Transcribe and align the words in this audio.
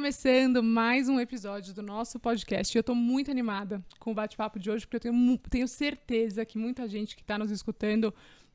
Começando 0.00 0.62
mais 0.62 1.10
um 1.10 1.20
episódio 1.20 1.74
do 1.74 1.82
nosso 1.82 2.18
podcast. 2.18 2.74
Eu 2.74 2.82
tô 2.82 2.94
muito 2.94 3.30
animada 3.30 3.84
com 3.98 4.12
o 4.12 4.14
bate-papo 4.14 4.58
de 4.58 4.70
hoje, 4.70 4.86
porque 4.86 4.96
eu 4.96 5.12
tenho, 5.12 5.38
tenho 5.50 5.68
certeza 5.68 6.42
que 6.42 6.56
muita 6.56 6.88
gente 6.88 7.14
que 7.14 7.22
tá 7.22 7.38
nos 7.38 7.50
escutando 7.50 8.12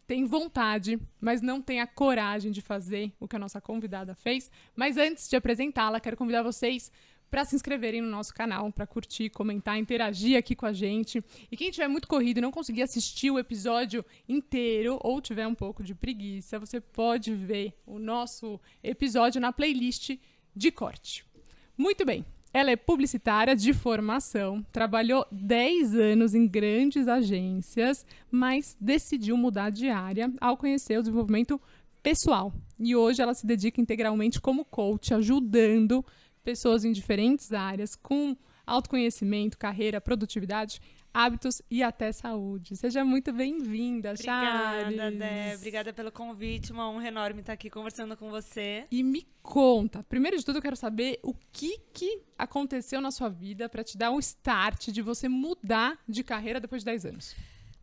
tem 0.07 0.25
vontade, 0.25 0.99
mas 1.21 1.43
não 1.43 1.61
tem 1.61 1.81
a 1.81 1.85
coragem 1.85 2.51
de 2.51 2.61
fazer 2.61 3.13
o 3.19 3.27
que 3.27 3.35
a 3.35 3.39
nossa 3.39 3.61
convidada 3.61 4.15
fez. 4.15 4.49
Mas 4.75 4.97
antes 4.97 5.29
de 5.29 5.35
apresentá-la, 5.35 5.99
quero 5.99 6.17
convidar 6.17 6.41
vocês 6.41 6.91
para 7.29 7.45
se 7.45 7.55
inscreverem 7.55 8.01
no 8.01 8.09
nosso 8.09 8.33
canal, 8.33 8.71
para 8.71 8.87
curtir, 8.87 9.29
comentar, 9.29 9.77
interagir 9.77 10.39
aqui 10.39 10.55
com 10.55 10.65
a 10.65 10.73
gente. 10.73 11.23
E 11.51 11.55
quem 11.55 11.69
tiver 11.69 11.87
muito 11.87 12.07
corrido 12.07 12.39
e 12.39 12.41
não 12.41 12.51
conseguir 12.51 12.81
assistir 12.81 13.29
o 13.29 13.37
episódio 13.37 14.03
inteiro 14.27 14.97
ou 14.99 15.21
tiver 15.21 15.45
um 15.45 15.55
pouco 15.55 15.83
de 15.83 15.93
preguiça, 15.93 16.57
você 16.57 16.81
pode 16.81 17.35
ver 17.35 17.77
o 17.85 17.99
nosso 17.99 18.59
episódio 18.83 19.39
na 19.39 19.53
playlist 19.53 20.17
de 20.55 20.71
corte. 20.71 21.23
Muito 21.77 22.05
bem. 22.05 22.25
Ela 22.53 22.71
é 22.71 22.75
publicitária 22.77 23.53
de 23.53 23.73
formação, 23.73 24.65
trabalhou 24.71 25.25
10 25.29 25.93
anos 25.95 26.33
em 26.33 26.47
grandes 26.47 27.05
agências, 27.05 28.05
mas 28.31 28.77
decidiu 28.79 29.35
mudar 29.35 29.71
de 29.71 29.89
área 29.89 30.31
ao 30.39 30.55
conhecer 30.55 30.97
o 30.97 31.01
desenvolvimento 31.01 31.59
pessoal. 32.01 32.53
E 32.79 32.95
hoje 32.95 33.21
ela 33.21 33.33
se 33.33 33.45
dedica 33.45 33.81
integralmente 33.81 34.39
como 34.39 34.63
coach, 34.63 35.13
ajudando 35.13 36.05
pessoas 36.45 36.85
em 36.85 36.93
diferentes 36.93 37.51
áreas 37.51 37.93
com 37.93 38.37
autoconhecimento, 38.65 39.57
carreira, 39.57 39.99
produtividade, 39.99 40.79
hábitos 41.15 41.61
e 41.71 41.81
até 41.81 42.11
saúde. 42.11 42.75
Seja 42.75 43.05
muito 43.05 43.31
bem-vinda, 43.31 44.11
Obrigada, 44.11 44.91
Charles. 44.91 45.17
Dé. 45.17 45.55
Obrigada 45.55 45.93
pelo 45.93 46.11
convite. 46.11 46.73
Uma 46.73 46.89
honra 46.89 47.07
enorme 47.07 47.39
estar 47.39 47.53
aqui 47.53 47.69
conversando 47.69 48.17
com 48.17 48.29
você. 48.29 48.85
E 48.91 49.01
me 49.01 49.25
conta, 49.41 50.03
primeiro 50.03 50.37
de 50.37 50.43
tudo 50.43 50.57
eu 50.57 50.61
quero 50.61 50.75
saber 50.75 51.19
o 51.23 51.33
que 51.53 51.79
que 51.93 52.21
aconteceu 52.37 52.99
na 52.99 53.11
sua 53.11 53.29
vida 53.29 53.69
para 53.69 53.81
te 53.81 53.97
dar 53.97 54.11
um 54.11 54.19
start 54.19 54.89
de 54.89 55.01
você 55.01 55.29
mudar 55.29 55.97
de 56.05 56.21
carreira 56.21 56.59
depois 56.59 56.81
de 56.81 56.85
10 56.87 57.05
anos. 57.05 57.35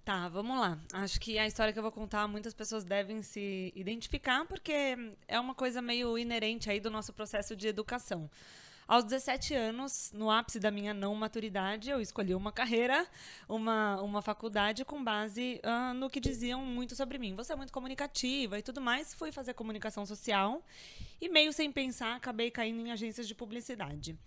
Tá, 0.04 0.28
vamos 0.28 0.58
lá. 0.58 0.78
Acho 0.92 1.18
que 1.18 1.38
a 1.38 1.46
história 1.46 1.72
que 1.72 1.78
eu 1.78 1.82
vou 1.82 1.92
contar, 1.92 2.26
muitas 2.28 2.52
pessoas 2.52 2.84
devem 2.84 3.22
se 3.22 3.72
identificar, 3.74 4.44
porque 4.44 4.96
é 5.26 5.40
uma 5.40 5.54
coisa 5.54 5.80
meio 5.80 6.18
inerente 6.18 6.68
aí 6.68 6.80
do 6.80 6.90
nosso 6.90 7.12
processo 7.14 7.56
de 7.56 7.68
educação. 7.68 8.28
Aos 8.86 9.04
17 9.04 9.54
anos, 9.54 10.10
no 10.12 10.30
ápice 10.30 10.58
da 10.58 10.70
minha 10.70 10.92
não 10.92 11.14
maturidade, 11.14 11.88
eu 11.88 12.00
escolhi 12.00 12.34
uma 12.34 12.50
carreira, 12.50 13.06
uma, 13.48 14.00
uma 14.02 14.20
faculdade 14.20 14.84
com 14.84 15.02
base 15.02 15.60
ah, 15.62 15.94
no 15.94 16.10
que 16.10 16.20
diziam 16.20 16.64
muito 16.64 16.96
sobre 16.96 17.16
mim. 17.16 17.34
Você 17.36 17.52
é 17.52 17.56
muito 17.56 17.72
comunicativa 17.72 18.58
e 18.58 18.62
tudo 18.62 18.80
mais. 18.80 19.14
Fui 19.14 19.30
fazer 19.30 19.54
comunicação 19.54 20.04
social 20.04 20.62
e, 21.20 21.28
meio 21.28 21.52
sem 21.52 21.70
pensar, 21.70 22.16
acabei 22.16 22.50
caindo 22.50 22.86
em 22.86 22.90
agências 22.90 23.28
de 23.28 23.34
publicidade. 23.34 24.18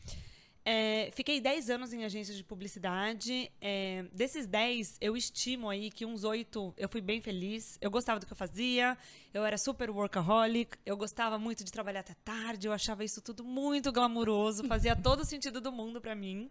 É, 0.67 1.11
fiquei 1.13 1.39
10 1.39 1.69
anos 1.69 1.93
em 1.93 2.03
agências 2.03 2.35
de 2.35 2.43
publicidade. 2.43 3.51
É, 3.61 4.03
desses 4.11 4.47
10, 4.47 4.97
eu 4.99 5.15
estimo 5.15 5.69
aí 5.69 5.91
que 5.91 6.03
uns 6.03 6.23
8 6.23 6.73
eu 6.75 6.89
fui 6.89 7.01
bem 7.01 7.21
feliz. 7.21 7.77
Eu 7.79 7.91
gostava 7.91 8.19
do 8.19 8.25
que 8.25 8.33
eu 8.33 8.37
fazia, 8.37 8.97
eu 9.31 9.45
era 9.45 9.59
super 9.59 9.91
workaholic, 9.91 10.75
eu 10.83 10.97
gostava 10.97 11.37
muito 11.37 11.63
de 11.63 11.71
trabalhar 11.71 11.99
até 11.99 12.15
tarde, 12.15 12.67
eu 12.67 12.73
achava 12.73 13.03
isso 13.03 13.21
tudo 13.21 13.43
muito 13.43 13.91
glamuroso, 13.91 14.63
fazia 14.67 14.95
todo 14.97 15.19
o 15.19 15.25
sentido 15.25 15.61
do 15.61 15.71
mundo 15.71 16.01
pra 16.01 16.15
mim. 16.15 16.49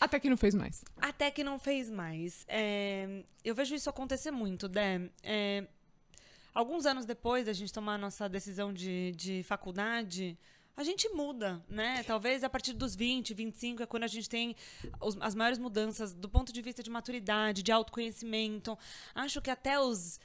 Até 0.00 0.18
que 0.18 0.28
não 0.28 0.36
fez 0.36 0.52
mais. 0.52 0.84
Até 0.96 1.30
que 1.30 1.44
não 1.44 1.58
fez 1.58 1.88
mais. 1.88 2.44
É, 2.48 3.22
eu 3.44 3.54
vejo 3.54 3.76
isso 3.76 3.88
acontecer 3.88 4.32
muito, 4.32 4.68
Dé. 4.68 5.08
É, 5.22 5.66
alguns 6.52 6.84
anos 6.84 7.06
depois 7.06 7.46
da 7.46 7.52
gente 7.52 7.72
tomar 7.72 7.94
a 7.94 7.98
nossa 7.98 8.28
decisão 8.28 8.72
de, 8.72 9.12
de 9.12 9.44
faculdade, 9.44 10.36
a 10.76 10.84
gente 10.84 11.08
muda, 11.10 11.64
né? 11.68 12.02
Talvez 12.02 12.44
a 12.44 12.50
partir 12.50 12.72
dos 12.74 12.94
20, 12.94 13.32
25 13.34 13.82
é 13.82 13.86
quando 13.86 14.02
a 14.04 14.08
gente 14.08 14.28
tem 14.28 14.54
os- 15.00 15.16
as 15.20 15.34
maiores 15.34 15.58
mudanças 15.58 16.12
do 16.12 16.28
ponto 16.28 16.52
de 16.52 16.60
vista 16.60 16.82
de 16.82 16.90
maturidade, 16.90 17.62
de 17.62 17.72
autoconhecimento. 17.72 18.76
Acho 19.14 19.40
que 19.40 19.50
até 19.50 19.80
os, 19.80 20.20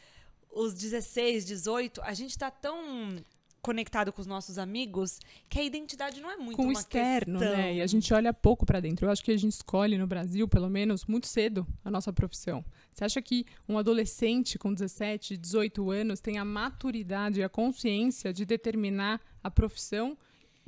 os 0.52 0.74
16, 0.74 1.46
18, 1.46 2.02
a 2.04 2.14
gente 2.14 2.38
tá 2.38 2.52
tão 2.52 3.16
conectado 3.62 4.12
com 4.12 4.20
os 4.20 4.26
nossos 4.26 4.58
amigos 4.58 5.20
que 5.48 5.60
a 5.60 5.64
identidade 5.64 6.20
não 6.20 6.32
é 6.32 6.36
muito 6.36 6.58
Com 6.58 6.68
o 6.68 6.72
externo, 6.72 7.38
questão. 7.38 7.56
né? 7.58 7.76
E 7.76 7.82
a 7.82 7.86
gente 7.86 8.12
olha 8.12 8.34
pouco 8.34 8.66
para 8.66 8.80
dentro. 8.80 9.06
Eu 9.06 9.12
acho 9.12 9.24
que 9.24 9.32
a 9.32 9.38
gente 9.38 9.54
escolhe 9.54 10.00
no 10.00 10.08
Brasil, 10.08 10.48
pelo 10.48 10.68
menos, 10.68 11.06
muito 11.06 11.28
cedo 11.28 11.66
a 11.86 11.92
nossa 11.92 12.12
profissão. 12.12 12.66
Você 12.92 13.06
acha 13.06 13.22
que 13.22 13.46
um 13.70 13.78
adolescente 13.78 14.58
com 14.58 14.74
17, 14.74 15.38
18 15.38 15.92
anos 15.92 16.20
tem 16.20 16.40
a 16.40 16.44
maturidade 16.46 17.40
e 17.40 17.44
a 17.44 17.50
consciência 17.50 18.34
de 18.34 18.46
determinar 18.46 19.22
a 19.44 19.52
profissão 19.52 20.18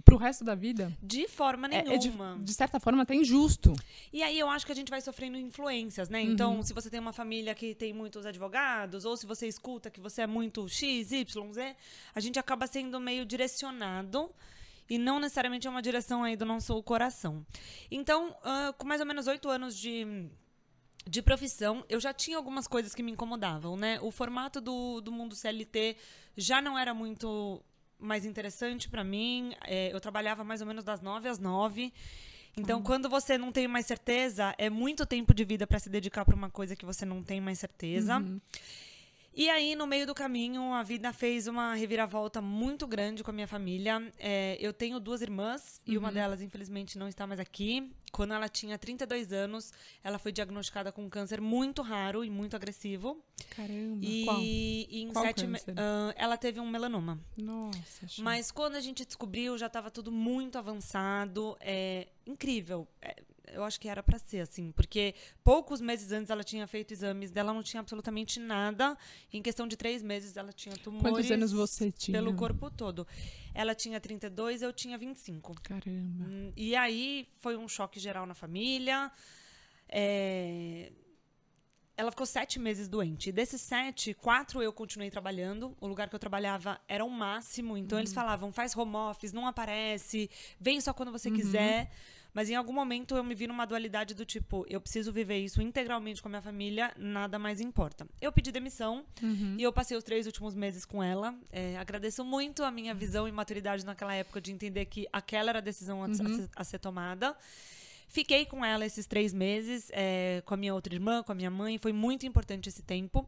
pro 0.03 0.17
resto 0.17 0.43
da 0.43 0.55
vida? 0.55 0.91
De 1.01 1.27
forma 1.27 1.67
É- 1.67 1.81
nenhuma. 1.83 2.33
É, 2.33 2.37
de, 2.37 2.43
de 2.43 2.53
certa 2.53 2.79
forma 2.79 3.03
até 3.03 3.15
injusto. 3.15 3.73
E 4.11 4.21
aí 4.21 4.37
eu 4.37 4.49
acho 4.49 4.65
que 4.65 4.71
a 4.71 4.75
gente 4.75 4.89
vai 4.89 5.01
sofrendo 5.01 5.37
influências, 5.37 6.09
né? 6.09 6.21
Então, 6.21 6.61
se 6.61 6.73
você 6.73 6.89
tem 6.89 6.99
uma 6.99 7.13
família 7.13 7.55
que 7.55 7.73
tem 7.73 7.93
muitos 7.93 8.25
advogados, 8.25 9.05
ou 9.05 9.15
se 9.15 9.25
você 9.25 9.47
escuta 9.47 9.89
que 9.89 9.99
você 10.01 10.21
é 10.23 10.27
muito 10.27 10.67
X, 10.67 11.11
Y, 11.11 11.53
Z, 11.53 11.75
a 12.13 12.19
gente 12.19 12.37
acaba 12.37 12.67
sendo 12.67 12.99
meio 12.99 13.25
direcionado. 13.25 14.29
E 14.89 14.97
não 14.97 15.17
necessariamente 15.17 15.65
é 15.65 15.69
uma 15.69 15.81
direção 15.81 16.23
aí 16.23 16.35
do 16.35 16.45
nosso 16.45 16.83
coração. 16.83 17.45
Então, 17.89 18.35
ah, 18.43 18.73
com 18.77 18.85
mais 18.85 18.99
ou 18.99 19.07
menos 19.07 19.27
oito 19.27 19.49
anos 19.49 19.77
de, 19.77 20.27
de 21.07 21.21
profissão, 21.21 21.85
eu 21.87 22.01
já 22.01 22.13
tinha 22.13 22.35
algumas 22.35 22.67
coisas 22.67 22.93
que 22.93 23.01
me 23.01 23.09
incomodavam, 23.11 23.77
né? 23.77 23.97
O 24.01 24.11
formato 24.11 24.59
do, 24.59 24.99
do 24.99 25.09
mundo 25.11 25.35
CLT 25.35 25.95
já 26.35 26.61
não 26.61 26.77
era 26.77 26.93
muito 26.93 27.63
mais 28.03 28.25
interessante 28.25 28.89
pra 28.89 29.03
mim. 29.03 29.53
É, 29.65 29.93
eu 29.93 29.99
trabalhava 29.99 30.43
mais 30.43 30.61
ou 30.61 30.67
menos 30.67 30.83
das 30.83 31.01
nove 31.01 31.27
às 31.27 31.39
nove. 31.39 31.93
Então, 32.55 32.83
quando 32.83 33.09
você 33.09 33.37
não 33.37 33.51
tem 33.51 33.67
mais 33.67 33.85
certeza, 33.85 34.53
é 34.59 34.69
muito 34.69 35.05
tempo 35.05 35.33
de 35.33 35.43
vida 35.43 35.65
pra 35.65 35.79
se 35.79 35.89
dedicar 35.89 36.23
pra 36.23 36.35
uma 36.35 36.49
coisa 36.51 36.75
que 36.75 36.85
você 36.85 37.05
não 37.05 37.23
tem 37.23 37.41
mais 37.41 37.57
certeza. 37.57 38.19
E 39.35 39.49
aí, 39.49 39.75
no 39.75 39.87
meio 39.87 40.05
do 40.05 40.13
caminho, 40.13 40.73
a 40.73 40.83
vida 40.83 41.11
fez 41.11 41.47
uma 41.47 41.73
reviravolta 41.73 42.39
muito 42.39 42.85
grande 42.85 43.23
com 43.23 43.31
a 43.31 43.33
minha 43.33 43.47
família. 43.47 44.13
É, 44.19 44.57
eu 44.59 44.71
tenho 44.71 44.99
duas 44.99 45.21
irmãs 45.23 45.81
e 45.87 45.97
uma 45.97 46.11
delas, 46.11 46.39
infelizmente, 46.39 46.99
não 46.99 47.07
está 47.07 47.25
mais 47.25 47.39
aqui. 47.39 47.91
Quando 48.11 48.31
ela 48.35 48.47
tinha 48.47 48.77
32 48.77 49.33
anos, 49.33 49.73
ela 50.03 50.19
foi 50.19 50.31
diagnosticada 50.31 50.91
com 50.91 51.03
um 51.03 51.09
câncer 51.09 51.41
muito 51.41 51.81
raro 51.81 52.23
e 52.23 52.29
muito 52.29 52.55
agressivo. 52.55 53.23
Caramba. 53.55 54.05
E, 54.05 54.25
Qual? 54.25 54.39
e 54.39 55.01
em 55.01 55.11
Qual 55.11 55.25
sete 55.25 55.47
câncer? 55.47 55.73
ah, 55.77 56.13
ela 56.15 56.37
teve 56.37 56.59
um 56.59 56.69
melanoma. 56.69 57.19
Nossa. 57.35 58.05
Mas 58.19 58.51
quando 58.51 58.75
a 58.75 58.81
gente 58.81 59.03
descobriu, 59.03 59.57
já 59.57 59.65
estava 59.65 59.89
tudo 59.89 60.11
muito 60.11 60.59
avançado. 60.59 61.57
É 61.59 62.07
incrível. 62.27 62.87
É, 63.01 63.15
eu 63.47 63.63
acho 63.63 63.79
que 63.79 63.87
era 63.87 64.01
para 64.01 64.17
ser 64.17 64.39
assim, 64.39 64.71
porque 64.71 65.13
poucos 65.43 65.81
meses 65.81 66.11
antes 66.11 66.29
ela 66.29 66.43
tinha 66.43 66.65
feito 66.67 66.91
exames 66.93 67.29
dela, 67.31 67.53
não 67.53 67.61
tinha 67.63 67.81
absolutamente 67.81 68.39
nada. 68.39 68.97
Em 69.31 69.41
questão 69.41 69.67
de 69.67 69.75
três 69.75 70.01
meses, 70.01 70.35
ela 70.37 70.51
tinha 70.53 70.75
tumores 70.77 71.11
Quantos 71.11 71.29
anos 71.31 71.51
você 71.51 71.91
tinha? 71.91 72.17
pelo 72.17 72.33
corpo 72.35 72.69
todo. 72.71 73.05
Ela 73.53 73.75
tinha 73.75 73.99
32, 73.99 74.61
eu 74.61 74.71
tinha 74.73 74.97
25. 74.97 75.53
Caramba. 75.61 76.25
Hum, 76.25 76.51
E 76.55 76.75
aí 76.75 77.27
foi 77.39 77.55
um 77.57 77.67
choque 77.67 77.99
geral 77.99 78.25
na 78.25 78.33
família. 78.33 79.11
É, 79.87 80.91
Ela 81.95 82.09
ficou 82.09 82.25
sete 82.25 82.57
meses 82.59 82.87
doente. 82.87 83.29
E 83.29 83.31
desses 83.31 83.61
sete, 83.61 84.13
quatro 84.15 84.63
eu 84.63 84.73
continuei 84.73 85.11
trabalhando. 85.11 85.77
O 85.79 85.85
lugar 85.87 86.09
que 86.09 86.15
eu 86.15 86.19
trabalhava 86.19 86.79
era 86.87 87.05
o 87.05 87.09
máximo. 87.09 87.77
Então 87.77 87.99
eles 87.99 88.11
falavam: 88.13 88.51
faz 88.51 88.75
home 88.75 88.95
office, 88.95 89.31
não 89.31 89.45
aparece, 89.45 90.29
vem 90.59 90.81
só 90.81 90.91
quando 90.93 91.11
você 91.11 91.29
quiser. 91.29 91.91
Mas 92.33 92.49
em 92.49 92.55
algum 92.55 92.73
momento 92.73 93.15
eu 93.15 93.23
me 93.23 93.35
vi 93.35 93.45
numa 93.45 93.65
dualidade 93.65 94.13
do 94.15 94.25
tipo: 94.25 94.65
eu 94.67 94.81
preciso 94.81 95.11
viver 95.13 95.37
isso 95.37 95.61
integralmente 95.61 96.21
com 96.21 96.27
a 96.27 96.31
minha 96.31 96.41
família, 96.41 96.91
nada 96.97 97.37
mais 97.37 97.61
importa. 97.61 98.07
Eu 98.19 98.31
pedi 98.31 98.51
demissão 98.51 99.05
e 99.59 99.63
eu 99.63 99.71
passei 99.71 99.95
os 99.95 100.03
três 100.03 100.25
últimos 100.25 100.55
meses 100.55 100.83
com 100.83 101.03
ela. 101.03 101.37
É, 101.51 101.77
agradeço 101.77 102.23
muito 102.25 102.63
a 102.63 102.71
minha 102.71 102.93
visão 102.95 103.27
e 103.27 103.31
maturidade 103.31 103.85
naquela 103.85 104.15
época 104.15 104.41
de 104.41 104.51
entender 104.51 104.85
que 104.85 105.07
aquela 105.13 105.49
era 105.51 105.59
a 105.59 105.61
decisão 105.61 106.03
a, 106.03 106.07
a 106.07 106.13
ser, 106.15 106.49
a 106.55 106.63
ser 106.63 106.79
tomada. 106.79 107.37
Fiquei 108.07 108.45
com 108.45 108.63
ela 108.63 108.85
esses 108.85 109.07
três 109.07 109.33
meses, 109.33 109.89
é, 109.91 110.41
com 110.45 110.53
a 110.53 110.57
minha 110.57 110.73
outra 110.73 110.93
irmã, 110.93 111.23
com 111.23 111.31
a 111.31 111.35
minha 111.35 111.49
mãe. 111.51 111.77
Foi 111.79 111.91
muito 111.93 112.25
importante 112.25 112.69
esse 112.69 112.81
tempo. 112.83 113.27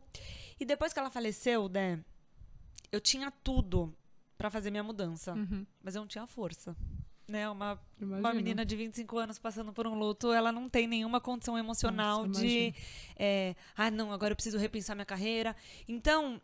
E 0.59 0.65
depois 0.65 0.93
que 0.93 0.99
ela 0.99 1.09
faleceu, 1.09 1.67
né, 1.69 2.03
eu 2.91 3.01
tinha 3.01 3.31
tudo 3.31 3.93
pra 4.37 4.49
fazer 4.51 4.69
minha 4.71 4.83
mudança, 4.83 5.33
Uhum. 5.33 5.65
mas 5.83 5.95
eu 5.95 6.01
não 6.01 6.07
tinha 6.07 6.27
força. 6.27 6.75
Né, 7.27 7.49
uma, 7.49 7.79
uma 7.99 8.33
menina 8.33 8.63
de 8.63 8.75
25 8.75 9.17
anos 9.17 9.39
passando 9.39 9.73
por 9.73 9.87
um 9.87 9.97
luto, 9.97 10.31
ela 10.31 10.51
não 10.51 10.69
tem 10.69 10.85
nenhuma 10.85 11.19
condição 11.19 11.57
emocional 11.57 12.27
Nossa, 12.27 12.39
de. 12.39 12.71
é, 13.17 13.55
ah, 13.75 13.89
não, 13.89 14.11
agora 14.11 14.33
eu 14.33 14.35
preciso 14.35 14.59
repensar 14.59 14.95
minha 14.95 15.05
carreira. 15.05 15.55
Então, 15.87 16.39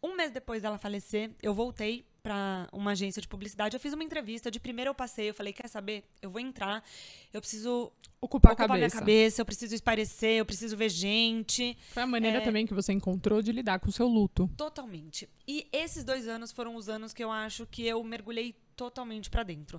um 0.00 0.14
mês 0.14 0.30
depois 0.30 0.62
dela 0.62 0.78
falecer, 0.78 1.32
eu 1.42 1.52
voltei 1.52 2.04
para 2.22 2.68
uma 2.72 2.92
agência 2.92 3.20
de 3.20 3.26
publicidade. 3.26 3.74
Eu 3.74 3.80
fiz 3.80 3.92
uma 3.92 4.04
entrevista. 4.04 4.50
De 4.50 4.60
primeiro 4.60 4.90
eu 4.90 4.94
passei, 4.94 5.30
eu 5.30 5.34
falei: 5.34 5.52
quer 5.52 5.68
saber? 5.68 6.04
Eu 6.20 6.30
vou 6.30 6.40
entrar, 6.40 6.84
eu 7.32 7.40
preciso 7.40 7.90
Ocupar, 8.20 8.52
ocupar 8.52 8.70
a 8.70 8.74
minha 8.74 8.88
cabeça. 8.90 8.98
cabeça, 8.98 9.40
eu 9.40 9.46
preciso 9.46 9.74
esparecer, 9.74 10.38
eu 10.38 10.44
preciso 10.46 10.76
ver 10.76 10.90
gente. 10.90 11.76
Foi 11.90 12.02
a 12.02 12.06
maneira 12.06 12.38
É. 12.38 12.40
também 12.42 12.66
que 12.66 12.74
você 12.74 12.92
encontrou 12.92 13.40
de 13.40 13.50
lidar 13.50 13.80
com 13.80 13.88
o 13.88 13.92
seu 13.92 14.06
luto. 14.06 14.48
Totalmente. 14.56 15.26
E 15.48 15.66
esses 15.72 16.04
dois 16.04 16.28
anos 16.28 16.52
foram 16.52 16.76
os 16.76 16.88
anos 16.88 17.14
que 17.14 17.24
eu 17.24 17.30
acho 17.30 17.66
que 17.66 17.86
eu 17.86 18.04
mergulhei 18.04 18.54
totalmente 18.84 19.28
pra 19.28 19.42
dentro. 19.42 19.78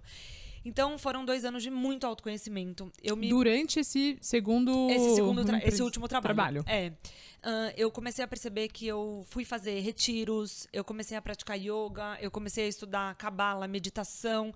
Então 0.63 0.95
foram 0.99 1.25
dois 1.25 1.43
anos 1.43 1.63
de 1.63 1.71
muito 1.71 2.05
autoconhecimento. 2.05 2.91
Eu 3.01 3.15
me 3.15 3.29
Durante 3.29 3.79
esse 3.79 4.15
segundo. 4.21 4.89
esse 4.91 5.15
segundo 5.15 5.43
tra- 5.43 5.57
esse 5.65 5.81
último 5.81 6.07
trabalho. 6.07 6.63
trabalho. 6.63 6.63
É. 6.67 6.93
Ah, 7.41 7.73
eu 7.75 7.89
comecei 7.89 8.23
a 8.23 8.27
perceber 8.27 8.67
que 8.67 8.85
eu 8.85 9.25
fui 9.27 9.43
fazer 9.43 9.79
retiros, 9.79 10.67
eu 10.71 10.83
comecei 10.83 11.17
a 11.17 11.21
praticar 11.21 11.57
yoga, 11.57 12.15
eu 12.21 12.29
comecei 12.29 12.65
a 12.65 12.67
estudar 12.67 13.15
cabala, 13.15 13.67
meditação. 13.67 14.53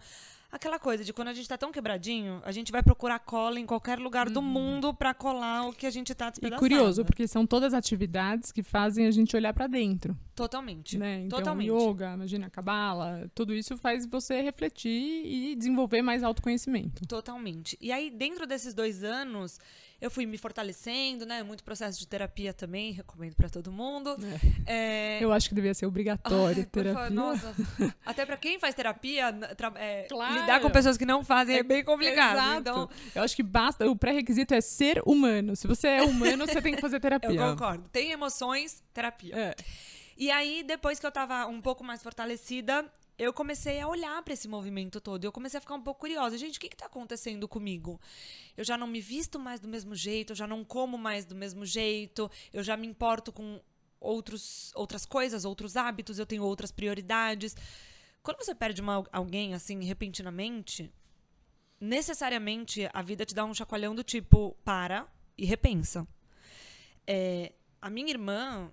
Aquela 0.56 0.80
coisa 0.80 1.04
de 1.04 1.12
quando 1.12 1.28
a 1.28 1.34
gente 1.34 1.50
tá 1.50 1.58
tão 1.58 1.70
quebradinho, 1.70 2.42
a 2.46 2.50
gente 2.54 2.72
vai 2.72 2.82
procurar 2.82 3.20
cola 3.20 3.60
em 3.60 3.66
qualquer 3.66 4.00
lugar 4.00 4.30
do 4.30 4.42
mundo 4.42 4.94
pra 4.94 5.14
colar 5.14 5.68
o 5.68 5.74
que 5.74 5.86
a 5.86 5.90
gente 5.90 6.16
tá 6.16 6.32
Uhum. 6.42 6.48
E 6.48 6.52
curioso, 6.52 7.04
porque 7.04 7.28
são 7.28 7.46
todas 7.46 7.74
atividades 7.74 8.54
que 8.54 8.64
fazem 8.64 9.06
a 9.06 9.12
gente 9.12 9.36
olhar 9.36 9.54
pra 9.54 9.68
dentro, 9.68 10.18
Totalmente. 10.34 10.98
né? 10.98 11.24
Então, 11.26 11.40
Totalmente. 11.40 11.70
yoga, 11.70 12.14
imagina, 12.14 12.50
cabala, 12.50 13.30
tudo 13.36 13.54
isso 13.54 13.76
faz 13.76 14.06
você 14.06 14.40
refletir 14.42 15.26
e 15.26 15.56
desenvolver 15.58 16.02
mais 16.02 16.24
autoconhecimento. 16.24 17.06
Totalmente. 17.06 17.78
E 17.82 17.92
aí, 17.92 18.10
dentro 18.10 18.48
desses 18.48 18.74
dois 18.74 19.04
anos, 19.04 19.60
eu 20.02 20.12
fui 20.12 20.26
me 20.26 20.38
fortalecendo, 20.38 21.26
né? 21.26 21.42
Muito 21.44 21.64
processo 21.64 21.98
de 22.00 22.08
terapia 22.08 22.54
também, 22.54 22.92
recomendo 22.92 23.36
pra 23.36 23.50
todo 23.50 23.72
mundo. 23.72 24.16
É, 24.66 25.18
Eu 25.24 25.32
acho 25.32 25.50
que 25.50 25.56
devia 25.56 25.74
ser 25.74 25.86
obrigatório 25.86 26.60
Ai, 26.64 26.66
terapia. 26.66 26.94
favor, 27.04 27.12
nossa. 27.12 27.56
Até 28.06 28.26
pra 28.26 28.38
quem 28.38 28.60
faz 28.60 28.76
terapia, 28.76 29.34
é, 29.76 30.04
Claro. 30.10 30.42
lidar 30.42 30.60
com 30.60 30.70
pessoas 30.70 30.98
que 30.98 31.06
não 31.06 31.24
fazem 31.24 31.58
é, 31.58 31.64
bem 31.64 31.84
complicado. 31.84 32.36
Exato. 32.38 32.60
Então, 32.60 32.90
Eu 33.16 33.24
acho 33.24 33.36
que 33.36 33.44
basta, 33.44 33.90
o 33.90 33.96
pré-requisito 33.96 34.54
é 34.54 34.62
ser 34.62 35.02
humano. 35.06 35.56
Se 35.56 35.68
você 35.68 35.88
é 35.88 36.02
humano, 36.04 36.46
você 36.46 36.62
tem 36.62 36.76
que 36.76 36.82
fazer 36.82 37.00
terapia. 37.00 37.30
eu 37.32 37.52
concordo. 37.52 37.88
Tem 37.92 38.12
emoções, 38.12 38.84
terapia. 38.94 39.36
É. 39.36 39.56
E 40.18 40.32
aí, 40.32 40.64
depois 40.64 41.00
que 41.00 41.06
eu 41.06 41.12
tava 41.12 41.46
um 41.48 41.62
pouco 41.62 41.84
mais 41.84 42.02
fortalecida, 42.02 42.86
eu 43.18 43.32
comecei 43.32 43.80
a 43.80 43.88
olhar 43.88 44.22
pra 44.24 44.34
esse 44.34 44.48
movimento 44.48 45.00
todo. 45.00 45.24
Eu 45.24 45.32
comecei 45.32 45.58
a 45.58 45.62
ficar 45.62 45.76
um 45.76 45.82
pouco 45.82 46.02
curiosa. 46.02 46.38
Gente, 46.38 46.58
o 46.58 46.60
que 46.60 46.70
que 46.70 46.76
tá 46.76 46.86
acontecendo 46.86 47.48
comigo? 47.48 48.00
Eu 48.58 48.64
já 48.64 48.78
não 48.78 48.88
me 48.88 49.00
visto 49.00 49.40
mais 49.40 49.60
do 49.60 49.68
mesmo 49.68 49.96
jeito, 49.96 50.32
eu 50.32 50.36
já 50.36 50.46
não 50.46 50.64
como 50.64 50.98
mais 50.98 51.26
do 51.26 51.36
mesmo 51.36 51.66
jeito, 51.66 52.30
eu 52.52 52.62
já 52.62 52.76
me 52.76 52.88
importo 52.88 53.32
com 53.32 53.62
outros, 54.00 54.72
outras 54.76 55.06
coisas, 55.06 55.46
outros 55.46 55.78
hábitos, 55.78 56.20
eu 56.20 56.26
tenho 56.26 56.44
outras 56.44 56.72
prioridades. 56.72 57.56
Quando 58.22 58.38
você 58.38 58.54
perde 58.54 58.82
uma, 58.82 59.04
alguém, 59.12 59.54
assim, 59.54 59.84
repentinamente, 59.84 60.92
necessariamente 61.80 62.90
a 62.94 63.02
vida 63.02 63.26
te 63.26 63.34
dá 63.34 63.46
um 63.46 63.54
chacoalhão 63.54 63.96
do 63.96 64.04
tipo, 64.04 64.58
para 64.64 65.08
e 65.38 65.46
repensa. 65.46 66.08
É, 67.08 67.54
a 67.82 67.90
minha 67.90 68.10
irmã, 68.10 68.72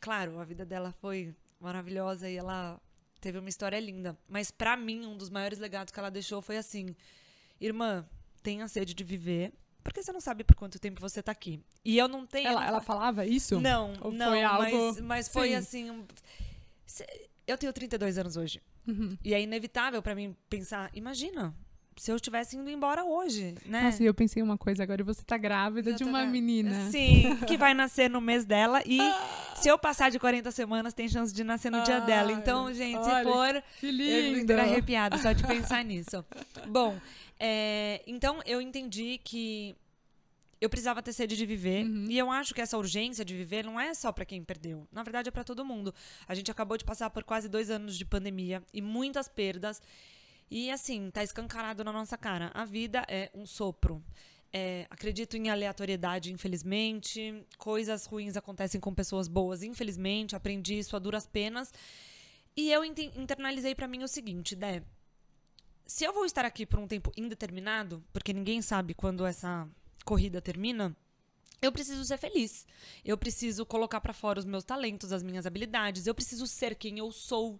claro, 0.00 0.38
a 0.38 0.44
vida 0.44 0.64
dela 0.64 0.92
foi 0.92 1.34
maravilhosa 1.58 2.28
e 2.28 2.36
ela 2.36 2.80
teve 3.22 3.38
uma 3.38 3.48
história 3.48 3.80
linda. 3.80 4.18
Mas 4.28 4.50
pra 4.50 4.76
mim, 4.76 5.06
um 5.06 5.16
dos 5.16 5.30
maiores 5.30 5.58
legados 5.58 5.90
que 5.92 5.98
ela 5.98 6.10
deixou 6.10 6.42
foi 6.42 6.58
assim: 6.58 6.94
irmã, 7.60 8.04
tenha 8.42 8.68
sede 8.68 8.92
de 8.92 9.02
viver, 9.04 9.52
porque 9.82 10.02
você 10.02 10.12
não 10.12 10.20
sabe 10.20 10.44
por 10.44 10.56
quanto 10.56 10.78
tempo 10.78 11.00
você 11.00 11.22
tá 11.22 11.32
aqui. 11.32 11.58
E 11.84 11.96
eu 11.96 12.08
não 12.08 12.26
tenho. 12.26 12.48
Ela, 12.48 12.66
ela 12.66 12.80
falava 12.82 13.24
isso? 13.24 13.58
Não, 13.60 13.94
Ou 14.02 14.12
não, 14.12 14.28
foi 14.30 14.42
algo- 14.42 14.62
mas, 14.92 15.00
mas 15.00 15.28
foi 15.28 15.48
Sim. 15.50 15.54
assim. 15.54 15.90
um- 15.90 16.04
Eu 17.46 17.56
tenho 17.58 17.72
32 17.72 18.18
anos 18.18 18.36
hoje. 18.36 18.60
Uhum. 18.86 19.16
E 19.24 19.32
é 19.34 19.40
inevitável 19.40 20.02
pra 20.02 20.14
mim 20.14 20.36
pensar, 20.50 20.90
imagina, 20.94 21.54
se 21.96 22.10
eu 22.10 22.16
estivesse 22.16 22.56
indo 22.56 22.70
embora 22.70 23.04
hoje, 23.04 23.54
né? 23.66 23.82
Nossa, 23.82 24.02
e 24.02 24.06
eu 24.06 24.14
pensei 24.14 24.42
uma 24.42 24.56
coisa 24.58 24.82
agora, 24.82 25.00
e 25.00 25.04
você 25.04 25.22
tá 25.22 25.36
grávida 25.36 25.90
Eu 25.90 25.96
de 25.96 26.04
uma 26.04 26.24
menina. 26.24 26.90
Sim, 26.90 27.36
que 27.46 27.56
vai 27.56 27.74
nascer 27.74 28.08
no 28.08 28.20
mês 28.20 28.44
dela. 28.44 28.82
E 28.86 28.98
se 29.56 29.68
eu 29.68 29.78
passar 29.78 30.10
de 30.10 30.18
40 30.18 30.50
semanas, 30.50 30.94
tem 30.94 31.08
chance 31.08 31.32
de 31.32 31.44
nascer 31.44 31.70
no 31.70 31.82
dia 31.82 31.98
Ai, 31.98 32.06
dela. 32.06 32.32
Então, 32.32 32.72
gente, 32.72 32.96
olha, 32.96 33.24
se 33.24 33.24
for. 33.24 33.64
Que 33.80 33.86
Eu 33.86 33.92
lindo! 33.92 34.52
fico 34.52 34.60
arrepiada 34.60 35.18
só 35.18 35.32
de 35.32 35.46
pensar 35.46 35.84
nisso. 35.84 36.24
Bom, 36.68 36.98
é, 37.38 38.02
então 38.06 38.40
eu 38.46 38.60
entendi 38.60 39.18
que 39.22 39.74
eu 40.62 40.70
precisava 40.70 41.02
ter 41.02 41.12
sede 41.12 41.36
de 41.36 41.44
viver. 41.44 41.84
Uhum. 41.84 42.06
E 42.08 42.16
eu 42.16 42.30
acho 42.30 42.54
que 42.54 42.60
essa 42.60 42.78
urgência 42.78 43.24
de 43.24 43.34
viver 43.34 43.64
não 43.64 43.80
é 43.80 43.92
só 43.94 44.12
pra 44.12 44.24
quem 44.24 44.44
perdeu. 44.44 44.86
Na 44.92 45.02
verdade, 45.02 45.28
é 45.28 45.32
pra 45.32 45.42
todo 45.42 45.64
mundo. 45.64 45.92
A 46.28 46.36
gente 46.36 46.52
acabou 46.52 46.76
de 46.76 46.84
passar 46.84 47.10
por 47.10 47.24
quase 47.24 47.48
dois 47.48 47.68
anos 47.68 47.98
de 47.98 48.04
pandemia 48.04 48.62
e 48.72 48.80
muitas 48.80 49.26
perdas. 49.26 49.82
E 50.54 50.70
assim, 50.70 51.10
tá 51.10 51.24
escancarado 51.24 51.82
na 51.82 51.90
nossa 51.90 52.18
cara. 52.18 52.50
A 52.52 52.66
vida 52.66 53.06
é 53.08 53.30
um 53.34 53.46
sopro. 53.46 54.04
É, 54.52 54.86
acredito 54.90 55.34
em 55.34 55.48
aleatoriedade, 55.48 56.30
infelizmente. 56.30 57.42
Coisas 57.56 58.04
ruins 58.04 58.36
acontecem 58.36 58.78
com 58.78 58.92
pessoas 58.92 59.28
boas, 59.28 59.62
infelizmente. 59.62 60.36
Aprendi 60.36 60.78
isso 60.78 60.94
a 60.94 60.98
duras 60.98 61.26
penas. 61.26 61.72
E 62.54 62.70
eu 62.70 62.84
internalizei 62.84 63.74
pra 63.74 63.88
mim 63.88 64.02
o 64.02 64.08
seguinte, 64.08 64.54
Dé. 64.54 64.82
Se 65.86 66.04
eu 66.04 66.12
vou 66.12 66.26
estar 66.26 66.44
aqui 66.44 66.66
por 66.66 66.78
um 66.78 66.86
tempo 66.86 67.10
indeterminado, 67.16 68.04
porque 68.12 68.34
ninguém 68.34 68.60
sabe 68.60 68.92
quando 68.92 69.24
essa 69.24 69.66
corrida 70.04 70.38
termina, 70.42 70.94
eu 71.62 71.70
preciso 71.72 72.04
ser 72.04 72.18
feliz. 72.18 72.66
Eu 73.04 73.16
preciso 73.16 73.64
colocar 73.64 74.00
pra 74.00 74.12
fora 74.12 74.38
os 74.40 74.44
meus 74.44 74.64
talentos, 74.64 75.12
as 75.12 75.22
minhas 75.22 75.46
habilidades. 75.46 76.06
Eu 76.06 76.14
preciso 76.14 76.46
ser 76.46 76.74
quem 76.74 76.98
eu 76.98 77.10
sou. 77.12 77.58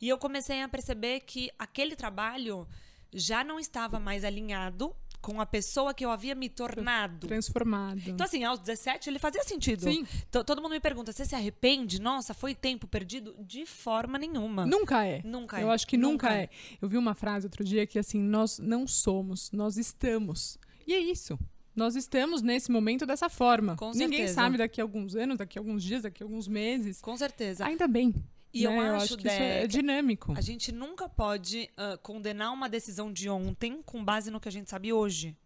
E 0.00 0.08
eu 0.08 0.18
comecei 0.18 0.60
a 0.62 0.68
perceber 0.68 1.20
que 1.20 1.50
aquele 1.58 1.96
trabalho 1.96 2.68
já 3.12 3.42
não 3.42 3.58
estava 3.58 3.98
mais 3.98 4.22
alinhado 4.22 4.94
com 5.20 5.40
a 5.40 5.46
pessoa 5.46 5.92
que 5.94 6.04
eu 6.04 6.10
havia 6.10 6.34
me 6.34 6.48
tornado. 6.48 7.26
Transformado. 7.26 8.02
Então, 8.06 8.24
assim, 8.24 8.44
aos 8.44 8.60
17 8.60 9.08
ele 9.10 9.18
fazia 9.18 9.42
sentido. 9.42 9.82
Sim. 9.82 10.04
T- 10.30 10.44
Todo 10.44 10.60
mundo 10.62 10.72
me 10.72 10.80
pergunta: 10.80 11.10
você 11.10 11.24
se 11.24 11.34
arrepende? 11.34 12.00
Nossa, 12.00 12.34
foi 12.34 12.54
tempo 12.54 12.86
perdido? 12.86 13.34
De 13.40 13.64
forma 13.66 14.18
nenhuma. 14.18 14.64
Nunca 14.66 15.04
é. 15.06 15.22
Nunca 15.24 15.58
Eu 15.60 15.70
é. 15.70 15.74
acho 15.74 15.86
que 15.86 15.96
nunca, 15.96 16.32
é. 16.32 16.48
Eu 16.80 16.88
vi 16.88 16.96
uma 16.98 17.14
frase 17.14 17.46
outro 17.46 17.64
dia 17.64 17.86
que 17.86 17.98
assim, 17.98 18.20
nós 18.20 18.58
não 18.58 18.86
somos, 18.86 19.50
nós 19.50 19.76
estamos. 19.78 20.58
E 20.86 20.92
é 20.94 21.00
isso. 21.00 21.36
Nós 21.78 21.94
estamos 21.94 22.42
nesse 22.42 22.72
momento 22.72 23.06
dessa 23.06 23.28
forma. 23.28 23.76
Com 23.76 23.92
Ninguém 23.92 24.18
certeza. 24.18 24.34
sabe 24.34 24.58
daqui 24.58 24.80
a 24.80 24.84
alguns 24.84 25.14
anos, 25.14 25.38
daqui 25.38 25.56
a 25.56 25.60
alguns 25.60 25.84
dias, 25.84 26.02
daqui 26.02 26.24
a 26.24 26.26
alguns 26.26 26.48
meses. 26.48 27.00
Com 27.00 27.16
certeza. 27.16 27.64
Ainda 27.64 27.86
bem. 27.86 28.12
E 28.52 28.64
eu 28.64 28.72
né? 28.72 28.90
acho, 28.96 29.16
que 29.16 29.28
isso 29.28 29.36
é 29.36 29.64
dinâmico. 29.64 30.34
A 30.36 30.40
gente 30.40 30.72
nunca 30.72 31.08
pode 31.08 31.70
ah, 31.76 31.96
condenar 32.02 32.52
uma 32.52 32.68
decisão 32.68 33.12
de 33.12 33.30
ontem 33.30 33.80
com 33.84 34.04
base 34.04 34.28
no 34.28 34.40
que 34.40 34.48
a 34.48 34.52
gente 34.52 34.68
sabe 34.68 34.92
hoje. 34.92 35.36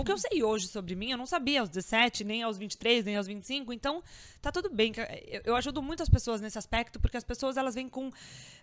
O 0.00 0.04
que 0.04 0.12
eu 0.12 0.18
sei 0.18 0.42
hoje 0.42 0.68
sobre 0.68 0.94
mim, 0.94 1.10
eu 1.10 1.18
não 1.18 1.26
sabia 1.26 1.60
aos 1.60 1.68
17, 1.68 2.24
nem 2.24 2.42
aos 2.42 2.58
23, 2.58 3.04
nem 3.04 3.16
aos 3.16 3.26
25. 3.26 3.72
Então, 3.72 4.02
tá 4.40 4.50
tudo 4.50 4.70
bem. 4.70 4.92
Eu, 5.26 5.42
eu 5.46 5.56
ajudo 5.56 5.82
muito 5.82 6.02
as 6.02 6.08
pessoas 6.08 6.40
nesse 6.40 6.58
aspecto, 6.58 6.98
porque 6.98 7.16
as 7.16 7.24
pessoas 7.24 7.56
elas 7.56 7.74
vêm 7.74 7.88
com 7.88 8.10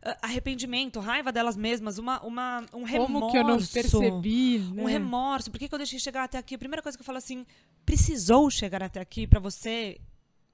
ah, 0.01 0.17
arrependimento, 0.22 1.00
raiva 1.00 1.32
delas 1.32 1.56
mesmas, 1.56 1.98
uma, 1.98 2.22
uma, 2.22 2.65
um 2.74 2.84
remorso. 2.84 3.13
Como 3.13 3.32
que 3.32 3.38
eu 3.38 3.44
não 3.44 3.58
percebi, 3.58 4.60
né? 4.60 4.84
Um 4.84 4.86
remorso. 4.86 5.51
Por 5.51 5.60
que, 5.60 5.67
que 5.67 5.74
eu 5.74 5.79
deixei 5.79 6.00
chegar 6.00 6.24
até 6.24 6.38
aqui? 6.38 6.56
A 6.56 6.60
primeira 6.60 6.82
coisa 6.82 6.98
que 6.98 7.01
eu 7.01 7.06
falo 7.06 7.17
assim, 7.17 7.46
precisou 7.86 8.50
chegar 8.50 8.82
até 8.82 9.00
aqui 9.00 9.27
pra 9.27 9.39
você 9.39 10.00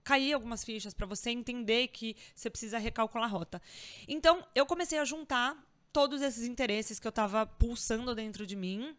cair 0.04 0.34
algumas 0.34 0.64
fichas, 0.64 0.94
pra 0.94 1.08
você 1.08 1.30
entender 1.32 1.88
que 1.88 2.16
você 2.36 2.50
precisa 2.50 2.78
recalcular 2.78 3.28
a 3.28 3.32
rota. 3.32 3.62
Então, 4.08 4.46
eu 4.54 4.66
comecei 4.66 5.00
a 5.00 5.06
juntar 5.06 5.58
todos 5.94 6.22
esses 6.22 6.46
interesses 6.46 7.00
que 7.00 7.08
eu 7.08 7.12
tava 7.12 7.46
pulsando 7.46 8.14
dentro 8.14 8.46
de 8.46 8.56
mim. 8.56 8.96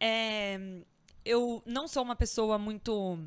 É, 0.00 0.58
eu 1.28 1.62
não 1.66 1.86
sou 1.86 2.02
uma 2.02 2.16
pessoa 2.16 2.58
muito 2.58 3.18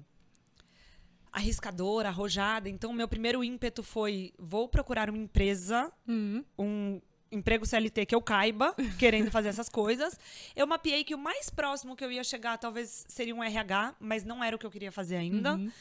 arriscadora, 1.31 2.09
arrojada, 2.09 2.67
então 2.67 2.91
meu 2.91 3.07
primeiro 3.07 3.43
ímpeto 3.43 3.83
foi 3.83 4.33
vou 4.37 4.67
procurar 4.67 5.09
uma 5.09 5.17
empresa 5.17 5.91
Uhum. 6.07 6.43
um 6.57 7.01
emprego 7.31 7.65
CLT 7.65 8.05
que 8.05 8.13
eu 8.13 8.21
caiba, 8.21 8.75
querendo 8.99 9.31
fazer 9.31 9.47
essas 9.47 9.69
coisas. 9.69 10.19
Eu 10.53 10.67
mapeei 10.67 11.05
que 11.05 11.15
o 11.15 11.17
mais 11.17 11.49
próximo 11.49 11.95
que 11.95 12.03
eu 12.03 12.11
ia 12.11 12.23
chegar 12.25 12.57
talvez 12.57 13.05
seria 13.07 13.33
um 13.33 13.41
RH, 13.41 13.95
mas 13.99 14.25
não 14.25 14.43
era 14.43 14.55
o 14.55 14.59
que 14.59 14.65
eu 14.65 14.71
queria 14.71 14.91
fazer 14.91 15.15
ainda. 15.15 15.55
Uhum. 15.55 15.71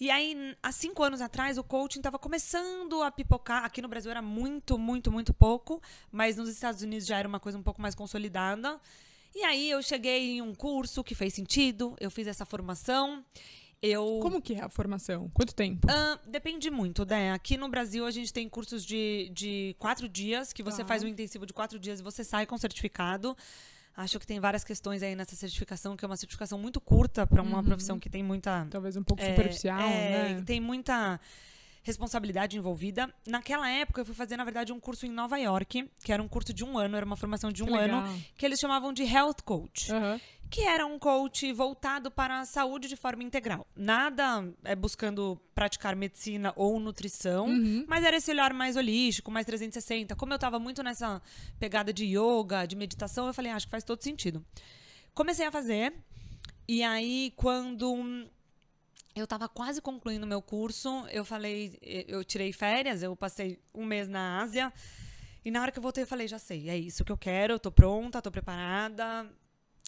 E 0.00 0.10
aí, 0.10 0.56
há 0.62 0.72
cinco 0.72 1.02
anos 1.04 1.20
atrás, 1.20 1.58
o 1.58 1.62
coaching 1.62 1.98
estava 2.00 2.18
começando 2.18 3.02
a 3.02 3.10
pipocar. 3.10 3.64
Aqui 3.64 3.82
no 3.82 3.86
Brasil 3.86 4.10
era 4.10 4.22
muito, 4.22 4.78
muito, 4.78 5.12
muito 5.12 5.32
pouco, 5.34 5.80
mas 6.10 6.36
nos 6.38 6.48
Estados 6.48 6.82
Unidos 6.82 7.06
já 7.06 7.18
era 7.18 7.28
uma 7.28 7.38
coisa 7.38 7.58
um 7.58 7.62
pouco 7.62 7.80
mais 7.82 7.94
consolidada. 7.94 8.80
E 9.34 9.42
aí 9.44 9.70
eu 9.70 9.82
cheguei 9.82 10.36
em 10.38 10.42
um 10.42 10.54
curso 10.54 11.02
que 11.04 11.14
fez 11.14 11.34
sentido, 11.34 11.94
eu 12.00 12.10
fiz 12.10 12.26
essa 12.26 12.44
formação. 12.44 13.24
Eu 13.82 14.18
Como 14.20 14.42
que 14.42 14.54
é 14.54 14.60
a 14.62 14.68
formação? 14.68 15.30
Quanto 15.32 15.54
tempo? 15.54 15.86
ah, 15.90 16.18
depende 16.26 16.70
muito, 16.70 17.04
né? 17.06 17.32
Aqui 17.32 17.56
no 17.56 17.66
Brasil 17.68 18.04
a 18.04 18.10
gente 18.10 18.30
tem 18.32 18.46
cursos 18.48 18.84
de, 18.84 19.30
de 19.32 19.74
quatro 19.78 20.06
dias, 20.08 20.52
que 20.52 20.62
você 20.62 20.82
Tá. 20.82 20.88
faz 20.88 21.02
um 21.02 21.06
intensivo 21.08 21.46
de 21.46 21.52
quatro 21.54 21.78
dias 21.78 22.00
e 22.00 22.02
você 22.02 22.22
sai 22.22 22.44
com 22.44 22.58
certificado. 22.58 23.34
Acho 23.96 24.20
que 24.20 24.26
tem 24.26 24.38
várias 24.38 24.64
questões 24.64 25.02
aí 25.02 25.16
nessa 25.16 25.34
certificação, 25.34 25.96
que 25.96 26.04
é 26.04 26.08
uma 26.08 26.16
certificação 26.16 26.58
muito 26.58 26.80
curta 26.80 27.26
para 27.26 27.40
uma 27.42 27.58
Uhum. 27.58 27.64
profissão 27.64 27.98
que 27.98 28.10
tem 28.10 28.22
muita. 28.22 28.66
Talvez 28.70 28.96
um 28.96 29.02
pouco 29.02 29.22
é, 29.22 29.30
superficial, 29.30 29.80
é, 29.80 30.34
né? 30.34 30.42
Tem 30.44 30.60
muita. 30.60 31.18
Responsabilidade 31.82 32.56
envolvida. 32.56 33.12
Naquela 33.26 33.68
época, 33.70 34.00
eu 34.00 34.04
fui 34.04 34.14
fazer, 34.14 34.36
na 34.36 34.44
verdade, 34.44 34.72
um 34.72 34.80
curso 34.80 35.06
em 35.06 35.10
Nova 35.10 35.36
York, 35.38 35.88
que 36.04 36.12
era 36.12 36.22
um 36.22 36.28
curso 36.28 36.52
de 36.52 36.64
um 36.64 36.76
ano, 36.78 36.96
era 36.96 37.06
uma 37.06 37.16
formação 37.16 37.50
de 37.50 37.62
um 37.62 37.66
Que 37.66 37.74
ano, 37.74 38.22
que 38.36 38.44
eles 38.46 38.58
chamavam 38.60 38.92
de 38.92 39.02
Health 39.02 39.42
Coach 39.44 39.90
Aham. 39.92 40.20
que 40.50 40.62
era 40.62 40.84
um 40.84 40.98
coach 40.98 41.52
voltado 41.52 42.10
para 42.10 42.40
a 42.40 42.44
saúde 42.44 42.88
de 42.88 42.96
forma 42.96 43.22
integral. 43.22 43.64
Nada 43.76 44.52
é 44.64 44.74
buscando 44.74 45.40
praticar 45.54 45.94
medicina 45.94 46.52
ou 46.56 46.80
nutrição, 46.80 47.46
Uhum. 47.46 47.84
mas 47.86 48.04
era 48.04 48.16
esse 48.16 48.30
olhar 48.32 48.52
mais 48.52 48.76
holístico, 48.76 49.30
mais 49.30 49.46
360. 49.46 50.16
Como 50.16 50.32
eu 50.32 50.36
estava 50.36 50.58
muito 50.58 50.82
nessa 50.82 51.22
pegada 51.60 51.92
de 51.92 52.04
yoga, 52.04 52.66
de 52.66 52.74
meditação, 52.74 53.28
eu 53.28 53.32
falei, 53.34 53.52
"Ah, 53.52 53.56
acho 53.56 53.66
que 53.66 53.70
faz 53.70 53.84
todo 53.84 54.02
sentido. 54.02 54.44
Comecei 55.14 55.46
a 55.46 55.52
fazer, 55.52 55.94
e 56.66 56.82
aí 56.82 57.32
quando 57.36 58.26
eu 59.14 59.24
estava 59.24 59.48
quase 59.48 59.80
concluindo 59.80 60.26
meu 60.26 60.40
curso, 60.40 61.06
eu 61.10 61.24
falei, 61.24 61.78
eu 62.08 62.24
tirei 62.24 62.52
férias, 62.52 63.02
eu 63.02 63.14
passei 63.16 63.58
um 63.74 63.84
mês 63.84 64.08
na 64.08 64.40
Ásia, 64.40 64.72
e 65.44 65.50
na 65.50 65.60
hora 65.60 65.72
que 65.72 65.78
eu 65.78 65.82
voltei, 65.82 66.04
eu 66.04 66.08
falei, 66.08 66.28
já 66.28 66.38
sei, 66.38 66.68
é 66.68 66.76
isso 66.76 67.04
que 67.04 67.12
eu 67.12 67.16
quero, 67.16 67.54
eu 67.54 67.58
tô 67.58 67.70
pronta, 67.70 68.20
tô 68.22 68.30
preparada. 68.30 69.26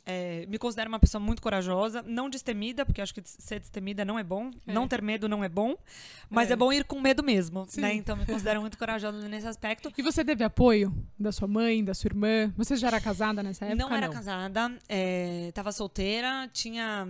É, 0.05 0.47
me 0.47 0.59
considero 0.59 0.89
uma 0.89 0.99
pessoa 0.99 1.23
muito 1.23 1.41
corajosa, 1.41 2.03
não 2.03 2.29
destemida, 2.29 2.85
porque 2.85 3.01
acho 3.01 3.15
que 3.15 3.23
ser 3.25 3.61
destemida 3.61 4.05
não 4.05 4.19
é 4.19 4.25
bom. 4.25 4.51
É. 4.67 4.73
Não 4.73 4.89
ter 4.89 5.01
medo 5.01 5.29
não 5.29 5.45
é 5.45 5.49
bom. 5.49 5.77
Mas 6.29 6.51
É. 6.51 6.55
é, 6.55 6.57
bom 6.57 6.73
ir 6.73 6.83
com 6.85 7.01
medo 7.01 7.23
mesmo, 7.23 7.69
né? 7.77 7.95
Então 7.95 8.17
me 8.17 8.27
considero 8.27 8.61
muito 8.61 8.77
corajosa 8.77 9.29
nesse 9.29 9.47
aspecto. 9.47 9.93
E 9.97 10.03
você 10.03 10.25
teve 10.25 10.43
apoio 10.43 10.93
da 11.17 11.31
sua 11.31 11.47
mãe, 11.47 11.85
da 11.85 11.95
sua 11.95 12.09
irmã? 12.09 12.53
Você 12.57 12.75
já 12.75 12.89
era 12.89 13.01
casada 13.01 13.45
nessa 13.45 13.65
época? 13.67 13.81
não 13.81 13.95
era 13.95 14.09
casada, 14.09 14.77
é, 14.89 15.53
tava 15.55 15.71
solteira, 15.71 16.51
tinha. 16.53 17.07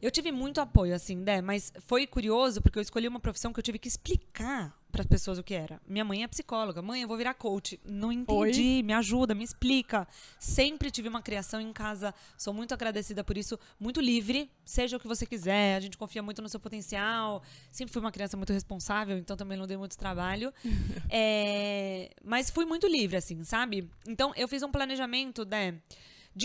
Eu 0.00 0.10
tive 0.10 0.30
muito 0.30 0.60
apoio, 0.60 0.94
assim, 0.94 1.16
né? 1.16 1.40
Mas 1.40 1.72
foi 1.86 2.06
curioso 2.06 2.62
porque 2.62 2.78
eu 2.78 2.82
escolhi 2.82 3.08
uma 3.08 3.20
profissão 3.20 3.52
que 3.52 3.58
eu 3.58 3.64
tive 3.64 3.78
que 3.78 3.88
explicar 3.88 4.76
para 4.90 5.02
as 5.02 5.06
pessoas 5.06 5.38
o 5.38 5.42
que 5.42 5.54
era. 5.54 5.80
Minha 5.86 6.04
mãe 6.04 6.22
é 6.22 6.28
psicóloga. 6.28 6.80
Mãe, 6.80 7.02
eu 7.02 7.08
vou 7.08 7.16
virar 7.16 7.34
coach. 7.34 7.78
Não 7.84 8.10
entendi, 8.10 8.82
me 8.82 8.92
ajuda, 8.92 9.34
me 9.34 9.44
explica. 9.44 10.06
Sempre 10.38 10.90
tive 10.90 11.08
uma 11.08 11.20
criação 11.20 11.60
em 11.60 11.72
casa. 11.72 12.14
Sou 12.36 12.54
muito 12.54 12.72
agradecida 12.72 13.22
por 13.22 13.36
isso. 13.36 13.58
Muito 13.78 14.00
livre, 14.00 14.50
seja 14.64 14.96
o 14.96 15.00
que 15.00 15.06
você 15.06 15.26
quiser. 15.26 15.76
A 15.76 15.80
gente 15.80 15.98
confia 15.98 16.22
muito 16.22 16.40
no 16.40 16.48
seu 16.48 16.60
potencial. 16.60 17.42
Sempre 17.70 17.92
fui 17.92 18.00
uma 18.00 18.12
criança 18.12 18.36
muito 18.36 18.52
responsável, 18.52 19.18
então 19.18 19.36
também 19.36 19.58
não 19.58 19.66
dei 19.66 19.76
muito 19.76 19.96
trabalho. 19.96 20.52
É, 21.10 22.10
mas 22.22 22.50
fui 22.50 22.64
muito 22.64 22.86
livre, 22.86 23.16
assim, 23.16 23.42
sabe? 23.42 23.88
Então 24.06 24.32
eu 24.36 24.46
fiz 24.46 24.62
um 24.62 24.70
planejamento, 24.70 25.44
né? 25.44 25.72
De 25.72 25.80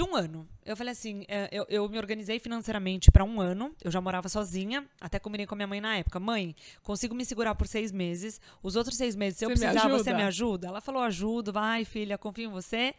um 0.02 0.16
ano. 0.16 0.48
Eu 0.66 0.78
falei 0.78 0.94
assim, 0.94 1.26
é, 1.28 1.50
eu, 1.52 1.66
eu 1.70 1.88
me 1.90 1.98
organizei 1.98 2.40
financeiramente 2.40 3.12
para 3.12 3.24
um 3.24 3.42
ano. 3.42 3.76
Eu 3.84 3.92
já 3.92 4.00
morava 4.00 4.30
sozinha. 4.30 4.86
Até 5.00 5.20
combinei 5.20 5.46
com 5.46 5.54
a 5.54 5.58
minha 5.58 5.68
mãe 5.68 5.82
na 5.82 5.98
época. 5.98 6.20
Mãe, 6.20 6.56
consigo 6.82 7.14
me 7.14 7.26
segurar 7.26 7.54
por 7.54 7.68
seis 7.68 7.92
meses. 7.92 8.40
Os 8.64 8.76
outros 8.76 8.96
seis 8.96 9.16
meses, 9.16 9.38
se 9.38 9.46
eu 9.46 9.50
Você 9.50 9.56
me 9.56 9.60
precisar, 9.60 9.90
você 9.90 10.10
ajuda? 10.10 10.16
me 10.16 10.24
ajuda? 10.24 10.68
Ela 10.70 10.82
falou, 10.82 11.04
ajudo. 11.04 11.52
Vai, 11.52 11.84
filha, 11.86 12.18
confio 12.18 12.50
em 12.50 12.52
você. 12.52 12.96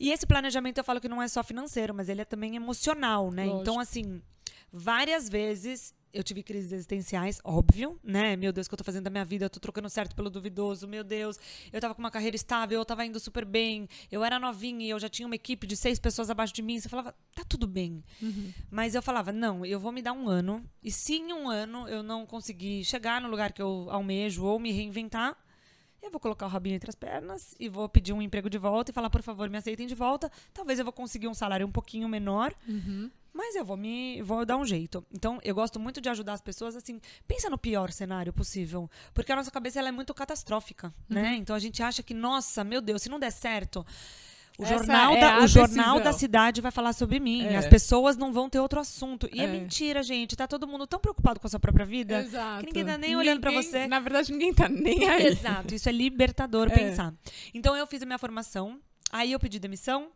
E 0.00 0.10
esse 0.10 0.26
planejamento 0.26 0.78
eu 0.78 0.84
falo 0.84 1.00
que 1.00 1.08
não 1.08 1.22
é 1.22 1.28
só 1.28 1.44
financeiro, 1.44 1.94
mas 1.94 2.08
ele 2.08 2.22
é 2.22 2.24
também 2.24 2.56
emocional, 2.56 3.30
né? 3.30 3.44
Lógico. 3.44 3.62
Então, 3.62 3.80
assim, 3.80 4.20
várias 4.72 5.28
vezes 5.28 5.94
eu 6.12 6.22
tive 6.24 6.42
crises 6.42 6.72
existenciais, 6.72 7.40
óbvio, 7.44 7.98
né? 8.02 8.36
Meu 8.36 8.52
Deus, 8.52 8.66
o 8.66 8.70
que 8.70 8.74
eu 8.74 8.78
tô 8.78 8.84
fazendo 8.84 9.04
da 9.04 9.10
minha 9.10 9.24
vida? 9.24 9.44
Eu 9.44 9.50
tô 9.50 9.60
trocando 9.60 9.88
certo 9.90 10.14
pelo 10.16 10.30
duvidoso, 10.30 10.86
meu 10.88 11.04
Deus. 11.04 11.38
Eu 11.72 11.80
tava 11.80 11.94
com 11.94 12.00
uma 12.00 12.10
carreira 12.10 12.34
estável, 12.36 12.78
eu 12.78 12.84
tava 12.84 13.04
indo 13.04 13.20
super 13.20 13.44
bem. 13.44 13.88
Eu 14.10 14.24
era 14.24 14.38
novinha 14.38 14.86
e 14.86 14.90
eu 14.90 14.98
já 14.98 15.08
tinha 15.08 15.26
uma 15.26 15.34
equipe 15.34 15.66
de 15.66 15.76
seis 15.76 15.98
pessoas 15.98 16.30
abaixo 16.30 16.54
de 16.54 16.62
mim. 16.62 16.80
Você 16.80 16.88
falava, 16.88 17.14
tá 17.34 17.44
tudo 17.48 17.66
bem. 17.66 18.02
Mas 18.70 18.94
eu 18.94 19.02
falava, 19.02 19.30
não, 19.32 19.64
eu 19.66 19.78
vou 19.78 19.92
me 19.92 20.00
dar 20.00 20.12
um 20.12 20.28
ano. 20.28 20.64
E 20.82 20.90
se 20.90 21.16
em 21.16 21.32
um 21.32 21.48
ano 21.50 21.86
eu 21.88 22.02
não 22.02 22.24
conseguir 22.24 22.84
chegar 22.84 23.20
no 23.20 23.28
lugar 23.28 23.52
que 23.52 23.60
eu 23.60 23.88
almejo 23.90 24.44
ou 24.44 24.58
me 24.58 24.72
reinventar, 24.72 25.36
eu 26.02 26.10
vou 26.10 26.20
colocar 26.20 26.46
o 26.46 26.48
rabinho 26.48 26.76
entre 26.76 26.88
as 26.88 26.94
pernas 26.94 27.54
e 27.58 27.68
vou 27.68 27.88
pedir 27.88 28.12
um 28.12 28.22
emprego 28.22 28.48
de 28.48 28.58
volta 28.58 28.90
e 28.90 28.94
falar, 28.94 29.10
por 29.10 29.22
favor, 29.22 29.50
me 29.50 29.58
aceitem 29.58 29.86
de 29.86 29.94
volta. 29.94 30.30
Talvez 30.54 30.78
eu 30.78 30.84
vou 30.84 30.92
conseguir 30.92 31.26
um 31.26 31.34
salário 31.34 31.66
um 31.66 31.72
pouquinho 31.72 32.08
menor, 32.08 32.54
Uhum. 32.68 33.10
Mas 33.36 33.54
eu 33.54 33.64
vou 33.64 33.76
me 33.76 34.22
vou 34.22 34.44
dar 34.46 34.56
um 34.56 34.64
jeito. 34.64 35.04
Então, 35.12 35.38
eu 35.44 35.54
gosto 35.54 35.78
muito 35.78 36.00
de 36.00 36.08
ajudar 36.08 36.32
as 36.32 36.40
pessoas 36.40 36.74
assim, 36.74 37.00
pensa 37.28 37.50
no 37.50 37.58
pior 37.58 37.90
cenário 37.92 38.32
possível, 38.32 38.90
porque 39.12 39.30
a 39.32 39.36
nossa 39.36 39.50
cabeça 39.50 39.78
ela 39.78 39.88
é 39.88 39.92
muito 39.92 40.14
catastrófica, 40.14 40.92
né? 41.08 41.34
Então 41.36 41.54
a 41.54 41.58
gente 41.58 41.82
acha 41.82 42.02
que, 42.02 42.14
nossa, 42.14 42.64
meu 42.64 42.80
Deus, 42.80 43.02
se 43.02 43.08
não 43.08 43.18
der 43.18 43.30
certo, 43.30 43.84
o 44.58 44.62
Essa 44.64 44.72
jornal, 44.78 45.12
é 45.14 45.20
da, 45.20 45.38
o 45.40 45.46
jornal 45.46 46.00
da 46.00 46.14
cidade 46.14 46.62
vai 46.62 46.70
falar 46.70 46.94
sobre 46.94 47.20
mim. 47.20 47.44
É. 47.44 47.56
As 47.56 47.66
pessoas 47.66 48.16
não 48.16 48.32
vão 48.32 48.48
ter 48.48 48.58
outro 48.58 48.80
assunto. 48.80 49.28
E 49.30 49.38
é. 49.40 49.44
É. 49.44 49.46
mentira, 49.46 50.02
gente. 50.02 50.34
Tá 50.34 50.46
todo 50.48 50.66
mundo 50.66 50.86
tão 50.86 50.98
preocupado 50.98 51.38
com 51.38 51.46
a 51.46 51.50
sua 51.50 51.60
própria 51.60 51.84
vida. 51.84 52.20
Exato. 52.20 52.60
Que 52.60 52.66
ninguém 52.68 52.86
tá 52.86 52.96
nem 52.96 53.14
olhando 53.14 53.38
pra 53.42 53.50
Ninguém- 53.50 53.70
você. 53.70 53.86
Na 53.86 54.00
verdade, 54.00 54.32
ninguém 54.32 54.54
tá 54.54 54.66
nem 54.66 55.06
aí. 55.10 55.26
Exato, 55.26 55.74
isso 55.74 55.86
é 55.90 55.92
libertador 55.92 56.68
É. 56.68 56.74
pensar. 56.74 57.12
Então 57.52 57.76
eu 57.76 57.86
fiz 57.86 58.00
a 58.02 58.06
minha 58.06 58.16
formação, 58.18 58.80
aí 59.12 59.32
eu 59.32 59.38
pedi 59.38 59.58
demissão. 59.58 60.08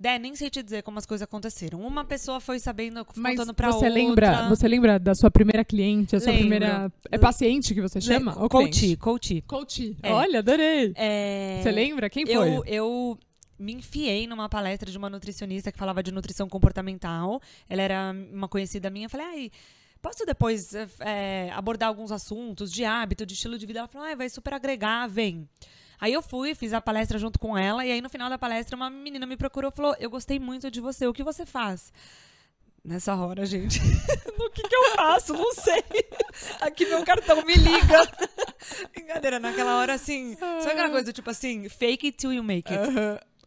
Dé, 0.00 0.18
nem 0.18 0.34
sei 0.34 0.48
te 0.48 0.62
dizer 0.62 0.82
como 0.82 0.98
as 0.98 1.04
coisas 1.04 1.22
aconteceram. 1.22 1.78
Uma 1.82 2.06
pessoa 2.06 2.40
foi 2.40 2.58
sabendo, 2.58 3.06
Mas 3.14 3.36
contando 3.36 3.52
pra 3.54 3.68
você 3.70 3.74
outra. 3.86 3.90
lembra, 3.90 4.48
você 4.48 4.66
lembra 4.66 4.98
da 4.98 5.14
sua 5.14 5.30
primeira 5.30 5.62
cliente, 5.62 6.16
a 6.16 6.20
sua 6.20 6.28
Lembro. 6.32 6.40
primeira 6.48 6.90
é 7.10 7.18
paciente 7.18 7.74
que 7.74 7.82
você 7.82 8.00
chama? 8.00 8.32
Le- 8.42 8.48
Coach, 8.48 8.96
coach. 8.96 9.42
Coach. 9.46 9.96
É. 10.02 10.10
Olha, 10.10 10.38
adorei. 10.38 10.92
É, 10.96 11.60
Você 11.62 11.70
lembra? 11.70 12.08
Quem 12.08 12.24
foi? 12.24 12.34
Eu, 12.34 12.64
eu 12.64 13.18
me 13.58 13.74
enfiei 13.74 14.26
numa 14.26 14.48
palestra 14.48 14.90
de 14.90 14.96
uma 14.96 15.10
nutricionista 15.10 15.70
que 15.70 15.76
falava 15.78 16.02
de 16.02 16.10
nutrição 16.10 16.48
comportamental. 16.48 17.38
Ela 17.68 17.82
era 17.82 18.14
uma 18.32 18.48
conhecida 18.48 18.88
minha. 18.88 19.04
Eu 19.04 19.10
falei, 19.10 19.26
ai, 19.26 19.50
posso 20.00 20.24
depois 20.24 20.72
é, 21.00 21.50
abordar 21.52 21.90
alguns 21.90 22.10
assuntos 22.10 22.72
de 22.72 22.86
hábito, 22.86 23.26
de 23.26 23.34
estilo 23.34 23.58
de 23.58 23.66
vida? 23.66 23.80
Ela 23.80 23.88
falou, 23.88 24.06
ai, 24.08 24.16
vai 24.16 24.30
super 24.30 24.54
agregar, 24.54 25.06
vem. 25.08 25.46
Aí 26.00 26.12
eu 26.12 26.22
fui, 26.22 26.54
fiz 26.54 26.72
a 26.72 26.80
palestra 26.80 27.18
junto 27.18 27.38
com 27.38 27.56
ela, 27.58 27.84
e 27.84 27.92
aí 27.92 28.00
no 28.00 28.08
final 28.08 28.30
da 28.30 28.38
palestra 28.38 28.74
uma 28.74 28.88
menina 28.88 29.26
me 29.26 29.36
procurou 29.36 29.70
e 29.70 29.76
falou: 29.76 29.94
Eu 29.98 30.08
gostei 30.08 30.38
muito 30.38 30.70
de 30.70 30.80
você, 30.80 31.06
o 31.06 31.12
que 31.12 31.22
você 31.22 31.44
faz? 31.44 31.92
Nessa 32.82 33.14
hora, 33.14 33.44
gente. 33.44 33.78
no 34.38 34.50
que, 34.50 34.62
que 34.62 34.74
eu 34.74 34.94
faço? 34.96 35.34
Não 35.34 35.52
sei. 35.52 35.84
Aqui 36.62 36.86
meu 36.86 37.04
cartão 37.04 37.44
me 37.44 37.54
liga. 37.54 38.08
Brincadeira, 38.94 39.38
naquela 39.38 39.76
hora 39.78 39.94
assim. 39.94 40.34
Sabe 40.36 40.72
aquela 40.72 40.90
coisa, 40.90 41.12
tipo 41.12 41.28
assim, 41.28 41.68
fake 41.68 42.06
it 42.06 42.16
till 42.16 42.32
you 42.32 42.42
make 42.42 42.72
it? 42.72 42.90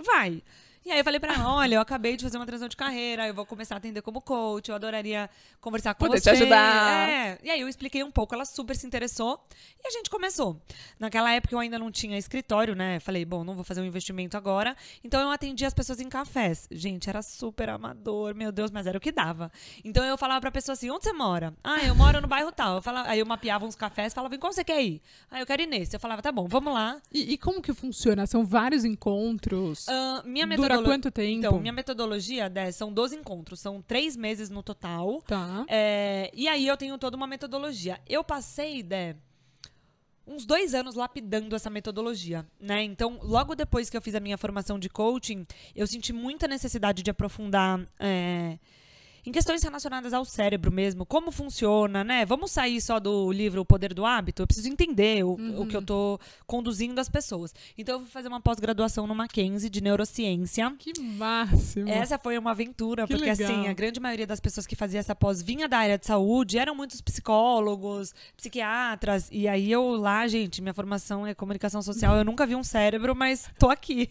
Vai. 0.05 0.43
E 0.85 0.91
aí 0.91 0.99
eu 0.99 1.03
falei 1.03 1.19
pra 1.19 1.33
ela, 1.33 1.53
olha, 1.55 1.75
eu 1.75 1.81
acabei 1.81 2.17
de 2.17 2.23
fazer 2.23 2.37
uma 2.37 2.45
transição 2.45 2.67
de 2.67 2.75
carreira, 2.75 3.25
eu 3.25 3.33
vou 3.33 3.45
começar 3.45 3.75
a 3.75 3.77
atender 3.77 4.01
como 4.01 4.19
coach, 4.19 4.67
eu 4.67 4.75
adoraria 4.75 5.29
conversar 5.61 5.93
com 5.93 6.05
Poder 6.05 6.19
te 6.19 6.23
você. 6.25 6.31
ajudar. 6.31 7.09
É. 7.09 7.39
E 7.41 7.49
aí 7.49 7.61
eu 7.61 7.69
expliquei 7.69 8.03
um 8.03 8.11
pouco, 8.11 8.35
ela 8.35 8.43
super 8.43 8.75
se 8.75 8.85
interessou 8.85 9.41
e 9.81 9.87
a 9.87 9.91
gente 9.91 10.09
começou. 10.09 10.59
Naquela 10.99 11.31
época 11.31 11.55
eu 11.55 11.59
ainda 11.59 11.79
não 11.79 11.89
tinha 11.89 12.17
escritório, 12.17 12.75
né? 12.75 12.99
Falei, 12.99 13.23
bom, 13.23 13.45
não 13.45 13.53
vou 13.55 13.63
fazer 13.63 13.79
um 13.79 13.85
investimento 13.85 14.35
agora. 14.35 14.75
Então 15.03 15.21
eu 15.21 15.29
atendia 15.31 15.67
as 15.67 15.73
pessoas 15.73 16.01
em 16.01 16.09
cafés. 16.09 16.67
Gente, 16.69 17.09
era 17.09 17.21
super 17.21 17.69
amador, 17.69 18.35
meu 18.35 18.51
Deus, 18.51 18.69
mas 18.69 18.85
era 18.85 18.97
o 18.97 19.01
que 19.01 19.11
dava. 19.11 19.49
Então 19.85 20.03
eu 20.03 20.17
falava 20.17 20.41
pra 20.41 20.51
pessoa 20.51 20.73
assim, 20.73 20.89
onde 20.89 21.05
você 21.05 21.13
mora? 21.13 21.53
Ah, 21.63 21.81
eu 21.83 21.95
moro 21.95 22.19
no 22.19 22.27
bairro 22.27 22.51
tal. 22.51 22.75
Eu 22.75 22.81
falava, 22.81 23.09
aí 23.09 23.19
eu 23.19 23.25
mapeava 23.25 23.65
uns 23.65 23.75
cafés, 23.75 24.13
falava, 24.13 24.35
em 24.35 24.39
qual 24.39 24.51
você 24.51 24.65
quer 24.65 24.81
ir? 24.83 25.01
Ah, 25.31 25.39
eu 25.39 25.45
quero 25.45 25.61
ir 25.61 25.67
nesse. 25.67 25.95
Eu 25.95 25.99
falava, 25.99 26.21
tá 26.21 26.31
bom, 26.31 26.45
vamos 26.45 26.73
lá. 26.73 27.01
E, 27.11 27.33
e 27.33 27.37
como 27.37 27.61
que 27.61 27.73
funciona? 27.73 28.27
São 28.27 28.45
vários 28.45 28.83
encontros? 28.83 29.87
Ah, 29.87 30.21
minha 30.25 30.45
Dura 30.45 30.72
metodologia. 30.73 30.93
quanto 30.93 31.11
tempo? 31.11 31.37
Então, 31.39 31.59
minha 31.59 31.73
metodologia, 31.73 32.49
Dé, 32.49 32.71
são 32.71 32.91
12 32.91 33.15
encontros, 33.15 33.59
são 33.59 33.81
três 33.81 34.15
meses 34.15 34.49
no 34.49 34.61
total. 34.61 35.21
Tá. 35.21 35.65
É, 35.67 36.31
e 36.33 36.47
aí 36.47 36.67
eu 36.67 36.77
tenho 36.77 36.97
toda 36.97 37.15
uma 37.17 37.27
metodologia. 37.27 37.99
Eu 38.07 38.23
passei, 38.23 38.83
Dé, 38.83 39.15
uns 40.25 40.45
dois 40.45 40.73
anos 40.73 40.95
lapidando 40.95 41.55
essa 41.55 41.69
metodologia, 41.69 42.45
né? 42.59 42.83
Então, 42.83 43.19
logo 43.21 43.55
depois 43.55 43.89
que 43.89 43.97
eu 43.97 44.01
fiz 44.01 44.15
a 44.15 44.19
minha 44.19 44.37
formação 44.37 44.79
de 44.79 44.89
coaching, 44.89 45.45
eu 45.75 45.85
senti 45.85 46.13
muita 46.13 46.47
necessidade 46.47 47.03
de 47.03 47.11
aprofundar 47.11 47.85
é, 47.99 48.57
em 49.25 49.31
questões 49.31 49.63
relacionadas 49.63 50.13
ao 50.13 50.25
cérebro 50.25 50.71
mesmo, 50.71 51.05
como 51.05 51.31
funciona, 51.31 52.03
né? 52.03 52.25
Vamos 52.25 52.51
sair 52.51 52.81
só 52.81 52.99
do 52.99 53.31
livro 53.31 53.61
O 53.61 53.65
Poder 53.65 53.93
do 53.93 54.05
Hábito? 54.05 54.41
Eu 54.41 54.47
preciso 54.47 54.67
entender 54.67 55.23
o, 55.23 55.33
o 55.61 55.65
que 55.65 55.75
eu 55.75 55.81
tô 55.81 56.19
conduzindo 56.45 56.99
as 56.99 57.07
pessoas. 57.07 57.53
Então, 57.77 57.95
eu 57.95 58.01
fui 58.01 58.09
fazer 58.09 58.27
uma 58.27 58.41
pós-graduação 58.41 59.07
no 59.07 59.15
Mackenzie 59.15 59.69
de 59.69 59.81
neurociência. 59.81 60.73
Que 60.77 60.99
máximo. 61.01 61.89
Essa 61.89 62.17
foi 62.17 62.37
uma 62.37 62.51
aventura, 62.51 63.07
Que 63.07 63.13
porque 63.13 63.29
legal. 63.29 63.51
assim, 63.51 63.67
a 63.67 63.73
grande 63.73 63.99
maioria 63.99 64.27
das 64.27 64.39
pessoas 64.39 64.67
que 64.67 64.75
fazia 64.75 64.99
essa 64.99 65.15
pós 65.15 65.41
vinha 65.41 65.67
da 65.67 65.77
área 65.77 65.97
de 65.97 66.05
saúde, 66.05 66.57
eram 66.57 66.75
muitos 66.75 67.01
psicólogos, 67.01 68.13
psiquiatras, 68.35 69.29
e 69.31 69.47
aí 69.47 69.71
eu 69.71 69.95
lá, 69.95 70.27
gente, 70.27 70.61
minha 70.61 70.73
formação 70.73 71.25
é 71.25 71.33
comunicação 71.33 71.81
social, 71.81 72.15
eu 72.17 72.25
nunca 72.25 72.45
vi 72.45 72.55
um 72.55 72.63
cérebro, 72.63 73.15
mas 73.15 73.49
tô 73.57 73.69
aqui. 73.69 74.09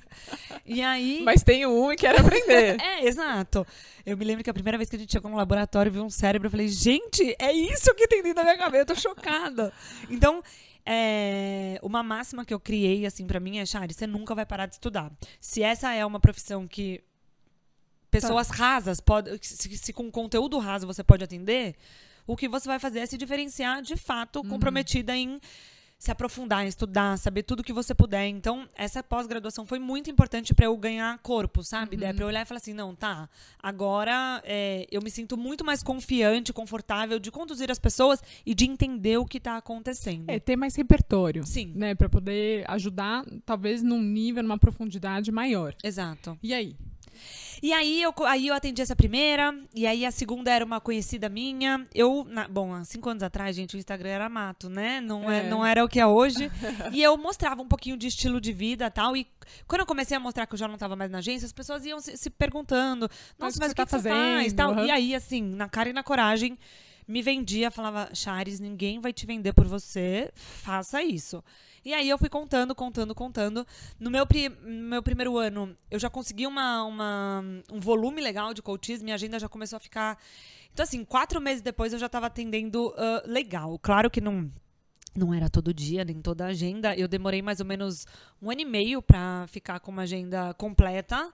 E 0.65 0.83
aí... 0.83 1.23
Mas 1.25 1.43
tem 1.43 1.67
um 1.67 1.93
e 1.93 1.97
quero 1.97 2.21
aprender. 2.21 2.77
É, 2.83 3.07
exato. 3.07 3.67
Eu 4.05 4.17
me 4.17 4.25
lembro 4.25 4.43
que 4.43 4.51
a 4.51 4.55
primeira 4.55 4.77
vez 4.77 4.89
que 4.91 4.97
a 4.97 4.99
gente 5.03 5.13
chegou 5.13 5.31
no 5.31 5.37
laboratório 5.37 5.91
e 5.91 5.93
viu 5.93 6.05
um 6.05 6.11
cérebro, 6.11 6.47
eu 6.47 6.51
falei, 6.51 6.69
gente, 6.69 7.35
é 7.39 7.53
isso 7.53 7.95
que 7.95 8.09
tem 8.09 8.23
dentro 8.23 8.37
da 8.37 8.45
minha 8.45 8.59
cabeça, 8.59 8.83
eu 8.83 8.87
tô 8.87 8.95
chocada. 8.95 9.73
Então, 10.09 10.43
é, 10.85 11.79
uma 11.83 12.03
máxima 12.03 12.45
que 12.45 12.53
eu 12.53 12.59
criei, 12.61 13.07
assim, 13.07 13.27
pra 13.27 13.39
mim 13.39 13.59
é, 13.59 13.67
Chari, 13.67 13.95
você 13.95 14.07
nunca 14.07 14.35
vai 14.35 14.45
parar 14.47 14.67
de 14.67 14.75
estudar. 14.75 15.13
Se 15.41 15.63
essa 15.63 15.93
é 15.93 16.05
uma 16.05 16.19
profissão 16.19 16.67
que 16.67 17.01
pessoas 18.11 18.49
rasas, 18.51 19.01
pode, 19.01 19.39
se, 19.47 19.77
se 19.79 19.93
com 19.93 20.11
conteúdo 20.11 20.59
raso 20.59 20.87
você 20.87 21.03
pode 21.05 21.25
atender, 21.25 21.75
O 22.25 22.37
que 22.37 22.47
você 22.49 22.69
vai 22.69 22.79
fazer 22.79 23.01
é 23.01 23.07
se 23.07 23.19
diferenciar 23.19 23.83
de 23.83 23.97
fato, 23.97 24.41
Uhum. 24.41 24.49
comprometida 24.51 25.17
em 25.17 25.41
se 26.03 26.11
aprofundar, 26.11 26.67
estudar, 26.67 27.17
saber 27.17 27.45
tudo 27.45 27.63
que 27.63 27.73
você 27.73 27.95
puder. 27.95 28.27
Então, 28.27 28.69
essa 28.75 29.05
pós-graduação 29.05 29.65
foi 29.65 29.79
muito 29.79 30.11
importante 30.11 30.53
para 30.53 30.67
eu 30.67 30.77
ganhar 30.77 31.17
corpo, 31.19 31.63
sabe? 31.63 31.97
Daí, 31.97 32.13
pra 32.13 32.25
eu 32.25 32.27
olhar 32.27 32.43
e 32.43 32.45
falar 32.45 32.59
assim, 32.59 32.73
não, 32.73 32.93
tá, 32.93 33.29
agora 33.63 34.43
é, 34.45 34.85
eu 34.91 35.01
me 35.01 35.09
sinto 35.09 35.37
muito 35.37 35.65
mais 35.65 35.81
confiante, 35.81 36.53
confortável 36.53 37.21
de 37.21 37.31
conduzir 37.31 37.71
as 37.71 37.79
pessoas 37.79 38.21
e 38.45 38.53
de 38.53 38.65
entender 38.65 39.17
o 39.17 39.25
que 39.25 39.39
tá 39.39 39.57
acontecendo. 39.57 40.25
É, 40.29 40.41
ter 40.41 40.57
mais 40.57 40.75
repertório. 40.75 41.47
Sim. 41.47 41.73
Né, 41.73 41.95
para 41.95 42.09
poder 42.09 42.69
ajudar, 42.69 43.25
talvez, 43.47 43.81
num 43.81 44.03
nível, 44.03 44.43
numa 44.43 44.59
profundidade 44.59 45.31
maior. 45.31 45.73
Exato. 45.85 46.37
E 46.43 46.53
aí? 46.53 46.75
E 47.63 47.73
aí 47.73 48.03
eu, 48.03 48.13
aí 48.27 48.49
eu 48.49 48.55
atendi 48.55 48.83
essa 48.83 48.97
primeira, 48.97 49.55
e 49.75 49.87
aí 49.87 50.05
a 50.05 50.11
segunda 50.11 50.51
era 50.51 50.65
uma 50.65 50.81
conhecida 50.81 51.29
minha. 51.29 51.87
Eu, 51.95 52.27
na- 52.29 52.49
bom, 52.49 52.75
há 52.75 52.85
cinco 52.85 53.09
anos 53.09 53.23
atrás, 53.23 53.55
gente, 53.55 53.77
o 53.77 53.79
Instagram 53.79 54.11
era 54.11 54.29
mato, 54.29 54.69
né? 54.69 55.01
Não, 55.01 55.31
é. 55.31 55.47
É. 55.47 55.49
não 55.49 55.65
era 55.65 55.85
o 55.85 55.89
que 55.89 56.01
é 56.01 56.07
hoje. 56.07 56.51
e 56.93 57.03
eu 57.03 57.17
mostrava 57.17 57.63
um 57.63 57.69
pouquinho 57.69 57.97
de 57.97 58.07
estilo 58.09 58.41
de 58.41 58.53
vida 58.53 58.87
e 58.87 58.91
tal. 58.91 59.17
E 59.17 59.27
quando 59.67 59.81
eu 59.81 59.87
comecei 59.87 60.17
a 60.17 60.21
mostrar 60.21 60.47
que 60.47 60.55
eu 60.55 60.59
já 60.59 60.67
não 60.67 60.75
estava 60.75 60.97
mais 60.97 61.11
na 61.11 61.19
agência, 61.19 61.47
as 61.47 61.53
pessoas 61.53 61.85
iam 61.87 62.01
se, 62.01 62.17
se 62.17 62.31
perguntando: 62.31 63.09
Mas 63.39 63.55
Nossa, 63.55 63.59
mas 63.61 63.73
que 63.73 63.81
o 63.83 63.85
que, 63.85 63.91
você 63.91 63.97
tá 63.97 63.97
que 63.99 64.03
você 64.03 64.09
faz? 64.09 64.43
fazendo? 64.43 64.57
Tal. 64.57 64.73
Aham. 64.73 64.87
E 64.87 64.91
aí, 64.91 65.15
assim, 65.15 65.43
na 65.43 65.69
cara 65.69 65.89
e 65.89 65.93
na 65.93 66.03
coragem, 66.03 66.59
me 67.13 67.21
vendia, 67.23 67.71
falava: 67.71 68.09
Chares, 68.15 68.59
ninguém 68.59 68.99
vai 68.99 69.13
te 69.13 69.27
vender 69.27 69.53
por 69.53 69.67
você, 69.67 70.31
faça 70.35 71.03
isso. 71.03 71.45
E 71.85 71.93
aí 71.93 72.09
eu 72.09 72.17
fui 72.17 72.29
contando, 72.29 72.75
contando, 72.75 73.15
contando. 73.15 73.67
No 73.99 74.11
meu, 74.11 74.25
pri- 74.27 74.49
meu 74.49 75.03
primeiro 75.03 75.37
ano, 75.37 75.77
eu 75.91 75.99
já 75.99 76.09
consegui 76.09 76.47
uma, 76.47 76.85
uma- 76.85 77.45
um 77.71 77.81
volume 77.81 78.21
legal 78.23 78.55
de 78.55 78.63
coaches, 78.63 79.03
minha 79.03 79.17
agenda 79.17 79.39
já 79.39 79.49
começou 79.49 79.77
a 79.77 79.81
ficar. 79.81 80.17
Então, 80.73 80.85
assim, 80.85 81.05
quatro 81.05 81.41
meses 81.41 81.61
depois 81.61 81.93
eu 81.93 81.99
já 81.99 82.07
estava 82.07 82.27
atendendo 82.29 82.95
ah, 82.97 83.23
legal. 83.27 83.79
Claro 83.79 84.11
que 84.11 84.21
não. 84.21 84.51
Não 85.15 85.35
era 85.35 85.51
todo 85.51 85.75
dia, 85.75 86.05
nem 86.07 86.23
toda 86.23 86.47
agenda. 86.47 86.97
Eu 86.97 87.07
demorei 87.07 87.43
mais 87.43 87.61
ou 87.61 87.67
menos 87.67 88.07
um 88.41 88.51
ano 88.51 88.63
e 88.63 88.65
meio 88.65 89.03
para 89.03 89.45
ficar 89.49 89.79
com 89.81 89.91
uma 89.91 90.03
agenda 90.03 90.55
completa. 90.55 91.31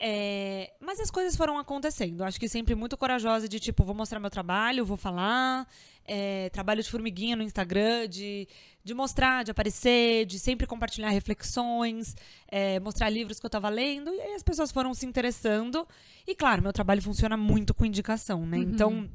É, 0.00 0.72
mas 0.80 1.00
as 1.00 1.10
coisas 1.10 1.34
foram 1.34 1.58
acontecendo. 1.58 2.22
Acho 2.22 2.38
que 2.38 2.48
sempre 2.48 2.74
muito 2.74 2.96
corajosa 2.96 3.48
de 3.48 3.58
tipo, 3.58 3.84
vou 3.84 3.94
mostrar 3.94 4.20
meu 4.20 4.30
trabalho, 4.30 4.84
vou 4.84 4.96
falar. 4.96 5.66
é, 6.10 6.48
trabalho 6.50 6.82
de 6.82 6.90
formiguinha 6.90 7.36
no 7.36 7.42
Instagram, 7.42 8.08
de, 8.08 8.48
de 8.82 8.94
mostrar, 8.94 9.44
de 9.44 9.50
aparecer, 9.50 10.24
de 10.24 10.38
sempre 10.38 10.66
compartilhar 10.66 11.10
reflexões, 11.10 12.16
é, 12.50 12.80
mostrar 12.80 13.10
livros 13.10 13.38
que 13.38 13.44
eu 13.44 13.50
tava 13.50 13.68
lendo. 13.68 14.10
E 14.14 14.20
aí 14.20 14.32
as 14.34 14.42
pessoas 14.42 14.72
foram 14.72 14.94
se 14.94 15.04
interessando. 15.04 15.86
E 16.26 16.34
claro, 16.34 16.62
meu 16.62 16.72
trabalho 16.72 17.02
funciona 17.02 17.36
muito 17.36 17.74
com 17.74 17.84
indicação, 17.84 18.46
né? 18.46 18.56
Então, 18.58 19.10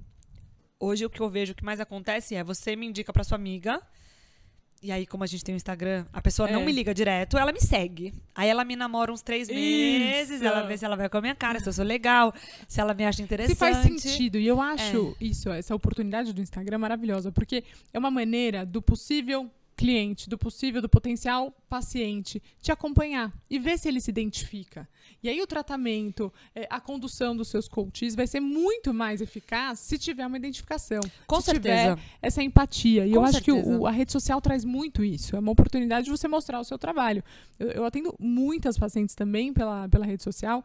hoje 0.79 1.03
o 1.05 1.09
que 1.09 1.19
eu 1.21 1.29
vejo 1.29 1.55
que 1.55 1.63
mais 1.65 1.79
acontece 1.79 2.35
é 2.35 2.43
você 2.43 2.75
me 2.75 2.85
indica 2.85 3.11
pra 3.11 3.23
sua 3.23 3.37
amiga. 3.37 3.81
E 4.83 4.91
aí, 4.91 5.07
como 5.07 5.23
a 5.23 5.27
gente 5.27 5.45
tem 5.45 5.55
o 5.55 5.57
Instagram, 5.57 6.05
a 6.11 6.21
pessoa 6.21 6.49
não 6.51 6.59
É. 6.59 6.65
me 6.65 6.71
liga 6.73 6.93
direto, 6.93 7.37
ela 7.37 7.53
me 7.53 7.61
segue. 7.61 8.13
Aí 8.35 8.49
ela 8.49 8.65
me 8.65 8.75
namora 8.75 9.13
uns 9.13 9.21
três 9.21 9.47
meses, 9.47 10.29
Isso. 10.35 10.43
ela 10.45 10.61
vê 10.63 10.77
se 10.77 10.83
ela 10.83 10.97
vai 10.97 11.07
com 11.07 11.17
a 11.17 11.21
minha 11.21 11.33
cara, 11.35 11.57
se 11.61 11.69
eu 11.69 11.71
sou 11.71 11.85
legal, 11.85 12.33
se 12.67 12.81
ela 12.81 12.93
me 12.93 13.05
acha 13.05 13.21
interessante. 13.21 13.53
Se 13.53 13.59
faz 13.59 13.77
sentido. 13.77 14.37
E 14.37 14.45
eu 14.45 14.59
acho 14.59 15.15
É. 15.21 15.23
isso, 15.23 15.49
essa 15.49 15.73
oportunidade 15.73 16.33
do 16.33 16.41
Instagram 16.41 16.79
maravilhosa, 16.79 17.31
porque 17.31 17.63
é 17.93 17.97
uma 17.97 18.11
maneira 18.11 18.65
do 18.65 18.81
possível 18.81 19.49
cliente, 19.75 20.29
do 20.29 20.37
possível, 20.37 20.81
do 20.81 20.87
potencial 20.89 21.51
paciente, 21.69 22.41
te 22.61 22.71
acompanhar 22.71 23.33
e 23.49 23.57
ver 23.57 23.77
se 23.79 23.87
ele 23.87 23.99
se 23.99 24.11
identifica. 24.11 24.87
E 25.21 25.29
aí 25.29 25.41
o 25.41 25.47
tratamento, 25.47 26.31
é, 26.53 26.67
a 26.69 26.79
condução 26.79 27.35
dos 27.35 27.47
seus 27.47 27.67
coaches 27.67 28.13
vai 28.15 28.27
ser 28.27 28.39
muito 28.39 28.93
mais 28.93 29.21
eficaz 29.21 29.79
se 29.79 29.97
tiver 29.97 30.25
uma 30.27 30.37
identificação. 30.37 30.99
Com 31.25 31.39
se 31.39 31.45
certeza. 31.47 31.95
tiver 31.95 32.03
essa 32.21 32.43
empatia. 32.43 33.05
E 33.07 33.11
Com 33.11 33.15
eu 33.17 33.23
acho 33.23 33.41
que 33.41 33.51
certeza. 33.51 33.77
o- 33.79 33.87
a 33.87 33.91
rede 33.91 34.11
social 34.11 34.39
traz 34.41 34.63
muito 34.63 35.03
isso. 35.03 35.35
É 35.35 35.39
uma 35.39 35.51
oportunidade 35.51 36.05
de 36.05 36.11
você 36.11 36.27
mostrar 36.27 36.59
o 36.59 36.63
seu 36.63 36.77
trabalho. 36.77 37.23
Eu, 37.59 37.69
eu 37.69 37.85
atendo 37.85 38.13
muitas 38.19 38.77
pacientes 38.77 39.15
também 39.15 39.53
pela, 39.53 39.87
pela 39.89 40.05
rede 40.05 40.23
social. 40.23 40.63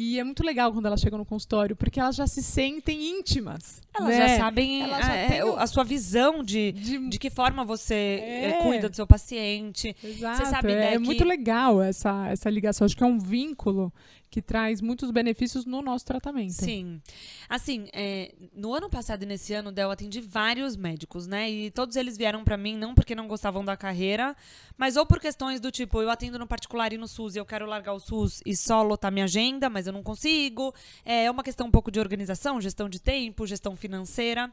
E 0.00 0.16
é 0.16 0.22
muito 0.22 0.44
legal 0.44 0.72
quando 0.72 0.86
elas 0.86 1.00
chegam 1.00 1.18
no 1.18 1.24
consultório, 1.24 1.74
porque 1.74 1.98
elas 1.98 2.14
já 2.14 2.24
se 2.24 2.40
sentem 2.40 3.18
íntimas. 3.18 3.82
Elas 3.92 4.08
né? 4.16 4.28
já 4.28 4.36
sabem 4.36 4.82
Elas 4.84 5.04
já 5.04 5.12
é, 5.16 5.44
o- 5.44 5.56
a 5.56 5.66
sua 5.66 5.82
visão 5.82 6.44
de, 6.44 6.70
De- 6.70 7.08
de 7.08 7.18
que 7.18 7.28
forma 7.30 7.64
você 7.64 7.94
é, 7.94 8.44
É. 8.50 8.62
cuida 8.62 8.88
do 8.88 8.94
seu 8.94 9.08
paciente. 9.08 9.96
Exato, 10.04 10.46
sabe, 10.46 10.70
é, 10.70 10.76
né, 10.76 10.86
é 10.88 10.92
que- 10.92 10.98
muito 11.00 11.24
legal 11.24 11.82
essa, 11.82 12.28
essa 12.28 12.48
ligação. 12.48 12.84
Acho 12.84 12.96
que 12.96 13.02
é 13.02 13.06
um 13.06 13.18
vínculo 13.18 13.92
que 14.30 14.42
traz 14.42 14.80
muitos 14.80 15.10
benefícios 15.10 15.64
no 15.64 15.80
nosso 15.80 16.04
tratamento. 16.04 16.52
Sim. 16.52 17.00
Assim, 17.48 17.88
é, 17.92 18.34
no 18.54 18.74
ano 18.74 18.90
passado 18.90 19.22
e 19.22 19.26
nesse 19.26 19.54
ano, 19.54 19.72
Del, 19.72 19.88
eu 19.88 19.90
atendi 19.90 20.20
vários 20.20 20.76
médicos, 20.76 21.26
né? 21.26 21.50
E 21.50 21.70
todos 21.70 21.96
eles 21.96 22.16
vieram 22.16 22.44
pra 22.44 22.56
mim 22.56 22.76
não 22.76 22.94
porque 22.94 23.14
não 23.14 23.26
gostavam 23.26 23.64
da 23.64 23.76
carreira, 23.76 24.36
mas 24.76 24.96
ou 24.96 25.06
por 25.06 25.20
questões 25.20 25.60
do 25.60 25.70
tipo, 25.70 26.02
eu 26.02 26.10
atendo 26.10 26.38
no 26.38 26.46
particular 26.46 26.92
e 26.92 26.98
no 26.98 27.08
SUS 27.08 27.36
e 27.36 27.38
eu 27.38 27.46
quero 27.46 27.66
largar 27.66 27.94
o 27.94 28.00
SUS 28.00 28.42
e 28.44 28.56
só 28.56 28.82
lotar 28.82 29.10
minha 29.10 29.24
agenda, 29.24 29.70
mas 29.70 29.86
eu 29.86 29.92
não 29.92 30.02
consigo. 30.02 30.74
É 31.04 31.30
uma 31.30 31.42
questão 31.42 31.66
um 31.66 31.70
pouco 31.70 31.90
de 31.90 31.98
organização, 31.98 32.60
gestão 32.60 32.88
de 32.88 33.00
tempo, 33.00 33.46
gestão 33.46 33.76
financeira. 33.76 34.52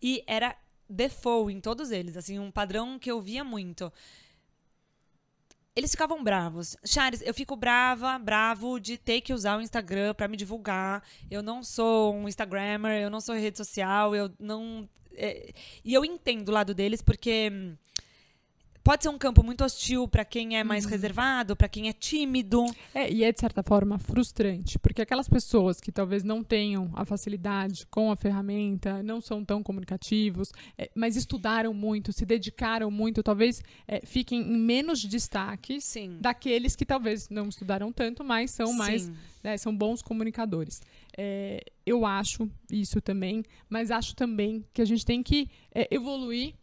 E 0.00 0.22
era 0.26 0.56
default 0.88 1.52
em 1.52 1.60
todos 1.60 1.90
eles, 1.90 2.16
assim, 2.16 2.38
um 2.38 2.50
padrão 2.50 2.98
que 2.98 3.10
eu 3.10 3.20
via 3.20 3.42
muito. 3.42 3.92
Eles 5.76 5.90
ficavam 5.90 6.24
bravos. 6.24 6.74
Chares, 6.82 7.20
eu 7.22 7.34
fico 7.34 7.54
brava, 7.54 8.18
bravo 8.18 8.80
de 8.80 8.96
ter 8.96 9.20
que 9.20 9.34
usar 9.34 9.58
o 9.58 9.60
Instagram 9.60 10.14
pra 10.14 10.26
me 10.26 10.36
divulgar. 10.36 11.02
Eu 11.30 11.42
não 11.42 11.62
sou 11.62 12.14
um 12.14 12.26
Instagrammer, 12.26 13.02
eu 13.02 13.10
não 13.10 13.20
sou 13.20 13.34
rede 13.34 13.58
social, 13.58 14.16
eu 14.16 14.32
não. 14.40 14.88
é, 15.14 15.52
e 15.84 15.92
eu 15.92 16.02
entendo 16.02 16.48
o 16.48 16.52
lado 16.52 16.72
deles, 16.72 17.02
porque 17.02 17.50
hum, 17.52 17.76
pode 18.86 19.02
ser 19.02 19.08
um 19.08 19.18
campo 19.18 19.42
muito 19.42 19.64
hostil 19.64 20.06
pra 20.06 20.24
quem 20.24 20.56
é 20.56 20.62
mais 20.62 20.84
reservado, 20.84 21.56
pra 21.56 21.68
quem 21.68 21.88
é 21.88 21.92
tímido. 21.92 22.64
É, 22.94 23.12
e 23.12 23.24
é, 23.24 23.32
de 23.32 23.40
certa 23.40 23.60
forma, 23.60 23.98
frustrante, 23.98 24.78
porque 24.78 25.02
aquelas 25.02 25.28
pessoas 25.28 25.80
que 25.80 25.90
talvez 25.90 26.22
não 26.22 26.44
tenham 26.44 26.88
a 26.94 27.04
facilidade 27.04 27.84
com 27.90 28.12
a 28.12 28.16
ferramenta, 28.16 29.02
não 29.02 29.20
são 29.20 29.44
tão 29.44 29.60
comunicativos, 29.60 30.52
é, 30.78 30.88
mas 30.94 31.16
estudaram 31.16 31.74
muito, 31.74 32.12
se 32.12 32.24
dedicaram 32.24 32.88
muito, 32.88 33.24
talvez 33.24 33.60
é, 33.88 34.06
fiquem 34.06 34.40
em 34.40 34.56
menos 34.56 35.04
destaques 35.04 35.82
Sim. 35.82 36.18
daqueles 36.20 36.76
que 36.76 36.86
talvez 36.86 37.28
não 37.28 37.48
estudaram 37.48 37.90
tanto, 37.90 38.22
mas 38.22 38.52
são 38.52 38.72
mais 38.72 39.02
Sim. 39.02 39.16
né, 39.42 39.56
são 39.56 39.76
bons 39.76 40.00
comunicadores. 40.00 40.80
É, 41.18 41.60
eu 41.84 42.06
acho 42.06 42.48
isso 42.70 43.00
também, 43.00 43.42
mas 43.68 43.90
acho 43.90 44.14
também 44.14 44.64
que 44.72 44.80
a 44.80 44.84
gente 44.84 45.04
tem 45.04 45.24
que 45.24 45.50
é, 45.74 45.92
evoluir 45.92 46.54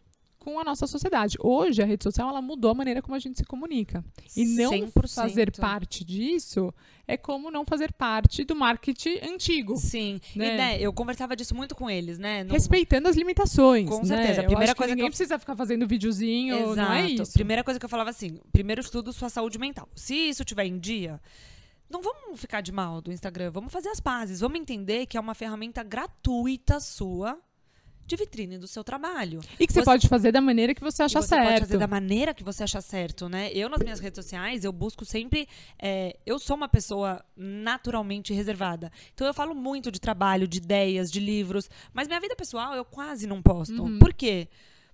com 0.43 0.59
a 0.59 0.63
nossa 0.63 0.85
sociedade. 0.85 1.37
Hoje, 1.39 1.81
a 1.81 1.85
rede 1.85 2.03
social 2.03 2.29
ela 2.29 2.41
mudou 2.41 2.71
a 2.71 2.73
maneira 2.75 3.01
como 3.01 3.15
a 3.15 3.19
gente 3.19 3.37
se 3.37 3.45
comunica. 3.45 4.03
E 4.35 4.45
não 4.45 4.71
100%. 4.71 5.13
fazer 5.15 5.51
parte 5.55 6.03
disso 6.03 6.73
é 7.07 7.15
como 7.17 7.49
não 7.49 7.65
fazer 7.65 7.91
parte 7.93 8.43
do 8.43 8.55
marketing 8.55 9.19
antigo. 9.23 9.75
Sim. 9.77 10.19
né? 10.35 10.53
E, 10.53 10.57
né, 10.57 10.77
eu 10.79 10.91
conversava 10.93 11.35
disso 11.35 11.55
muito 11.55 11.73
com 11.75 11.89
eles, 11.89 12.17
né? 12.19 12.43
Não- 12.43 12.53
Respeitando 12.53 13.07
as 13.07 13.15
limitações. 13.15 13.89
Com 13.89 13.99
né? 13.99 14.05
certeza. 14.05 14.41
A 14.41 14.43
Eu 14.43 14.47
primeira 14.47 14.73
que 14.73 14.77
coisa 14.77 14.91
que 14.91 14.95
ninguém 14.95 15.07
eu- 15.07 15.11
precisa 15.11 15.39
ficar 15.39 15.55
fazendo 15.55 15.87
videozinho, 15.87 16.75
não 16.75 16.93
é 16.93 17.07
isso. 17.09 17.33
Primeira 17.33 17.63
coisa 17.63 17.79
que 17.79 17.85
eu 17.85 17.89
falava 17.89 18.09
assim: 18.09 18.39
primeiro 18.51 18.81
estudo 18.81 19.11
sua 19.13 19.29
saúde 19.29 19.57
mental. 19.57 19.87
Se 19.95 20.15
isso 20.15 20.43
tiver 20.45 20.65
em 20.65 20.77
dia, 20.79 21.19
não 21.89 22.01
vamos 22.01 22.39
ficar 22.39 22.61
de 22.61 22.71
mal 22.71 23.01
do 23.01 23.11
Instagram, 23.11 23.51
vamos 23.51 23.71
fazer 23.71 23.89
as 23.89 23.99
pazes, 23.99 24.39
vamos 24.39 24.59
entender 24.59 25.05
que 25.05 25.17
é 25.17 25.19
uma 25.19 25.35
ferramenta 25.35 25.83
gratuita 25.83 26.79
sua 26.79 27.37
de 28.05 28.15
vitrine 28.15 28.57
do 28.57 28.67
seu 28.67 28.83
trabalho. 28.83 29.39
E 29.59 29.65
que 29.65 29.71
você, 29.73 29.79
Você- 29.79 29.85
pode 29.85 30.07
fazer 30.07 30.31
da 30.31 30.41
maneira 30.41 30.73
que 30.75 30.81
você 30.81 31.03
acha 31.03 31.21
você 31.21 31.27
certo. 31.29 31.47
pode 31.47 31.59
fazer 31.61 31.77
da 31.77 31.87
maneira 31.87 32.33
que 32.33 32.43
você 32.43 32.63
achar 32.63 32.81
certo, 32.81 33.29
né? 33.29 33.49
Eu, 33.53 33.69
nas 33.69 33.79
minhas 33.81 33.99
redes 33.99 34.23
sociais, 34.23 34.63
eu 34.63 34.71
busco 34.73 35.05
sempre. 35.05 35.47
é, 35.79 36.17
eu 36.25 36.37
sou 36.39 36.55
uma 36.55 36.67
pessoa 36.67 37.23
naturalmente 37.35 38.33
reservada. 38.33 38.91
Então, 39.13 39.25
eu 39.25 39.33
falo 39.33 39.53
muito 39.55 39.91
de 39.91 39.99
trabalho, 39.99 40.47
de 40.47 40.57
ideias, 40.57 41.11
de 41.11 41.19
livros. 41.19 41.69
Mas 41.93 42.07
minha 42.07 42.19
vida 42.19 42.35
pessoal, 42.35 42.73
eu 42.75 42.83
quase 42.85 43.25
não 43.27 43.41
posto. 43.41 43.81
Uhum. 43.83 43.99
Por 43.99 44.13
quê? 44.13 44.47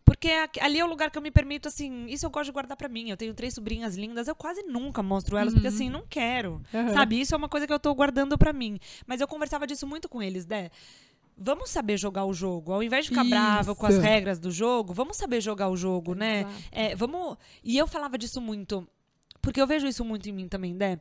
Porque 0.06 0.30
ali 0.60 0.80
é 0.80 0.84
o 0.84 0.88
lugar 0.88 1.12
que 1.12 1.18
eu 1.18 1.22
me 1.22 1.30
permito, 1.30 1.68
assim, 1.68 2.08
isso 2.08 2.26
eu 2.26 2.30
gosto 2.32 2.46
de 2.46 2.52
guardar 2.52 2.76
pra 2.76 2.90
mim. 2.90 3.10
Eu 3.12 3.18
tenho 3.18 3.34
três 3.34 3.54
sobrinhas 3.54 3.96
lindas, 3.96 4.28
eu 4.28 4.34
quase 4.36 4.64
nunca 4.64 5.04
mostro 5.04 5.38
elas, 5.38 5.54
porque 5.54 5.68
assim, 5.68 5.88
não 5.90 6.04
quero. 6.10 6.62
Aham. 6.74 6.94
Sabe? 6.94 7.20
Isso 7.22 7.36
é 7.36 7.38
uma 7.38 7.50
coisa 7.50 7.68
que 7.68 7.74
eu 7.74 7.80
tô 7.80 7.94
guardando 7.94 8.36
pra 8.38 8.52
mim. 8.52 8.80
Mas 9.06 9.22
eu 9.22 9.28
conversava 9.28 9.68
disso 9.68 9.86
muito 9.86 10.10
com 10.10 10.22
eles, 10.22 10.48
né? 10.48 10.72
Vamos 11.42 11.70
saber 11.70 11.98
jogar 11.98 12.26
o 12.26 12.34
jogo. 12.34 12.74
Ao 12.74 12.84
invés 12.84 13.06
de 13.06 13.10
ficar 13.10 13.24
brava 13.24 13.74
com 13.74 13.86
as 13.86 13.94
Isso. 13.94 14.04
regras 14.04 14.40
do 14.40 14.52
jogo, 14.52 14.94
vamos 14.94 15.16
saber 15.16 15.40
jogar 15.40 15.70
o 15.70 15.78
jogo, 15.78 16.14
né? 16.14 16.46
É, 16.70 16.96
vamos. 16.96 17.38
E 17.64 17.78
eu 17.78 17.88
falava 17.88 18.18
disso 18.18 18.42
muito, 18.42 18.86
porque 19.42 19.62
eu 19.62 19.66
vejo 19.66 19.88
isso 19.88 20.04
muito 20.04 20.28
em 20.28 20.34
mim 20.34 20.48
também, 20.50 20.74
né? 20.74 21.00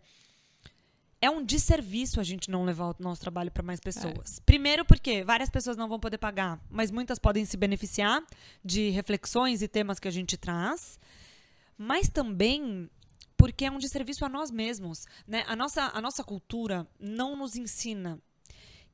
É 1.20 1.28
um 1.28 1.44
desserviço 1.44 2.20
a 2.20 2.22
gente 2.22 2.48
não 2.48 2.64
levar 2.64 2.90
o 2.90 2.96
nosso 3.00 3.20
trabalho 3.20 3.50
para 3.50 3.64
mais 3.64 3.80
pessoas. 3.80 4.40
Primeiro, 4.46 4.84
porque 4.84 5.24
várias 5.24 5.50
pessoas 5.50 5.76
não 5.76 5.88
vão 5.88 5.98
poder 5.98 6.18
pagar, 6.18 6.60
mas 6.70 6.92
muitas 6.92 7.18
podem 7.18 7.44
se 7.44 7.56
beneficiar 7.56 8.22
de 8.64 8.90
reflexões 8.90 9.60
e 9.60 9.66
temas 9.66 9.98
que 9.98 10.06
a 10.06 10.12
gente 10.12 10.36
traz. 10.36 11.00
Mas 11.76 12.08
também 12.08 12.88
porque 13.36 13.64
é 13.64 13.70
um 13.70 13.78
desserviço 13.78 14.24
a 14.24 14.28
nós 14.28 14.50
mesmos, 14.50 15.06
né? 15.26 15.44
A 15.46 15.56
nossa, 15.56 15.90
a 15.94 16.00
nossa 16.00 16.22
cultura 16.22 16.86
não 16.98 17.36
nos 17.36 17.56
ensina 17.56 18.20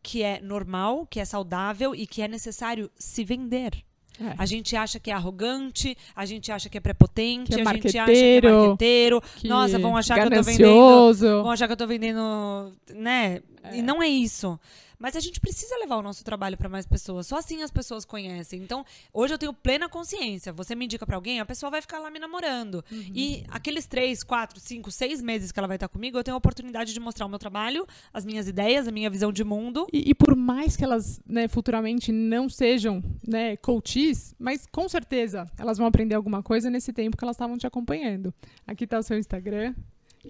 que 0.05 0.23
é 0.23 0.39
normal, 0.43 1.07
que 1.07 1.19
é 1.19 1.25
saudável 1.25 1.95
e 1.95 2.07
que 2.07 2.21
é 2.21 2.29
necessário 2.29 2.91
se 2.97 3.25
vender. 3.25 3.73
É. 4.21 4.35
A 4.39 4.47
gente 4.47 4.77
acha 4.77 5.01
que 5.01 5.11
é 5.11 5.15
arrogante, 5.15 5.97
a 6.15 6.25
gente 6.25 6.53
acha 6.53 6.69
que 6.69 6.79
é 6.79 6.81
prepotente, 6.81 7.51
Que 7.51 7.61
é 7.61 7.65
a 7.67 7.73
gente 7.73 7.99
acha 7.99 8.13
que 8.13 8.47
é 8.47 8.51
marqueteiro. 8.51 9.23
Que 9.37 9.49
Nossa, 9.49 9.79
vão 9.79 9.97
achar 9.97 10.15
que 10.15 10.27
eu 10.27 10.31
tô 10.31 10.43
vendendo. 10.43 11.43
Vão 11.43 11.51
achar 11.51 11.67
que 11.67 11.73
eu 11.73 11.77
tô 11.77 11.87
vendendo, 11.87 12.73
né? 12.95 13.41
E 13.73 13.83
não 13.83 14.03
é 14.03 14.09
isso. 14.09 14.59
Mas 14.99 15.17
a 15.17 15.21
gente 15.21 15.41
precisa 15.41 15.77
levar 15.79 15.97
o 15.97 16.03
nosso 16.03 16.25
trabalho 16.25 16.57
para 16.57 16.69
mais 16.69 16.87
pessoas. 16.87 17.27
Só 17.27 17.37
assim 17.39 17.63
as 17.63 17.71
pessoas 17.71 18.05
conhecem. 18.05 18.63
Então, 18.63 18.85
hoje 19.13 19.35
eu 19.35 19.39
tenho 19.39 19.53
plena 19.53 19.89
consciência. 19.89 20.53
Você 20.53 20.75
me 20.75 20.85
indica 20.85 21.05
para 21.05 21.17
alguém, 21.17 21.41
a 21.41 21.45
pessoa 21.45 21.71
vai 21.71 21.81
ficar 21.81 21.99
lá 21.99 22.11
me 22.11 22.19
namorando. 22.19 22.85
Uhum. 22.91 23.13
E 23.15 23.45
aqueles 23.49 23.87
três, 23.87 24.23
quatro, 24.23 24.59
cinco, 24.61 24.91
seis 24.91 25.21
meses 25.21 25.53
que 25.53 25.59
ela 25.59 25.69
vai 25.69 25.77
estar 25.77 25.89
comigo, 25.89 26.17
eu 26.17 26.25
tenho 26.25 26.35
a 26.35 26.39
oportunidade 26.39 26.93
de 26.93 27.01
mostrar 27.01 27.27
o 27.27 27.29
meu 27.29 27.39
trabalho, 27.39 27.87
as 28.13 28.25
minhas 28.25 28.49
ideias, 28.49 28.89
a 28.89 28.93
minha 28.93 29.11
visão 29.11 29.33
de 29.33 29.45
mundo. 29.45 29.87
E, 29.93 30.11
e 30.11 30.15
por 30.15 30.35
mais 30.35 30.77
que 30.77 30.85
elas 30.85 31.21
né, 31.27 31.49
futuramente 31.49 32.13
não 32.13 32.49
sejam 32.49 33.03
né, 33.27 33.57
coaches, 33.57 34.35
mas 34.39 34.67
com 34.67 34.89
certeza 34.89 35.51
elas 35.59 35.77
vão 35.77 35.87
aprender 35.87 36.15
alguma 36.15 36.43
coisa 36.43 36.71
nesse 36.71 36.93
tempo 36.93 37.17
que 37.17 37.25
elas 37.25 37.37
estavam 37.37 37.59
te 37.59 37.67
acompanhando. 37.67 38.33
Aqui 38.67 38.87
tá 38.87 38.99
o 38.99 39.03
seu 39.03 39.19
Instagram, 39.19 39.75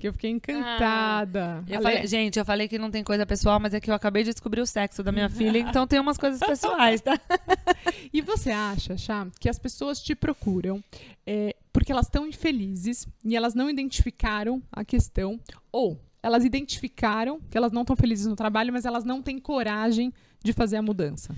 que 0.01 0.09
eu 0.09 0.13
fiquei 0.13 0.31
encantada. 0.31 1.65
Eu 1.69 1.77
Ale- 1.77 1.83
falei- 1.83 2.07
gente, 2.07 2.39
eu 2.39 2.45
falei 2.45 2.69
que 2.69 2.79
não 2.79 2.91
tem 2.91 3.03
coisa 3.05 3.25
pessoal, 3.25 3.59
mas 3.61 3.75
é 3.75 3.81
que 3.81 3.91
eu 3.91 3.95
acabei 3.95 4.23
de 4.25 4.33
descobrir 4.33 4.61
o 4.61 4.67
sexo 4.67 5.03
da 5.03 5.13
minha 5.13 5.29
filha, 5.29 5.59
então 5.59 5.87
tem 5.87 5.99
umas 6.01 6.17
coisas 6.19 6.41
pessoais, 6.41 7.01
tá? 7.01 7.19
E 8.13 8.21
você 8.23 8.51
acha, 8.51 8.97
Chá, 8.97 9.27
que 9.41 9.49
as 9.49 9.59
pessoas 9.59 10.01
te 10.01 10.15
procuram 10.15 10.83
é, 11.27 11.55
porque 11.73 11.91
elas 11.91 12.07
estão 12.07 12.27
infelizes 12.27 13.09
e 13.25 13.35
elas 13.37 13.55
não 13.55 13.69
identificaram 13.69 14.63
a 14.71 14.85
questão, 14.85 15.41
ou 15.73 15.99
elas 16.23 16.45
identificaram 16.45 17.41
que 17.51 17.57
elas 17.59 17.73
não 17.73 17.83
estão 17.83 17.97
felizes 17.97 18.27
no 18.27 18.37
trabalho, 18.37 18.73
mas 18.73 18.85
elas 18.85 19.05
não 19.05 19.21
têm 19.23 19.39
coragem 19.39 20.13
de 20.43 20.53
fazer 20.53 20.77
a 20.77 20.83
mudança? 20.83 21.35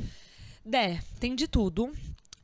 Dé, 0.64 1.00
tem 1.20 1.34
de 1.34 1.46
tudo. 1.48 1.90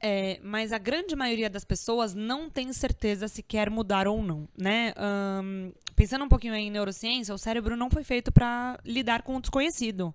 É, 0.02 0.40
mas 0.42 0.72
a 0.72 0.78
grande 0.78 1.14
maioria 1.14 1.48
das 1.48 1.64
pessoas 1.64 2.12
não 2.12 2.50
tem 2.50 2.72
certeza 2.72 3.28
se 3.28 3.42
quer 3.42 3.70
mudar 3.70 4.08
ou 4.08 4.20
não, 4.20 4.48
né? 4.58 4.92
Ahn, 4.96 5.70
pensando 5.94 6.24
um 6.24 6.28
pouquinho 6.28 6.54
em 6.54 6.70
neurociência, 6.70 7.32
o 7.32 7.38
cérebro 7.38 7.76
não 7.76 7.88
foi 7.88 8.02
feito 8.02 8.32
para 8.32 8.78
lidar 8.84 9.22
com 9.22 9.36
o 9.36 9.40
desconhecido. 9.40 10.12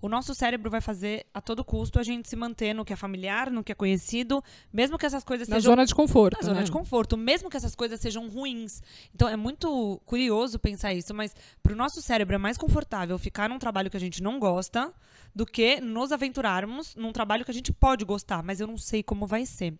O 0.00 0.08
nosso 0.08 0.34
cérebro 0.34 0.70
vai 0.70 0.80
fazer 0.80 1.26
a 1.32 1.40
todo 1.40 1.64
custo 1.64 1.98
a 1.98 2.02
gente 2.02 2.28
se 2.28 2.36
manter 2.36 2.74
no 2.74 2.84
que 2.84 2.92
é 2.92 2.96
familiar, 2.96 3.50
no 3.50 3.64
que 3.64 3.72
é 3.72 3.74
conhecido, 3.74 4.42
mesmo 4.72 4.98
que 4.98 5.06
essas 5.06 5.24
coisas 5.24 5.48
Na 5.48 5.56
sejam 5.56 5.72
zona 5.72 5.86
de 5.86 5.94
conforto. 5.94 6.36
na 6.36 6.42
zona 6.42 6.60
né? 6.60 6.64
de 6.64 6.70
conforto, 6.70 7.16
mesmo 7.16 7.48
que 7.48 7.56
essas 7.56 7.74
coisas 7.74 8.00
sejam 8.00 8.28
ruins. 8.28 8.82
Então 9.14 9.28
é 9.28 9.36
muito 9.36 10.00
curioso 10.04 10.58
pensar 10.58 10.92
isso, 10.92 11.14
mas 11.14 11.34
para 11.62 11.72
o 11.72 11.76
nosso 11.76 12.02
cérebro 12.02 12.34
é 12.34 12.38
mais 12.38 12.56
confortável 12.56 13.18
ficar 13.18 13.48
num 13.48 13.58
trabalho 13.58 13.90
que 13.90 13.96
a 13.96 14.00
gente 14.00 14.22
não 14.22 14.38
gosta 14.38 14.92
do 15.34 15.44
que 15.44 15.80
nos 15.80 16.12
aventurarmos 16.12 16.94
num 16.96 17.12
trabalho 17.12 17.44
que 17.44 17.50
a 17.50 17.54
gente 17.54 17.72
pode 17.72 18.04
gostar, 18.04 18.42
mas 18.42 18.60
eu 18.60 18.66
não 18.66 18.78
sei 18.78 19.02
como 19.02 19.26
vai 19.26 19.44
ser. 19.44 19.74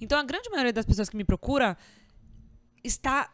Então 0.00 0.18
a 0.18 0.22
grande 0.22 0.48
maioria 0.50 0.72
das 0.72 0.86
pessoas 0.86 1.08
que 1.08 1.16
me 1.16 1.24
procura 1.24 1.76
está 2.84 3.30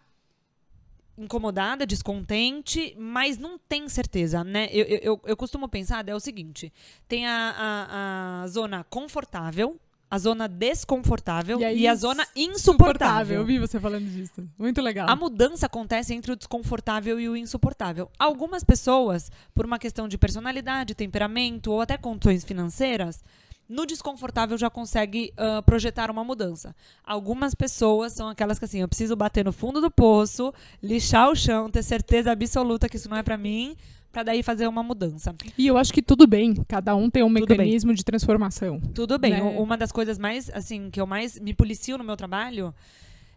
incomodada, 1.18 1.84
descontente, 1.86 2.94
mas 2.98 3.36
não 3.38 3.58
tem 3.58 3.88
certeza, 3.88 4.42
né? 4.44 4.68
Eu, 4.70 4.84
eu, 4.86 5.20
eu- 5.24 5.36
costumo 5.36 5.68
pensar, 5.68 6.08
é 6.08 6.14
o 6.14 6.20
seguinte: 6.20 6.72
tem 7.06 7.26
a, 7.26 7.54
a, 7.58 8.42
a 8.42 8.46
zona 8.48 8.84
confortável, 8.84 9.78
a 10.10 10.18
zona 10.18 10.48
desconfortável 10.48 11.58
E 11.58 11.62
e, 11.62 11.64
aí, 11.64 11.86
a 11.88 11.94
zona 11.94 12.24
Suportável. 12.24 12.52
insuportável. 12.54 13.40
Eu 13.40 13.44
vi 13.44 13.58
você 13.58 13.78
falando 13.78 14.06
disso. 14.10 14.48
Muito 14.58 14.80
legal. 14.80 15.08
A 15.08 15.14
mudança 15.16 15.66
acontece 15.66 16.14
entre 16.14 16.32
o 16.32 16.36
desconfortável 16.36 17.20
e 17.20 17.28
o 17.28 17.36
insuportável. 17.36 18.10
Algumas 18.18 18.64
pessoas, 18.64 19.30
por 19.54 19.66
uma 19.66 19.78
questão 19.78 20.08
de 20.08 20.16
personalidade, 20.16 20.94
temperamento 20.94 21.70
ou 21.72 21.80
até 21.82 21.96
condições 21.98 22.42
financeiras, 22.44 23.22
no 23.68 23.84
desconfortável 23.84 24.56
já 24.56 24.70
consegue 24.70 25.32
ah, 25.36 25.62
projetar 25.62 26.10
uma 26.10 26.24
mudança. 26.24 26.74
Algumas 27.04 27.54
pessoas 27.54 28.12
são 28.12 28.28
aquelas 28.28 28.58
que 28.58 28.64
assim, 28.64 28.80
eu 28.80 28.88
preciso 28.88 29.14
bater 29.14 29.44
no 29.44 29.52
fundo 29.52 29.80
do 29.80 29.90
poço, 29.90 30.52
lixar 30.82 31.28
o 31.28 31.36
chão, 31.36 31.70
ter 31.70 31.82
certeza 31.82 32.32
absoluta 32.32 32.88
que 32.88 32.96
isso 32.96 33.08
não 33.08 33.16
é 33.16 33.22
pra 33.22 33.36
mim, 33.36 33.76
pra 34.10 34.22
daí 34.22 34.42
fazer 34.42 34.66
uma 34.66 34.82
mudança. 34.82 35.34
E 35.56 35.66
eu 35.66 35.76
acho 35.76 35.92
que 35.92 36.02
tudo 36.02 36.26
bem, 36.26 36.54
cada 36.66 36.96
um 36.96 37.10
tem 37.10 37.22
um 37.22 37.28
Tudo 37.28 37.46
bem. 37.46 37.58
mecanismo 37.58 37.94
de 37.94 38.04
transformação. 38.04 38.80
Tudo 38.94 39.18
bem. 39.18 39.32
Né? 39.32 39.42
Uma 39.42 39.76
das 39.76 39.92
coisas 39.92 40.18
mais, 40.18 40.50
assim, 40.50 40.90
que 40.90 41.00
eu 41.00 41.06
mais 41.06 41.38
me 41.38 41.52
policio 41.52 41.98
no 41.98 42.04
meu 42.04 42.16
trabalho 42.16 42.74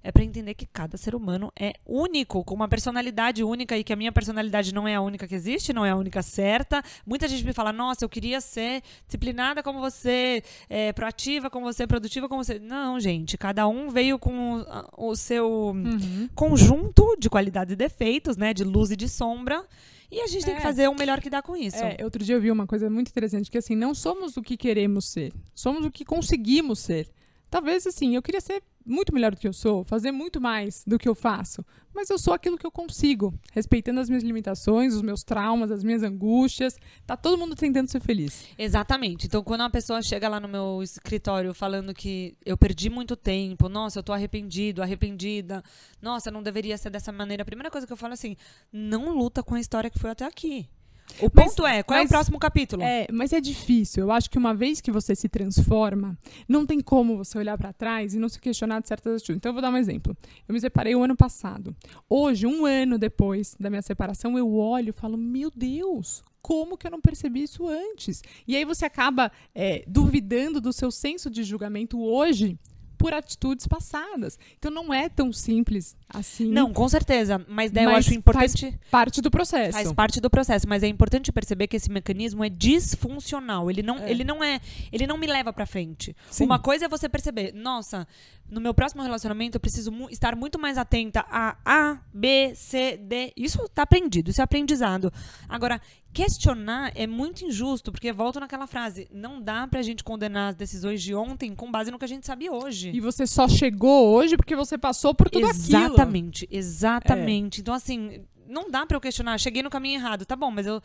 é 0.04 0.12
pra 0.12 0.24
entender 0.24 0.54
que 0.54 0.66
cada 0.66 0.98
ser 0.98 1.14
humano 1.16 1.52
é 1.60 1.74
único, 1.86 2.44
com 2.44 2.56
uma 2.56 2.68
personalidade 2.68 3.44
única 3.44 3.78
e 3.78 3.84
que 3.84 3.94
a 3.94 3.96
minha 3.96 4.12
personalidade 4.12 4.74
não 4.74 4.88
é 4.88 4.96
a 4.96 5.02
única 5.02 5.28
que 5.28 5.36
existe, 5.36 5.72
não 5.74 5.86
é 5.86 5.92
a 5.92 5.96
única 5.96 6.22
certa. 6.22 6.84
Muita 7.06 7.28
gente 7.28 7.46
me 7.46 7.54
fala, 7.54 7.72
nossa, 7.72 8.04
eu 8.04 8.10
queria 8.10 8.42
ser 8.42 8.82
disciplinada 9.06 9.62
como 9.62 9.80
você, 9.80 10.44
é, 10.70 10.92
proativa 10.94 11.50
como 11.50 11.66
você, 11.72 11.86
produtiva 11.86 12.28
como 12.28 12.44
você. 12.44 12.58
Não, 12.60 13.00
gente, 13.00 13.38
cada 13.38 13.68
um 13.68 13.90
veio 13.90 14.18
com 14.18 14.66
o, 14.98 15.16
seu 15.16 15.52
Uhum. 15.76 16.28
conjunto 16.34 17.16
de 17.20 17.30
qualidades 17.30 17.74
e 17.74 17.76
defeitos, 17.76 18.36
né, 18.38 18.54
de 18.54 18.64
luz 18.64 18.92
e 18.92 18.96
de 18.96 19.08
sombra. 19.08 19.64
E 20.12 20.20
a 20.22 20.28
gente 20.28 20.44
tem 20.44 20.54
É. 20.56 20.58
que 20.58 20.64
fazer 20.64 20.90
o 20.90 20.96
melhor 20.96 21.22
que 21.22 21.30
dá 21.30 21.42
com 21.42 21.56
isso. 21.56 21.78
É, 21.78 21.98
outro 22.04 22.24
dia 22.24 22.36
eu 22.36 22.42
vi 22.42 22.52
uma 22.52 22.68
coisa 22.68 22.90
muito 22.90 23.08
interessante, 23.10 23.50
que 23.50 23.58
assim, 23.58 23.76
não 23.76 23.94
somos 23.96 24.36
o 24.36 24.42
que 24.42 24.58
queremos 24.58 25.06
ser, 25.06 25.32
somos 25.56 25.86
o 25.86 25.92
que 25.92 26.04
conseguimos 26.04 26.80
ser. 26.80 27.08
Talvez 27.52 27.86
assim, 27.86 28.16
eu 28.16 28.22
queria 28.22 28.40
ser 28.40 28.64
muito 28.86 29.14
melhor 29.14 29.32
do 29.32 29.38
que 29.38 29.48
eu 29.48 29.52
sou, 29.52 29.84
fazer 29.84 30.10
muito 30.10 30.40
mais 30.40 30.86
do 30.88 30.98
que 30.98 31.08
eu 31.08 31.14
faço, 31.14 31.66
mas 31.94 32.10
eu 32.10 32.18
sou 32.18 32.34
aquilo 32.34 32.58
que 32.58 32.66
eu 32.66 32.72
consigo, 32.72 33.34
respeitando 33.52 34.00
as 34.00 34.08
minhas 34.08 34.24
limitações, 34.24 34.96
os 34.96 35.02
meus 35.02 35.22
traumas, 35.22 35.70
as 35.70 35.84
minhas 35.84 36.02
angústias. 36.02 36.78
Tá 37.06 37.18
todo 37.18 37.38
mundo 37.38 37.54
tentando 37.54 37.92
ser 37.92 38.00
feliz. 38.00 38.46
Exatamente. 38.58 39.28
Então, 39.28 39.44
quando 39.44 39.60
uma 39.60 39.70
pessoa 39.70 40.02
chega 40.02 40.30
lá 40.30 40.40
no 40.40 40.48
meu 40.48 40.82
escritório 40.82 41.54
falando 41.54 41.94
que 41.94 42.38
eu 42.46 42.58
perdi 42.58 42.90
muito 42.90 43.18
tempo, 43.18 43.68
nossa, 43.68 44.00
eu 44.00 44.04
tô 44.04 44.14
arrependido, 44.14 44.82
arrependida, 44.82 45.62
nossa, 46.02 46.32
não 46.32 46.42
deveria 46.42 46.78
ser 46.78 46.90
dessa 46.90 47.12
maneira, 47.12 47.44
a 47.44 47.46
primeira 47.46 47.70
coisa 47.70 47.86
que 47.86 47.92
eu 47.92 47.98
falo 47.98 48.14
é 48.14 48.16
assim: 48.16 48.38
não 48.72 49.14
luta 49.14 49.44
com 49.44 49.56
a 49.56 49.60
história 49.60 49.90
que 49.90 50.00
foi 50.00 50.10
até 50.10 50.24
aqui. 50.24 50.70
O 51.20 51.30
Mas- 51.34 51.46
ponto 51.50 51.66
é, 51.68 51.84
qual 51.84 51.98
é 51.98 52.02
o 52.02 52.04
mas- 52.04 52.10
próximo 52.10 52.40
capítulo? 52.40 52.82
É, 52.84 53.08
mas 53.12 53.34
é 53.34 53.42
difícil. 53.42 54.04
Eu 54.04 54.12
acho 54.12 54.30
que 54.30 54.38
uma 54.38 54.54
vez 54.54 54.80
que 54.82 54.92
você 54.92 55.16
se 55.16 55.28
transforma, 55.30 56.18
não 56.48 56.66
tem 56.66 56.80
como 56.80 57.18
você 57.18 57.38
olhar 57.38 57.58
pra 57.58 57.74
trás 57.74 58.14
e 58.14 58.20
não 58.20 58.30
se 58.30 58.40
questionar 58.40 58.82
de 58.82 58.88
certas 58.88 59.14
atitudes. 59.16 59.38
Então, 59.38 59.50
eu 59.50 59.54
vou 59.54 59.62
dar 59.62 59.70
um 59.72 59.78
exemplo. 59.78 60.16
Eu 60.48 60.54
me 60.54 60.60
separei 60.62 60.96
o 60.96 61.04
ano 61.04 61.16
passado. 61.16 61.76
Hoje, 62.10 62.48
um 62.48 62.66
ano 62.66 62.98
depois 62.98 63.56
da 63.60 63.70
minha 63.70 63.82
separação, 63.82 64.38
eu 64.38 64.54
olho 64.56 64.90
e 64.90 64.94
falo: 64.94 65.18
Meu 65.18 65.52
Deus, 65.56 66.24
como 66.42 66.78
que 66.78 66.88
eu 66.88 66.92
não 66.92 67.02
percebi 67.02 67.44
isso 67.44 67.68
antes? 67.68 68.22
E 68.48 68.56
aí 68.56 68.66
você 68.66 68.86
acaba 68.86 69.32
é, 69.54 69.84
duvidando 69.88 70.60
do 70.62 70.72
seu 70.74 70.90
senso 70.92 71.30
de 71.30 71.44
julgamento 71.44 72.02
hoje 72.02 72.58
por 72.98 73.14
atitudes 73.14 73.68
passadas. 73.68 74.38
Então, 74.60 74.70
não 74.72 74.94
é 74.94 75.10
tão 75.10 75.34
simples 75.34 75.96
assim. 76.14 76.48
Não, 76.52 76.72
com 76.74 76.88
certeza. 76.90 77.44
Mas 77.48 77.72
daí 77.72 77.86
eu 77.86 77.92
Mas 77.92 78.06
acho 78.06 78.14
importante. 78.16 78.80
Parte 78.90 79.22
do 79.22 79.32
processo. 79.32 79.74
Faz 79.74 79.92
parte 79.94 80.20
do 80.22 80.30
processo, 80.30 80.68
mas 80.68 80.84
é 80.84 80.88
importante 80.88 81.32
perceber 81.32 81.68
que 81.68 81.76
esse 81.78 81.90
mecanismo 81.90 82.44
é 82.44 82.50
disfuncional. 82.50 83.70
Ele 83.70 83.82
não, 83.82 83.98
É. 83.98 84.12
ele 84.12 84.24
não 84.24 84.44
é, 84.44 84.60
ele 84.92 85.08
não 85.08 85.18
me 85.18 85.28
leva 85.28 85.52
pra 85.54 85.66
frente. 85.66 86.16
Sim. 86.30 86.46
Uma 86.46 86.60
coisa 86.60 86.86
é 86.86 86.88
você 86.88 87.08
perceber, 87.10 87.54
nossa, 87.54 88.08
no 88.50 88.60
meu 88.62 88.74
próximo 88.74 89.02
relacionamento 89.02 89.56
eu 89.58 89.62
preciso 89.62 89.92
mu- 89.92 90.10
estar 90.10 90.36
muito 90.36 90.60
mais 90.60 90.78
atenta 90.78 91.26
a 91.30 91.58
A, 91.66 92.00
B, 92.14 92.54
C, 92.56 92.98
D. 92.98 93.32
Isso 93.36 93.60
tá 93.74 93.84
aprendido, 93.84 94.30
isso 94.30 94.42
é 94.42 94.44
aprendizado. 94.44 95.12
Agora, 95.48 95.80
questionar 96.14 96.92
é 96.94 97.08
muito 97.08 97.46
injusto, 97.46 97.90
porque 97.92 98.12
volto 98.12 98.38
naquela 98.40 98.68
frase, 98.68 99.08
não 99.14 99.42
dá 99.42 99.66
pra 99.66 99.82
gente 99.82 100.04
condenar 100.04 100.50
as 100.50 100.56
decisões 100.56 101.02
de 101.02 101.16
ontem 101.16 101.56
com 101.56 101.72
base 101.72 101.90
no 101.90 101.98
que 101.98 102.04
a 102.04 102.08
gente 102.08 102.26
sabe 102.28 102.50
hoje. 102.50 102.92
E 102.94 103.00
você 103.00 103.26
só 103.26 103.48
chegou 103.48 104.10
hoje 104.14 104.36
porque 104.36 104.54
você 104.56 104.78
passou 104.78 105.16
por 105.16 105.30
tudo 105.30 105.46
aquilo. 105.48 105.62
Exatamente, 106.02 106.48
exatamente. 106.52 107.62
Então, 107.62 107.74
assim, 107.74 108.24
não 108.48 108.70
dá 108.70 108.86
pra 108.86 108.98
eu 108.98 109.02
questionar. 109.02 109.38
Cheguei 109.38 109.64
no 109.64 109.70
caminho 109.70 110.00
errado, 110.00 110.26
tá 110.26 110.36
bom, 110.36 110.52
mas 110.52 110.66
eu, 110.66 110.82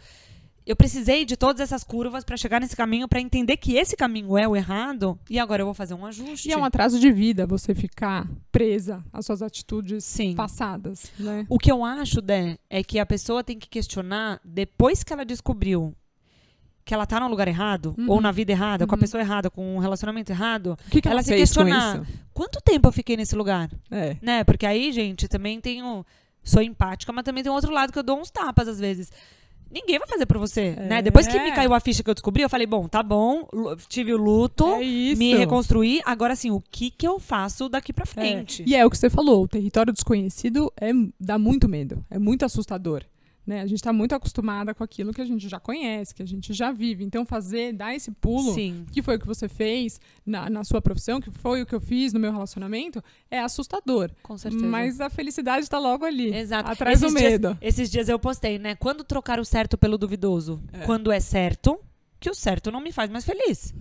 eu 0.64 0.74
precisei 0.74 1.24
de 1.24 1.36
todas 1.36 1.60
essas 1.60 1.84
curvas 1.84 2.24
pra 2.24 2.36
chegar 2.36 2.60
nesse 2.60 2.76
caminho, 2.76 3.08
pra 3.08 3.20
entender 3.20 3.56
que 3.56 3.76
esse 3.76 3.96
caminho 3.96 4.36
é 4.36 4.48
o 4.48 4.56
errado, 4.56 5.18
e 5.30 5.38
agora 5.38 5.62
eu 5.62 5.66
vou 5.66 5.74
fazer 5.74 5.94
um 5.94 6.04
ajuste. 6.04 6.48
E 6.48 6.52
é 6.52 6.56
um 6.56 6.64
atraso 6.64 6.98
de 6.98 7.10
vida 7.12 7.46
você 7.46 7.74
ficar 7.74 8.28
presa 8.50 9.04
às 9.12 9.26
suas 9.26 9.42
atitudes 9.42 10.04
Sim. 10.04 10.34
passadas, 10.34 11.12
né? 11.18 11.46
O 11.48 11.58
que 11.58 11.70
eu 11.70 11.84
acho, 11.84 12.20
Dé, 12.20 12.58
é 12.68 12.82
que 12.82 12.98
a 12.98 13.06
pessoa 13.06 13.44
tem 13.44 13.58
que 13.58 13.68
questionar 13.68 14.40
depois 14.44 15.04
que 15.04 15.12
ela 15.12 15.24
descobriu 15.24 15.94
que 16.86 16.94
ela 16.94 17.04
tá 17.04 17.18
no 17.20 17.28
lugar 17.28 17.48
errado, 17.48 17.94
Uhum. 17.98 18.06
ou 18.08 18.20
na 18.20 18.30
vida 18.30 18.52
errada, 18.52 18.86
com 18.86 18.94
a 18.94 18.96
Uhum. 18.96 19.00
pessoa 19.00 19.20
errada, 19.20 19.50
com 19.50 19.76
um 19.76 19.78
relacionamento 19.78 20.30
errado, 20.30 20.78
O 20.86 20.90
que, 20.90 21.02
que 21.02 21.08
ela, 21.08 21.16
Ela 21.16 21.22
se 21.24 21.34
questionar. 21.36 22.06
quanto 22.32 22.60
tempo 22.62 22.86
eu 22.88 22.92
fiquei 22.92 23.16
nesse 23.16 23.34
lugar? 23.36 23.68
É. 23.90 24.16
né? 24.22 24.44
Porque 24.44 24.64
aí, 24.64 24.92
gente, 24.92 25.26
também 25.28 25.60
tenho. 25.60 26.06
Sou 26.44 26.62
empática, 26.62 27.12
mas 27.12 27.24
também 27.24 27.42
tem 27.42 27.50
outro 27.50 27.72
lado 27.72 27.92
que 27.92 27.98
eu 27.98 28.04
dou 28.04 28.20
uns 28.20 28.30
tapas 28.30 28.68
às 28.68 28.78
vezes. 28.78 29.10
Ninguém 29.68 29.98
vai 29.98 30.06
fazer 30.06 30.26
por 30.26 30.38
você, 30.38 30.76
É. 30.78 30.86
né? 30.86 31.02
Depois 31.02 31.26
que 31.26 31.36
me 31.40 31.50
caiu 31.50 31.74
a 31.74 31.80
ficha 31.80 32.04
que 32.04 32.08
eu 32.08 32.14
descobri, 32.14 32.40
eu 32.44 32.48
falei, 32.48 32.68
bom, 32.68 32.86
tá 32.86 33.02
bom, 33.02 33.48
tive 33.88 34.14
o 34.14 34.16
luto, 34.16 34.64
É 34.74 34.78
me 35.16 35.34
reconstruí, 35.34 36.00
agora 36.04 36.34
assim, 36.34 36.52
o 36.52 36.62
que 36.70 36.88
que 36.88 37.04
eu 37.06 37.18
faço 37.18 37.68
daqui 37.68 37.92
pra 37.92 38.04
É. 38.04 38.06
frente? 38.06 38.62
E 38.64 38.76
é 38.76 38.86
o 38.86 38.90
que 38.90 38.96
você 38.96 39.10
falou, 39.10 39.42
o 39.42 39.48
território 39.48 39.92
desconhecido 39.92 40.72
é, 40.80 40.92
dá 41.18 41.36
muito 41.36 41.68
medo, 41.68 42.04
é 42.08 42.16
muito 42.16 42.44
assustador. 42.44 43.02
Né? 43.46 43.60
A 43.60 43.66
gente 43.66 43.78
está 43.78 43.92
muito 43.92 44.12
acostumada 44.12 44.74
com 44.74 44.82
aquilo 44.82 45.12
que 45.14 45.20
a 45.20 45.24
gente 45.24 45.48
já 45.48 45.60
conhece, 45.60 46.12
que 46.12 46.22
a 46.22 46.26
gente 46.26 46.52
já 46.52 46.72
vive. 46.72 47.04
Então, 47.04 47.24
fazer, 47.24 47.72
dar 47.72 47.94
esse 47.94 48.10
pulo, 48.10 48.52
Sim. 48.54 48.84
que 48.90 49.00
foi 49.00 49.14
o 49.16 49.18
que 49.20 49.26
você 49.26 49.48
fez 49.48 50.00
na, 50.26 50.50
na 50.50 50.64
sua 50.64 50.82
profissão, 50.82 51.20
que 51.20 51.30
foi 51.30 51.62
o 51.62 51.66
que 51.66 51.74
eu 51.74 51.80
fiz 51.80 52.12
no 52.12 52.18
meu 52.18 52.32
relacionamento, 52.32 53.00
é 53.30 53.38
assustador. 53.38 54.10
Com 54.22 54.36
certeza. 54.36 54.66
Mas 54.66 55.00
a 55.00 55.08
felicidade 55.08 55.62
está 55.64 55.78
logo 55.78 56.04
ali, 56.04 56.34
Exato. 56.34 56.68
atrás 56.70 56.98
do 57.00 57.06
Esses 57.06 57.18
dias- 57.18 57.32
medo. 57.32 57.58
esses 57.60 57.88
dias 57.90 58.08
eu 58.08 58.18
postei, 58.18 58.58
né? 58.58 58.74
Quando 58.74 59.04
trocar 59.04 59.38
o 59.38 59.44
certo 59.44 59.78
pelo 59.78 59.96
duvidoso? 59.96 60.60
Quando 60.84 61.12
é 61.12 61.20
certo, 61.20 61.78
que 62.18 62.28
o 62.28 62.34
certo 62.34 62.72
não 62.72 62.80
me 62.80 62.90
faz 62.90 63.08
mais 63.10 63.24
feliz. 63.24 63.72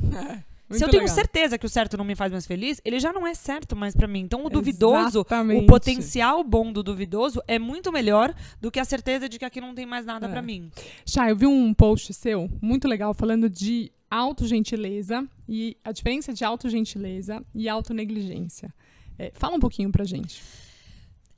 Muito 0.67 0.79
Se 0.79 0.83
eu 0.83 0.89
tenho 0.89 1.03
legal. 1.03 1.15
certeza 1.15 1.57
que 1.59 1.65
o 1.65 1.69
certo 1.69 1.95
não 1.95 2.03
me 2.03 2.15
faz 2.15 2.31
mais 2.31 2.47
feliz, 2.47 2.81
ele 2.83 2.99
já 2.99 3.13
não 3.13 3.25
é 3.27 3.35
certo 3.35 3.75
mais 3.75 3.95
pra 3.95 4.07
mim. 4.07 4.21
Então 4.21 4.43
o 4.43 4.49
duvidoso, 4.49 5.19
Exatamente. 5.19 5.63
o 5.63 5.67
potencial 5.67 6.43
bom 6.43 6.71
do 6.73 6.81
duvidoso 6.81 7.39
é 7.47 7.59
muito 7.59 7.91
melhor 7.91 8.33
do 8.59 8.71
que 8.71 8.79
a 8.79 8.85
certeza 8.85 9.29
de 9.29 9.37
que 9.37 9.45
aqui 9.45 9.61
não 9.61 9.75
tem 9.75 9.85
mais 9.85 10.05
nada 10.05 10.25
É. 10.25 10.29
pra 10.31 10.41
mim. 10.41 10.71
Chá, 11.05 11.29
eu 11.29 11.35
vi 11.35 11.45
um 11.45 11.71
post 11.73 12.11
seu 12.15 12.49
muito 12.61 12.87
legal 12.87 13.13
falando 13.13 13.47
de 13.47 13.91
autogentileza 14.09 15.27
e 15.47 15.77
a 15.83 15.91
diferença 15.91 16.33
de 16.33 16.43
autogentileza 16.43 17.43
e 17.53 17.69
autonegligência. 17.69 18.73
É, 19.17 19.31
fala 19.35 19.55
um 19.55 19.59
pouquinho 19.59 19.91
pra 19.91 20.03
gente. 20.03 20.41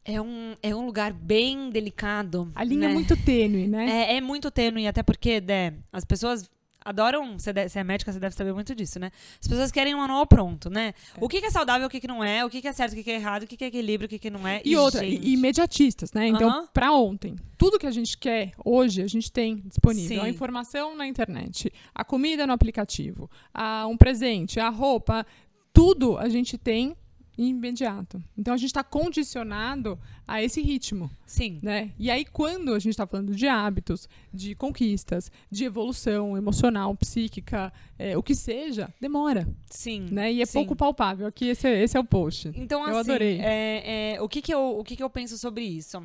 É 0.05 0.21
um, 0.21 0.55
é 0.63 0.73
um 0.73 0.85
lugar 0.85 1.11
bem 1.11 1.69
delicado. 1.69 2.49
A 2.55 2.63
linha 2.63 2.87
né? 2.87 2.91
é 2.91 2.93
muito 2.93 3.17
tênue, 3.17 3.67
né? 3.67 3.89
É, 4.13 4.15
é 4.17 4.21
muito 4.21 4.49
tênue, 4.49 4.87
até 4.87 5.03
porque, 5.03 5.41
Dé, 5.41 5.73
as 5.91 6.05
pessoas 6.05 6.49
adoram. 6.87 7.37
Você, 7.37 7.51
é 7.51 7.83
médica, 7.83 8.11
você 8.11 8.19
deve 8.19 8.35
saber 8.35 8.53
muito 8.53 8.73
disso, 8.73 8.99
né? 8.99 9.11
As 9.41 9.47
pessoas 9.47 9.71
querem 9.71 9.93
um 9.93 9.97
manual 9.97 10.25
pronto, 10.25 10.69
né? 10.69 10.93
O 11.19 11.27
que, 11.27 11.41
que 11.41 11.47
é 11.47 11.51
saudável, 11.51 11.87
o 11.87 11.89
que, 11.89 11.99
que 11.99 12.07
não 12.07 12.23
é, 12.23 12.45
o 12.45 12.49
que, 12.49 12.61
que 12.61 12.67
é 12.67 12.73
certo, 12.73 12.93
o 12.93 13.03
que, 13.03 13.11
é 13.11 13.15
errado, 13.15 13.43
o 13.43 13.47
que, 13.47 13.61
é 13.63 13.67
equilíbrio, 13.67 14.07
o 14.07 14.09
que, 14.09 14.17
que 14.17 14.29
não 14.29 14.47
é. 14.47 14.61
E 14.63 14.75
outra, 14.77 15.01
gente, 15.01 15.25
e 15.25 15.33
imediatistas, 15.33 16.13
né? 16.13 16.27
Então, 16.27 16.49
Aham. 16.49 16.67
pra 16.73 16.91
ontem, 16.91 17.35
tudo 17.57 17.77
que 17.77 17.85
a 17.85 17.91
gente 17.91 18.17
quer 18.17 18.51
hoje, 18.63 19.01
a 19.01 19.07
gente 19.07 19.31
tem 19.31 19.61
disponível. 19.65 20.21
Sim. 20.21 20.25
A 20.25 20.29
informação 20.29 20.95
na 20.95 21.05
internet, 21.05 21.71
a 21.93 22.05
comida 22.05 22.47
no 22.47 22.53
aplicativo, 22.53 23.29
a, 23.53 23.85
um 23.87 23.97
presente, 23.97 24.59
a 24.59 24.69
roupa, 24.69 25.25
tudo 25.73 26.17
a 26.17 26.29
gente 26.29 26.57
tem 26.57 26.95
imediato. 27.37 28.21
Então, 28.37 28.53
a 28.53 28.57
gente 28.57 28.69
está 28.69 28.83
condicionado 28.83 29.99
a 30.27 30.41
esse 30.41 30.61
ritmo. 30.61 31.09
Sim. 31.25 31.59
né? 31.61 31.91
E 31.99 32.09
aí, 32.09 32.25
quando 32.25 32.73
a 32.73 32.79
gente 32.79 32.91
está 32.91 33.05
falando 33.05 33.35
de 33.35 33.47
hábitos, 33.47 34.07
de 34.33 34.55
conquistas, 34.55 35.31
de 35.51 35.65
evolução 35.65 36.35
emocional, 36.37 36.95
psíquica, 36.95 37.71
é, 37.99 38.17
o 38.17 38.23
que 38.23 38.33
seja, 38.33 38.91
demora, 38.99 39.47
Sim. 39.69 40.07
né? 40.11 40.33
E 40.33 40.41
é 40.41 40.45
sim. 40.45 40.53
pouco 40.59 40.75
palpável. 40.75 41.27
Aqui 41.27 41.47
esse 41.47 41.67
é, 41.67 41.83
esse 41.83 41.95
é 41.95 41.99
o 41.99 42.03
post. 42.03 42.51
Então, 42.55 42.81
Eu 42.87 42.97
assim, 42.97 43.11
adorei. 43.11 43.39
é- 43.39 44.15
é, 44.15 44.21
o, 44.21 44.27
que, 44.27 44.41
que, 44.41 44.53
eu, 44.53 44.79
o 44.79 44.83
que, 44.83 44.95
que 44.95 45.03
eu 45.03 45.09
penso 45.09 45.37
sobre 45.37 45.63
isso? 45.63 46.01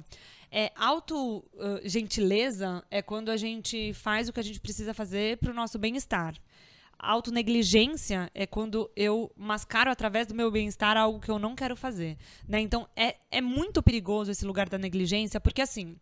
É, 0.54 0.70
auto-gentileza 0.76 2.84
é 2.90 3.00
quando 3.00 3.30
a 3.30 3.36
gente 3.36 3.92
faz 3.94 4.28
o 4.28 4.32
que 4.32 4.40
a 4.40 4.42
gente 4.42 4.60
precisa 4.60 4.92
fazer 4.92 5.38
para 5.38 5.50
o 5.50 5.54
nosso 5.54 5.78
bem-estar. 5.78 6.34
Autonegligência 7.02 8.30
é 8.32 8.46
quando 8.46 8.88
eu 8.94 9.32
mascaro 9.36 9.90
através 9.90 10.28
do 10.28 10.34
meu 10.36 10.50
bem-estar 10.52 10.96
algo 10.96 11.18
que 11.18 11.30
eu 11.30 11.38
não 11.38 11.56
quero 11.56 11.74
fazer. 11.74 12.16
Né? 12.48 12.60
Então, 12.60 12.88
é, 12.94 13.16
é 13.28 13.40
muito 13.40 13.82
perigoso 13.82 14.30
esse 14.30 14.44
lugar 14.46 14.68
da 14.68 14.78
negligência, 14.78 15.40
porque 15.40 15.60
assim, 15.60 15.96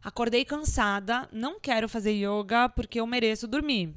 acordei 0.00 0.44
cansada, 0.44 1.28
não 1.32 1.58
quero 1.58 1.88
fazer 1.88 2.12
yoga 2.12 2.68
porque 2.68 3.00
eu 3.00 3.06
mereço 3.08 3.48
dormir. 3.48 3.92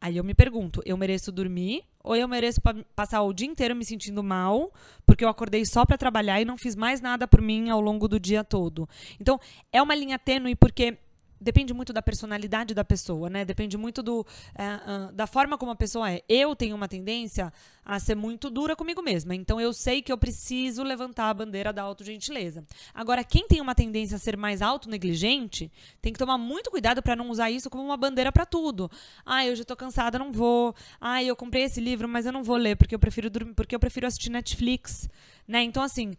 Aí 0.00 0.16
eu 0.16 0.24
me 0.24 0.34
pergunto, 0.34 0.82
eu 0.84 0.96
mereço 0.96 1.32
dormir 1.32 1.82
ou 2.02 2.14
eu 2.14 2.28
mereço 2.28 2.60
pa- 2.60 2.74
passar 2.94 3.22
o 3.22 3.32
dia 3.32 3.46
inteiro 3.48 3.74
me 3.74 3.84
sentindo 3.84 4.22
mal 4.22 4.72
porque 5.06 5.24
eu 5.24 5.28
acordei 5.28 5.64
só 5.64 5.86
pra 5.86 5.96
trabalhar 5.96 6.40
e 6.40 6.44
não 6.44 6.58
fiz 6.58 6.76
mais 6.76 7.00
nada 7.00 7.26
por 7.26 7.40
mim 7.40 7.70
ao 7.70 7.80
longo 7.80 8.06
do 8.06 8.20
dia 8.20 8.44
todo? 8.44 8.88
Então, 9.20 9.40
é 9.72 9.80
uma 9.80 9.94
linha 9.94 10.18
tênue 10.18 10.54
porque 10.54 10.98
depende 11.40 11.72
muito 11.74 11.92
da 11.92 12.02
personalidade 12.02 12.74
da 12.74 12.84
pessoa, 12.84 13.28
né? 13.28 13.44
Depende 13.44 13.76
muito 13.76 14.02
do, 14.02 14.26
é, 14.54 14.64
ah, 14.64 15.10
da 15.12 15.26
forma 15.26 15.58
como 15.58 15.70
a 15.72 15.76
pessoa 15.76 16.10
é. 16.10 16.22
Eu 16.28 16.54
tenho 16.56 16.74
uma 16.74 16.88
tendência 16.88 17.52
a 17.84 18.00
ser 18.00 18.16
muito 18.16 18.50
dura 18.50 18.74
comigo 18.74 19.00
mesma. 19.00 19.34
Então 19.34 19.60
eu 19.60 19.72
sei 19.72 20.02
que 20.02 20.12
eu 20.12 20.18
preciso 20.18 20.82
levantar 20.82 21.30
a 21.30 21.34
bandeira 21.34 21.72
da 21.72 21.82
autogentileza. 21.82 22.64
Agora, 22.92 23.22
quem 23.22 23.46
tem 23.46 23.60
uma 23.60 23.74
tendência 23.74 24.16
a 24.16 24.18
ser 24.18 24.36
mais 24.36 24.60
autonegligente, 24.60 25.70
tem 26.02 26.12
que 26.12 26.18
tomar 26.18 26.36
muito 26.36 26.70
cuidado 26.70 27.02
para 27.02 27.14
não 27.14 27.30
usar 27.30 27.50
isso 27.50 27.70
como 27.70 27.84
uma 27.84 27.96
bandeira 27.96 28.32
para 28.32 28.44
tudo. 28.44 28.90
Ah, 29.24 29.46
eu 29.46 29.54
já 29.54 29.64
tô 29.64 29.76
cansada, 29.76 30.18
não 30.18 30.32
vou. 30.32 30.74
Ah, 31.00 31.22
eu 31.22 31.36
comprei 31.36 31.64
esse 31.64 31.80
livro, 31.80 32.08
mas 32.08 32.26
eu 32.26 32.32
não 32.32 32.42
vou 32.42 32.56
ler 32.56 32.76
porque 32.76 32.94
eu 32.94 32.98
prefiro 32.98 33.30
dormir, 33.30 33.54
porque 33.54 33.74
eu 33.74 33.80
prefiro 33.80 34.06
assistir 34.06 34.30
Netflix, 34.30 35.08
né? 35.46 35.62
Então 35.62 35.82
assim, 35.82 36.14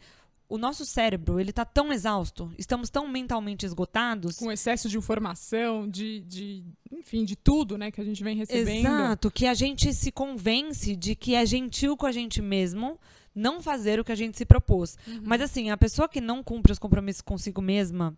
o 0.49 0.57
nosso 0.57 0.85
cérebro, 0.85 1.39
ele 1.39 1.51
tá 1.51 1.65
tão 1.65 1.91
exausto, 1.91 2.49
estamos 2.57 2.89
tão 2.89 3.07
mentalmente 3.07 3.65
esgotados 3.65 4.37
Com 4.37 4.49
excesso 4.51 4.87
de 4.87 4.97
informação, 4.97 5.87
de, 5.89 6.21
de 6.21 6.63
enfim, 6.91 7.25
de 7.25 7.35
tudo, 7.35 7.77
né, 7.77 7.91
que 7.91 7.99
a 7.99 8.03
gente 8.03 8.23
vem 8.23 8.35
recebendo. 8.37 8.85
Exato, 8.85 9.29
que 9.29 9.45
a 9.45 9.53
gente 9.53 9.93
se 9.93 10.11
convence 10.11 10.95
de 10.95 11.15
que 11.15 11.35
é 11.35 11.45
gentil 11.45 11.97
com 11.97 12.05
a 12.05 12.11
gente 12.11 12.41
mesmo 12.41 12.97
não 13.35 13.61
fazer 13.61 13.99
o 13.99 14.03
que 14.05 14.11
a 14.11 14.15
gente 14.15 14.37
se 14.37 14.45
propôs. 14.45 14.97
Uhum. 15.05 15.21
Mas 15.23 15.41
assim, 15.41 15.69
a 15.69 15.77
pessoa 15.77 16.07
que 16.07 16.21
não 16.21 16.41
cumpre 16.41 16.71
os 16.71 16.79
compromissos 16.79 17.21
consigo 17.21 17.61
mesma, 17.61 18.15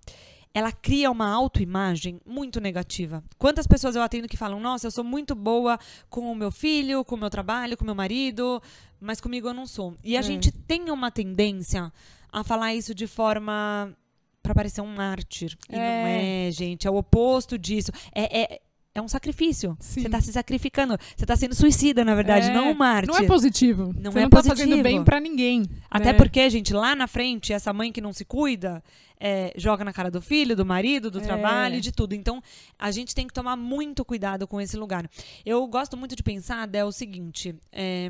ela 0.54 0.72
cria 0.72 1.12
uma 1.12 1.28
autoimagem 1.30 2.22
muito 2.26 2.62
negativa. 2.62 3.24
Quantas 3.38 3.68
pessoas 3.68 3.96
eu 3.96 4.02
atendo 4.02 4.28
que 4.28 4.38
falam: 4.38 4.60
"Nossa, 4.60 4.88
eu 4.88 4.92
sou 4.92 5.04
muito 5.04 5.36
boa 5.36 5.78
com 6.10 6.32
o 6.32 6.36
meu 6.36 6.52
filho, 6.52 7.04
com 7.04 7.15
o 7.15 7.20
meu 7.20 7.30
trabalho, 7.30 7.76
com 7.76 7.84
o 7.84 7.86
meu 7.86 7.96
marido, 7.96 8.62
mas 9.00 9.20
comigo 9.20 9.48
eu 9.48 9.54
não 9.54 9.68
sou". 9.68 9.94
E 10.04 10.15
a 10.15 10.22
É. 10.22 10.24
gente 10.24 10.52
tem 10.52 10.89
uma 10.89 11.12
tendência 11.12 11.92
a 12.32 12.44
falar 12.44 12.74
isso 12.74 12.94
de 12.94 13.08
forma 13.08 13.94
para 14.42 14.56
parecer 14.56 14.82
um 14.82 14.88
mártir. 14.96 15.58
E 15.70 15.76
não 15.76 15.82
É. 15.82 16.48
é, 16.48 16.52
gente, 16.52 16.88
é 16.88 16.92
o 16.92 16.96
oposto 16.96 17.58
disso. 17.58 17.92
É, 18.13 18.42
é, 18.42 18.62
é 18.96 19.02
um 19.02 19.08
sacrifício. 19.08 19.78
Sim. 19.80 20.02
Você 20.02 20.10
tá 20.10 20.20
se 20.22 20.32
sacrificando. 20.34 20.98
Você 21.15 21.26
tá 21.26 21.36
sendo 21.36 21.54
suicida, 21.54 22.04
na 22.04 22.15
verdade, 22.15 22.50
É, 22.50 22.54
não 22.54 22.72
um 22.72 22.74
mártir. 22.74 23.13
Não 23.13 23.20
é 23.20 23.28
positivo. 23.28 23.94
Não 23.98 24.12
Você 24.12 24.20
é 24.20 24.22
não 24.24 24.30
tá 24.30 24.38
fazendo 24.38 24.56
positivo. 24.58 24.84
bem 24.84 25.04
pra 25.04 25.20
ninguém. 25.20 25.63
Até 25.89 26.12
né? 26.12 26.13
porque, 26.13 26.50
gente, 26.50 26.74
lá 26.74 26.96
na 26.96 27.06
frente, 27.08 27.54
essa 27.54 27.72
mãe 27.74 27.92
que 27.92 28.02
não 28.02 28.12
se 28.13 28.26
cuida 28.26 28.84
é, 29.20 29.54
joga 29.58 29.84
na 29.84 29.92
cara 29.94 30.10
do 30.10 30.22
filho, 30.22 30.56
do 30.56 30.65
marido, 30.65 31.12
do 31.12 31.20
É. 31.20 31.22
trabalho 31.22 31.82
de 31.82 31.92
tudo. 31.92 32.15
Então, 32.15 32.42
a 32.80 32.89
gente 32.89 33.13
tem 33.13 33.28
que 33.28 33.34
tomar 33.34 33.56
muito 33.58 34.04
cuidado 34.06 34.48
com 34.48 34.60
esse 34.62 34.78
lugar. 34.78 35.08
Eu 35.46 35.68
gosto 35.68 35.96
muito 35.98 36.15
de 36.15 36.24
pensar, 36.24 36.65
Dé, 36.65 36.84
o 36.86 36.92
seguinte: 36.92 37.54
é, 37.72 38.10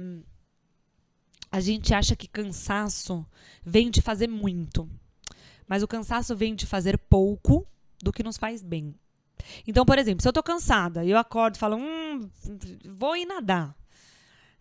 a 1.51 1.59
gente 1.59 1.93
acha 1.93 2.15
que 2.15 2.27
cansaço 2.27 3.25
vem 3.63 3.89
de 3.89 4.01
fazer 4.01 4.27
muito. 4.27 4.89
Mas 5.67 5.83
o 5.83 5.87
cansaço 5.87 6.35
vem 6.35 6.55
de 6.55 6.65
fazer 6.65 6.97
pouco 6.97 7.65
do 8.01 8.11
que 8.11 8.23
nos 8.23 8.37
faz 8.37 8.61
bem. 8.63 8.95
Então, 9.67 9.85
por 9.85 9.97
exemplo, 9.97 10.21
se 10.21 10.27
eu 10.27 10.33
tô 10.33 10.43
cansada 10.43 11.03
e 11.03 11.11
eu 11.11 11.17
acordo 11.17 11.55
e 11.55 11.59
falo, 11.59 11.77
hum, 11.77 12.29
vou 12.85 13.15
ir 13.15 13.25
nadar. 13.25 13.75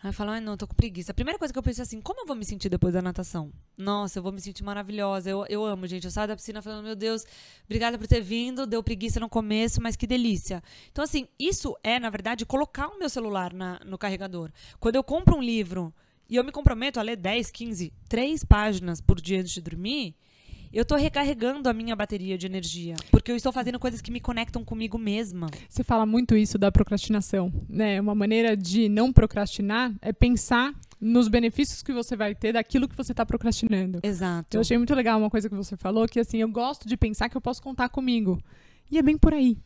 Aí 0.01 0.11
eu 0.11 0.13
falo, 0.13 0.31
ai 0.31 0.41
não, 0.41 0.57
tô 0.57 0.65
com 0.67 0.75
preguiça. 0.77 1.11
A 1.11 1.15
primeira 1.15 1.39
coisa 1.39 1.53
que 1.53 1.59
eu 1.59 1.63
penso 1.63 1.81
é 1.81 1.83
assim, 1.83 2.01
como 2.01 2.21
eu 2.21 2.27
vou 2.27 2.37
me 2.37 2.45
sentir 2.45 2.69
depois 2.69 2.95
da 2.95 3.03
natação? 3.03 3.53
Nossa, 3.77 4.19
eu 4.21 4.23
vou 4.23 4.31
me 4.31 4.41
sentir 4.41 4.63
maravilhosa. 4.63 5.29
Eu, 5.29 5.45
eu 5.49 5.65
amo, 5.65 5.89
gente. 5.89 6.05
Eu 6.05 6.11
saio 6.13 6.29
da 6.29 6.37
piscina 6.37 6.63
falando, 6.63 6.85
meu 6.85 6.95
Deus, 6.95 7.25
obrigada 7.65 7.99
por 7.99 8.07
ter 8.07 8.21
vindo. 8.21 8.65
Deu 8.65 8.81
preguiça 8.81 9.19
no 9.19 9.29
começo, 9.29 9.83
mas 9.83 9.97
que 9.97 10.07
delícia. 10.07 10.63
Então, 10.93 11.03
assim, 11.03 11.27
isso 11.37 11.77
é, 11.83 11.99
na 11.99 12.11
verdade, 12.11 12.47
colocar 12.47 12.87
o 12.89 12.99
meu 12.99 13.09
celular 13.09 13.53
na- 13.53 13.81
no 13.85 13.99
carregador. 13.99 14.53
Quando 14.79 14.95
eu 14.95 15.03
compro 15.03 15.37
um 15.37 15.43
livro 15.43 15.93
e 16.29 16.37
eu 16.37 16.45
me 16.45 16.53
comprometo 16.53 17.01
a 17.01 17.03
ler 17.03 17.17
10, 17.17 17.51
15, 17.51 17.93
3 18.09 18.45
páginas 18.45 19.01
por 19.01 19.21
dia 19.21 19.41
antes 19.41 19.53
de 19.53 19.61
dormir, 19.61 20.15
eu 20.73 20.85
tô 20.85 20.97
recarregando 20.97 21.69
a 21.69 21.73
minha 21.73 21.97
bateria 21.97 22.37
de 22.37 22.47
energia. 22.47 22.95
Porque 23.11 23.33
eu 23.33 23.37
estou 23.37 23.53
fazendo 23.53 23.79
coisas 23.79 24.03
que 24.03 24.11
me 24.11 24.21
conectam 24.21 24.63
comigo 24.63 24.99
mesma. 24.99 25.49
Você 25.69 25.83
fala 25.83 26.05
muito 26.05 26.37
isso 26.37 26.59
da 26.59 26.71
procrastinação, 26.71 27.51
né? 27.69 28.01
Uma 28.01 28.15
maneira 28.15 28.57
de 28.57 28.89
não 28.89 29.13
procrastinar 29.13 29.95
é 30.03 30.13
pensar 30.13 30.75
nos 31.01 31.29
benefícios 31.29 31.83
que 31.83 31.93
você 31.93 32.17
vai 32.17 32.35
ter 32.35 32.53
daquilo 32.53 32.89
que 32.89 32.97
você 32.97 33.13
está 33.13 33.25
procrastinando. 33.25 34.01
Exato. 34.03 34.57
Eu 34.57 34.61
achei 34.61 34.77
muito 34.77 34.95
legal 34.95 35.19
uma 35.19 35.31
coisa 35.31 35.49
que 35.49 35.55
você 35.55 35.77
falou, 35.77 36.07
que 36.07 36.21
assim, 36.21 36.39
eu 36.39 36.49
gosto 36.49 36.87
de 36.87 36.97
pensar 36.97 37.29
que 37.29 37.37
eu 37.37 37.41
posso 37.41 37.63
contar 37.63 37.89
comigo. 37.89 38.39
E 38.91 38.99
é 38.99 39.03
bem 39.03 39.17
por 39.17 39.33
aí. 39.33 39.57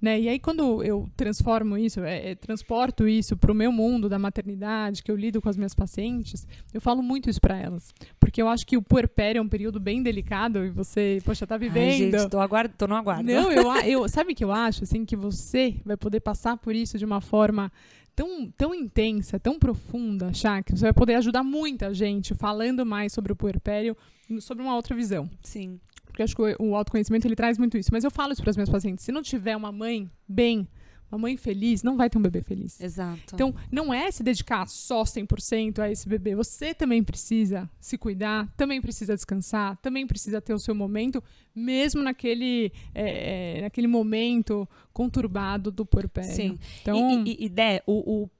Né? 0.00 0.18
E 0.18 0.28
aí, 0.28 0.38
quando 0.38 0.82
eu 0.82 1.08
transformo 1.14 1.76
isso, 1.76 2.00
é, 2.00 2.30
é, 2.30 2.34
transporto 2.34 3.06
isso 3.06 3.36
para 3.36 3.52
o 3.52 3.54
meu 3.54 3.70
mundo 3.70 4.08
da 4.08 4.18
maternidade, 4.18 5.02
que 5.02 5.10
eu 5.10 5.16
lido 5.16 5.42
com 5.42 5.48
as 5.48 5.56
minhas 5.56 5.74
pacientes, 5.74 6.46
eu 6.72 6.80
falo 6.80 7.02
muito 7.02 7.28
isso 7.28 7.40
para 7.40 7.58
elas. 7.58 7.92
Porque 8.18 8.40
eu 8.40 8.48
acho 8.48 8.66
que 8.66 8.76
o 8.78 8.82
puerpério 8.82 9.40
é 9.40 9.42
um 9.42 9.48
período 9.48 9.78
bem 9.78 10.02
delicado 10.02 10.64
e 10.64 10.70
você, 10.70 11.20
poxa, 11.24 11.46
tá 11.46 11.56
Ai, 11.56 11.58
vivendo. 11.58 12.18
gente, 12.18 12.30
tô, 12.30 12.40
aguardo, 12.40 12.74
tô 12.78 12.86
no 12.86 12.94
aguardo. 12.94 13.24
Não, 13.24 13.52
eu, 13.52 13.70
eu 13.84 14.08
sabe 14.08 14.32
o 14.32 14.34
que 14.34 14.44
eu 14.44 14.52
acho 14.52 14.84
assim 14.84 15.04
que 15.04 15.16
você 15.16 15.76
vai 15.84 15.96
poder 15.96 16.20
passar 16.20 16.56
por 16.56 16.74
isso 16.74 16.96
de 16.96 17.04
uma 17.04 17.20
forma 17.20 17.70
tão, 18.16 18.50
tão 18.50 18.74
intensa, 18.74 19.38
tão 19.38 19.58
profunda, 19.58 20.32
Chá, 20.32 20.62
que 20.62 20.72
você 20.72 20.82
vai 20.82 20.92
poder 20.92 21.14
ajudar 21.16 21.42
muita 21.42 21.92
gente 21.94 22.34
falando 22.34 22.84
mais 22.84 23.12
sobre 23.12 23.32
o 23.32 23.36
puerpério, 23.36 23.96
sobre 24.40 24.62
uma 24.62 24.74
outra 24.76 24.94
visão. 24.94 25.28
Sim. 25.42 25.80
Porque 26.20 26.24
acho 26.24 26.36
que 26.36 26.62
o, 26.62 26.74
autoconhecimento 26.74 27.26
ele 27.26 27.36
traz 27.36 27.56
muito 27.56 27.78
isso. 27.78 27.88
Mas 27.92 28.04
eu 28.04 28.10
falo 28.10 28.32
isso 28.32 28.42
para 28.42 28.50
as 28.50 28.56
minhas 28.56 28.68
pacientes. 28.68 29.04
Se 29.04 29.12
não 29.12 29.22
tiver 29.22 29.56
uma 29.56 29.72
mãe 29.72 30.10
bem, 30.28 30.68
Uma 31.10 31.18
mãe 31.18 31.36
feliz 31.36 31.82
não 31.82 31.96
vai 31.96 32.08
ter 32.08 32.18
um 32.18 32.22
bebê 32.22 32.40
feliz. 32.40 32.80
Exato. 32.80 33.34
Então, 33.34 33.52
não 33.72 33.92
é 33.92 34.12
se 34.12 34.22
dedicar 34.22 34.68
só 34.68 35.02
100% 35.02 35.80
a 35.80 35.90
esse 35.90 36.08
bebê. 36.08 36.36
Você 36.36 36.72
também 36.72 37.02
precisa 37.02 37.68
se 37.80 37.98
cuidar, 37.98 38.48
também 38.56 38.80
precisa 38.80 39.12
descansar, 39.14 39.76
também 39.78 40.06
precisa 40.06 40.40
ter 40.40 40.54
o 40.54 40.58
seu 40.58 40.72
momento, 40.72 41.20
mesmo 41.52 42.00
naquele, 42.00 42.70
é, 42.94 43.58
é, 43.58 43.62
naquele 43.62 43.88
momento 43.88 44.68
conturbado 44.92 45.72
do 45.72 45.84
porpério. 45.84 46.32
Sim. 46.32 46.58
Então, 46.80 47.24
E, 47.26 47.30
e, 47.30 47.46
e 47.46 47.48
Dé, 47.48 47.82
o, 47.86 48.22
o, 48.22 48.30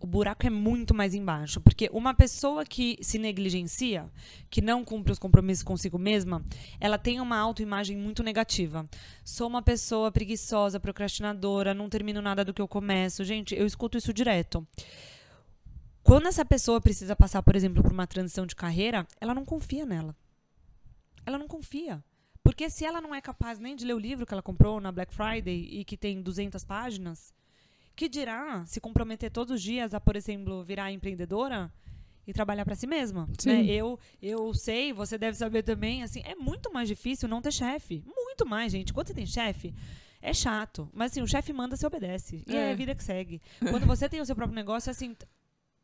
o 0.00 0.06
buraco 0.06 0.46
é 0.46 0.50
muito 0.50 0.94
mais 0.94 1.14
embaixo. 1.14 1.60
Porque 1.60 1.88
uma 1.92 2.14
pessoa 2.14 2.64
que 2.64 2.98
se 3.00 3.18
negligencia, 3.18 4.10
que 4.50 4.60
não 4.60 4.84
cumpre 4.84 5.12
os 5.12 5.18
compromissos 5.18 5.64
consigo 5.64 5.98
mesma, 5.98 6.44
ela 6.80 6.98
tem 6.98 7.20
uma 7.20 7.38
autoimagem 7.38 7.96
muito 7.96 8.22
negativa. 8.22 8.88
Sou 9.24 9.48
uma 9.48 9.62
pessoa 9.62 10.12
preguiçosa, 10.12 10.80
procrastinadora, 10.80 11.74
não 11.74 11.88
termino 11.88 12.20
nada 12.20 12.44
do 12.44 12.52
que 12.52 12.60
eu 12.60 12.68
começo. 12.68 13.24
Gente, 13.24 13.54
eu 13.54 13.66
escuto 13.66 13.96
isso 13.96 14.12
direto. 14.12 14.66
Quando 16.02 16.28
essa 16.28 16.44
pessoa 16.44 16.82
precisa 16.82 17.16
passar, 17.16 17.42
por 17.42 17.56
exemplo, 17.56 17.82
por 17.82 17.92
uma 17.92 18.06
transição 18.06 18.44
de 18.44 18.54
carreira, 18.54 19.06
ela 19.20 19.34
não 19.34 19.44
confia 19.44 19.86
nela. 19.86 20.14
Ela 21.24 21.38
não 21.38 21.48
confia. 21.48 22.04
Porque 22.42 22.68
se 22.68 22.84
ela 22.84 23.00
não 23.00 23.14
é 23.14 23.22
capaz 23.22 23.58
nem 23.58 23.74
de 23.74 23.86
ler 23.86 23.94
o 23.94 23.98
livro 23.98 24.26
que 24.26 24.34
ela 24.34 24.42
comprou 24.42 24.78
na 24.78 24.92
Black 24.92 25.14
Friday 25.14 25.66
e 25.70 25.82
que 25.82 25.96
tem 25.96 26.20
200 26.20 26.62
páginas, 26.62 27.32
que 27.94 28.08
dirá 28.08 28.64
se 28.66 28.80
comprometer 28.80 29.30
todos 29.30 29.54
os 29.54 29.62
dias 29.62 29.94
a, 29.94 30.00
por 30.00 30.16
exemplo, 30.16 30.64
virar 30.64 30.90
empreendedora 30.92 31.72
e 32.26 32.32
trabalhar 32.32 32.64
para 32.64 32.74
si 32.74 32.86
mesma? 32.86 33.28
Sim. 33.38 33.50
Né? 33.50 33.64
Eu, 33.66 33.98
eu 34.20 34.52
sei, 34.54 34.92
você 34.92 35.18
deve 35.18 35.36
saber 35.36 35.62
também, 35.62 36.02
assim, 36.02 36.22
é 36.24 36.34
muito 36.34 36.72
mais 36.72 36.88
difícil 36.88 37.28
não 37.28 37.42
ter 37.42 37.52
chefe. 37.52 38.02
Muito 38.06 38.46
mais, 38.46 38.72
gente. 38.72 38.92
Quando 38.92 39.08
você 39.08 39.14
tem 39.14 39.26
chefe, 39.26 39.74
é 40.20 40.32
chato. 40.32 40.88
Mas 40.92 41.12
assim, 41.12 41.22
o 41.22 41.28
chefe 41.28 41.52
manda, 41.52 41.76
você 41.76 41.86
obedece. 41.86 42.42
E 42.46 42.56
é. 42.56 42.70
É. 42.70 42.72
a 42.72 42.74
vida 42.74 42.94
que 42.94 43.04
segue. 43.04 43.40
Quando 43.60 43.86
você 43.86 44.08
tem 44.08 44.20
o 44.20 44.26
seu 44.26 44.34
próprio 44.34 44.56
negócio, 44.56 44.90
assim. 44.90 45.14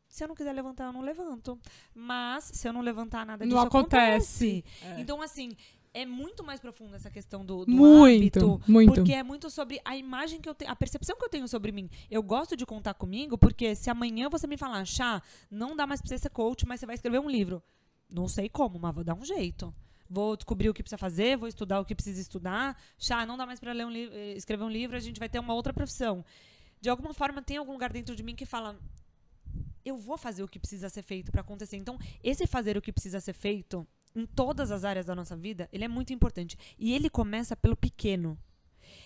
Se 0.07 0.25
eu 0.25 0.27
não 0.27 0.35
quiser 0.35 0.51
levantar, 0.51 0.87
eu 0.87 0.91
não 0.91 0.99
levanto. 0.99 1.57
Mas 1.95 2.43
se 2.43 2.67
eu 2.67 2.73
não 2.73 2.81
levantar 2.81 3.25
nada 3.25 3.45
disso, 3.45 3.55
Não 3.55 3.63
acontece. 3.63 4.65
Então, 4.97 5.21
assim, 5.21 5.55
é 5.93 6.05
muito 6.05 6.43
mais 6.43 6.59
profunda 6.59 6.95
essa 6.95 7.09
questão 7.09 7.45
do, 7.45 7.65
do 7.65 7.71
muito, 7.71 8.39
hábito. 8.39 8.61
muito. 8.67 8.93
Porque 8.93 9.13
é 9.13 9.23
muito 9.23 9.49
sobre 9.49 9.81
a 9.83 9.95
imagem 9.95 10.39
que 10.39 10.47
eu 10.47 10.55
tenho, 10.55 10.71
a 10.71 10.75
percepção 10.75 11.17
que 11.17 11.25
eu 11.25 11.29
tenho 11.29 11.47
sobre 11.47 11.71
mim. 11.71 11.89
Eu 12.09 12.23
gosto 12.23 12.55
de 12.55 12.65
contar 12.65 12.93
comigo, 12.93 13.37
porque 13.37 13.75
se 13.75 13.89
amanhã 13.89 14.29
você 14.29 14.47
me 14.47 14.57
falar, 14.57 14.85
chá, 14.85 15.21
não 15.49 15.75
dá 15.75 15.85
mais 15.85 16.01
pra 16.01 16.07
você 16.07 16.17
ser 16.17 16.29
coach, 16.29 16.65
mas 16.65 16.79
você 16.79 16.85
vai 16.85 16.95
escrever 16.95 17.19
um 17.19 17.29
livro. 17.29 17.61
Não 18.09 18.27
sei 18.27 18.49
como, 18.49 18.79
mas 18.79 18.93
vou 18.93 19.03
dar 19.03 19.15
um 19.15 19.25
jeito. 19.25 19.73
Vou 20.09 20.35
descobrir 20.35 20.69
o 20.69 20.73
que 20.73 20.83
precisa 20.83 20.97
fazer, 20.97 21.37
vou 21.37 21.47
estudar 21.47 21.79
o 21.79 21.85
que 21.85 21.95
precisa 21.95 22.19
estudar. 22.19 22.77
Chá, 22.97 23.25
não 23.25 23.37
dá 23.37 23.45
mais 23.45 23.59
pra 23.59 23.71
ler 23.71 23.85
um 23.85 23.91
livro, 23.91 24.15
eh, 24.15 24.33
escrever 24.33 24.63
um 24.63 24.69
livro, 24.69 24.95
a 24.95 24.99
gente 24.99 25.19
vai 25.19 25.29
ter 25.29 25.39
uma 25.39 25.53
outra 25.53 25.73
profissão. 25.73 26.23
De 26.79 26.89
alguma 26.89 27.13
forma, 27.13 27.41
tem 27.41 27.57
algum 27.57 27.71
lugar 27.71 27.91
dentro 27.93 28.15
de 28.15 28.23
mim 28.23 28.35
que 28.35 28.45
fala, 28.45 28.77
eu 29.85 29.97
vou 29.97 30.17
fazer 30.17 30.43
o 30.43 30.47
que 30.47 30.59
precisa 30.59 30.89
ser 30.89 31.01
feito 31.01 31.31
para 31.31 31.41
acontecer. 31.41 31.77
Então, 31.77 31.97
esse 32.23 32.45
fazer 32.45 32.77
o 32.77 32.81
que 32.81 32.91
precisa 32.91 33.19
ser 33.19 33.33
feito 33.33 33.87
em 34.15 34.25
todas 34.25 34.71
as 34.71 34.83
áreas 34.83 35.05
da 35.05 35.15
nossa 35.15 35.35
vida, 35.35 35.69
ele 35.71 35.85
é 35.85 35.87
muito 35.87 36.13
importante. 36.13 36.57
E 36.77 36.93
ele 36.93 37.09
começa 37.09 37.55
pelo 37.55 37.75
pequeno. 37.75 38.37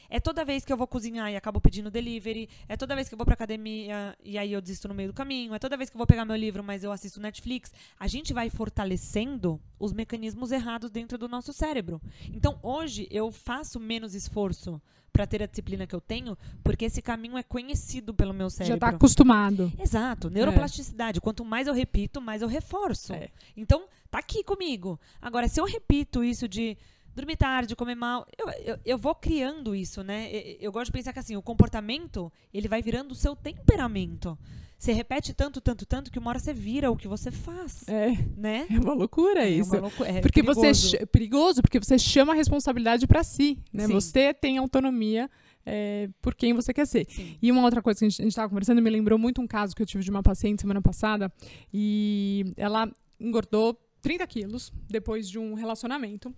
É 0.10 0.20
toda 0.20 0.46
vez 0.46 0.64
que 0.64 0.72
eu 0.72 0.78
vou 0.78 0.88
cozinhar 0.88 1.32
e 1.32 1.36
acabo 1.36 1.60
pedindo 1.60 1.92
delivery. 1.92 2.50
É 2.68 2.78
toda 2.78 2.96
vez 2.96 3.08
que 3.08 3.14
eu 3.14 3.18
vou 3.18 3.26
pra 3.26 3.34
academia 3.34 4.16
e 4.24 4.38
aí 4.38 4.54
eu 4.54 4.62
desisto 4.62 4.88
no 4.88 4.94
meio 4.94 5.10
do 5.10 5.14
caminho. 5.14 5.54
É 5.54 5.60
toda 5.60 5.78
vez 5.78 5.90
que 5.90 5.96
eu 5.96 6.00
vou 6.00 6.08
pegar 6.08 6.26
meu 6.26 6.36
livro, 6.36 6.64
mas 6.64 6.84
eu 6.84 6.92
assisto 6.92 7.20
Netflix. 7.20 7.74
A 8.00 8.08
gente 8.08 8.34
vai 8.34 8.50
fortalecendo 8.50 9.60
os 9.80 9.94
mecanismos 9.94 10.52
errados 10.52 10.90
dentro 10.90 11.18
do 11.18 11.28
nosso 11.28 11.54
cérebro. 11.54 12.02
Então, 12.34 12.60
hoje, 12.62 13.08
eu 13.12 13.32
faço 13.32 13.80
menos 13.80 14.14
esforço 14.16 14.82
para 15.16 15.26
ter 15.26 15.42
a 15.42 15.46
disciplina 15.46 15.88
que 15.88 15.96
eu 15.96 16.02
tenho, 16.02 16.38
porque 16.62 16.84
esse 16.84 17.02
caminho 17.02 17.38
é 17.38 17.44
conhecido 17.44 18.14
pelo 18.14 18.34
meu 18.34 18.50
cérebro. 18.50 18.76
já 18.76 18.80
tá 18.80 18.90
acostumado. 18.90 19.72
Exato, 19.80 20.30
neuroplasticidade. 20.30 21.22
Quanto 21.22 21.46
mais 21.46 21.68
eu 21.68 21.74
repito, 21.74 22.20
mais 22.20 22.42
eu 22.42 22.50
reforço. 22.50 23.14
É. 23.14 23.30
Então, 23.56 23.86
tá 24.12 24.20
aqui 24.20 24.44
comigo. 24.44 25.00
Agora, 25.22 25.48
se 25.48 25.60
eu 25.60 25.66
repito 25.66 26.22
isso 26.22 26.50
de 26.50 26.78
dormir 27.16 27.38
tarde, 27.38 27.76
comer 27.76 27.96
mal, 27.96 28.26
eu, 28.38 28.50
eu, 28.66 28.80
eu 28.86 28.98
vou 28.98 29.16
criando 29.16 29.74
isso, 29.76 30.04
né? 30.04 30.30
Eu, 30.32 30.58
eu 30.62 30.72
gosto 30.72 30.88
de 30.88 30.92
pensar 30.92 31.14
que 31.14 31.20
assim, 31.20 31.36
o 31.36 31.42
comportamento, 31.42 32.32
ele 32.54 32.68
vai 32.68 32.82
virando 32.82 33.12
o 33.12 33.16
seu 33.16 33.36
temperamento. 33.36 34.38
Você 34.78 34.92
repete 34.92 35.34
tanto, 35.34 35.62
tanto, 35.62 35.86
tanto, 35.86 36.12
que 36.12 36.20
uma 36.20 36.30
hora 36.30 36.38
você 36.40 36.54
vira 36.54 36.92
o 36.92 36.98
que 36.98 37.08
você 37.08 37.32
faz, 37.32 37.88
É, 37.88 38.12
né? 38.38 38.68
é 38.70 38.78
uma 38.80 38.94
loucura 38.94 39.46
É 39.46 39.50
isso. 39.50 39.72
uma 39.72 39.80
loucura, 39.84 40.10
é 40.10 40.20
porque 40.22 40.44
você 40.44 40.62
perigoso. 40.62 40.90
ch- 40.90 41.06
perigoso 41.08 41.62
porque 41.62 41.80
você 41.80 41.98
chama 41.98 42.34
a 42.34 42.36
responsabilidade 42.36 43.08
para 43.08 43.24
si, 43.24 43.58
né? 43.72 43.88
Sim. 43.88 43.94
Você 43.94 44.34
tem 44.34 44.58
autonomia 44.58 45.30
é, 45.66 46.10
por 46.22 46.36
quem 46.36 46.54
você 46.54 46.74
quer 46.74 46.86
ser. 46.86 47.08
Sim. 47.10 47.38
E 47.42 47.50
uma 47.52 47.64
outra 47.64 47.82
coisa 47.82 47.98
que 48.00 48.06
a 48.06 48.10
gente 48.10 48.22
estava 48.28 48.50
conversando 48.50 48.82
me 48.82 48.90
lembrou 48.90 49.18
muito 49.18 49.42
um 49.42 49.48
caso 49.48 49.74
que 49.74 49.82
eu 49.82 49.86
tive 49.86 50.04
de 50.04 50.12
uma 50.12 50.22
paciente 50.22 50.62
semana 50.62 50.82
passada 50.82 51.32
e 51.74 52.46
ela 52.58 52.92
engordou 53.20 53.80
30 54.02 54.28
quilos 54.28 54.72
depois 54.90 55.28
de 55.28 55.40
um 55.40 55.54
relacionamento. 55.54 56.36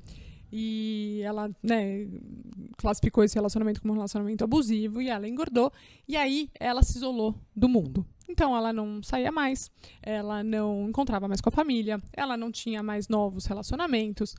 E 0.51 1.21
ela, 1.23 1.49
né, 1.61 2.07
classificou 2.77 3.23
esse 3.23 3.35
relacionamento 3.35 3.81
como 3.81 3.93
um 3.93 3.97
relacionamento 3.97 4.43
abusivo 4.43 5.01
e 5.01 5.09
ela 5.09 5.27
engordou. 5.27 5.71
E 6.07 6.15
aí 6.15 6.49
ela 6.59 6.83
se 6.83 6.97
isolou 6.97 7.35
do 7.55 7.67
mundo. 7.67 8.05
Então 8.29 8.55
ela 8.55 8.73
não 8.73 9.01
saía 9.01 9.31
mais, 9.31 9.71
ela 10.01 10.43
não 10.43 10.89
encontrava 10.89 11.27
mais 11.27 11.39
com 11.39 11.49
a 11.49 11.51
família, 11.51 12.01
ela 12.13 12.35
não 12.35 12.51
tinha 12.51 12.83
mais 12.83 13.07
novos 13.07 13.45
relacionamentos. 13.45 14.35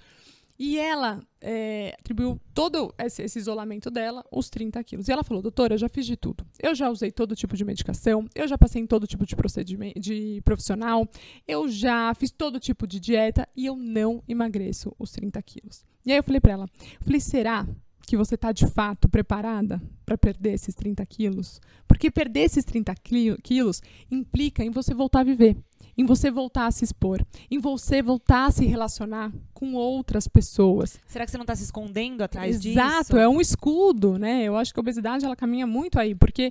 E 0.58 0.76
ela 0.76 1.22
é, 1.40 1.94
atribuiu 2.00 2.40
todo 2.52 2.92
esse, 2.98 3.22
esse 3.22 3.38
isolamento 3.38 3.90
dela, 3.90 4.24
os 4.30 4.50
30 4.50 4.82
quilos. 4.82 5.06
E 5.06 5.12
ela 5.12 5.22
falou, 5.22 5.40
doutora, 5.40 5.74
eu 5.74 5.78
já 5.78 5.88
fiz 5.88 6.04
de 6.04 6.16
tudo. 6.16 6.44
Eu 6.60 6.74
já 6.74 6.90
usei 6.90 7.12
todo 7.12 7.36
tipo 7.36 7.56
de 7.56 7.64
medicação, 7.64 8.26
eu 8.34 8.48
já 8.48 8.58
passei 8.58 8.82
em 8.82 8.86
todo 8.86 9.06
tipo 9.06 9.24
de 9.24 9.36
procedimento 9.36 10.00
de 10.00 10.42
profissional, 10.44 11.08
eu 11.46 11.68
já 11.68 12.12
fiz 12.14 12.32
todo 12.32 12.58
tipo 12.58 12.88
de 12.88 12.98
dieta 12.98 13.48
e 13.56 13.66
eu 13.66 13.76
não 13.76 14.20
emagreço 14.26 14.92
os 14.98 15.12
30 15.12 15.40
quilos. 15.42 15.84
E 16.08 16.12
aí 16.12 16.18
eu 16.18 16.22
falei 16.22 16.40
pra 16.40 16.52
ela, 16.52 16.64
eu 17.00 17.04
falei, 17.04 17.20
será 17.20 17.66
que 18.06 18.16
você 18.16 18.36
tá 18.36 18.50
de 18.52 18.66
fato 18.66 19.06
preparada 19.08 19.80
para 20.06 20.16
perder 20.16 20.54
esses 20.54 20.74
30 20.74 21.04
quilos? 21.04 21.60
Porque 21.86 22.10
perder 22.10 22.40
esses 22.40 22.64
30 22.64 22.94
quili- 22.94 23.36
quilos 23.42 23.82
implica 24.10 24.64
em 24.64 24.70
você 24.70 24.94
voltar 24.94 25.20
a 25.20 25.24
viver, 25.24 25.54
em 25.96 26.06
você 26.06 26.30
voltar 26.30 26.66
a 26.66 26.70
se 26.70 26.82
expor, 26.84 27.22
em 27.50 27.58
você 27.58 28.00
voltar 28.00 28.46
a 28.46 28.50
se 28.50 28.64
relacionar 28.64 29.30
com 29.52 29.74
outras 29.74 30.26
pessoas. 30.26 30.98
Será 31.06 31.26
que 31.26 31.30
você 31.30 31.36
não 31.36 31.44
tá 31.44 31.54
se 31.54 31.64
escondendo 31.64 32.22
atrás 32.22 32.58
disso? 32.58 32.78
Exato, 32.78 33.18
é 33.18 33.28
um 33.28 33.40
escudo, 33.42 34.18
né? 34.18 34.44
Eu 34.44 34.56
acho 34.56 34.72
que 34.72 34.80
a 34.80 34.82
obesidade 34.82 35.26
ela 35.26 35.36
caminha 35.36 35.66
muito 35.66 36.00
aí, 36.00 36.14
porque 36.14 36.50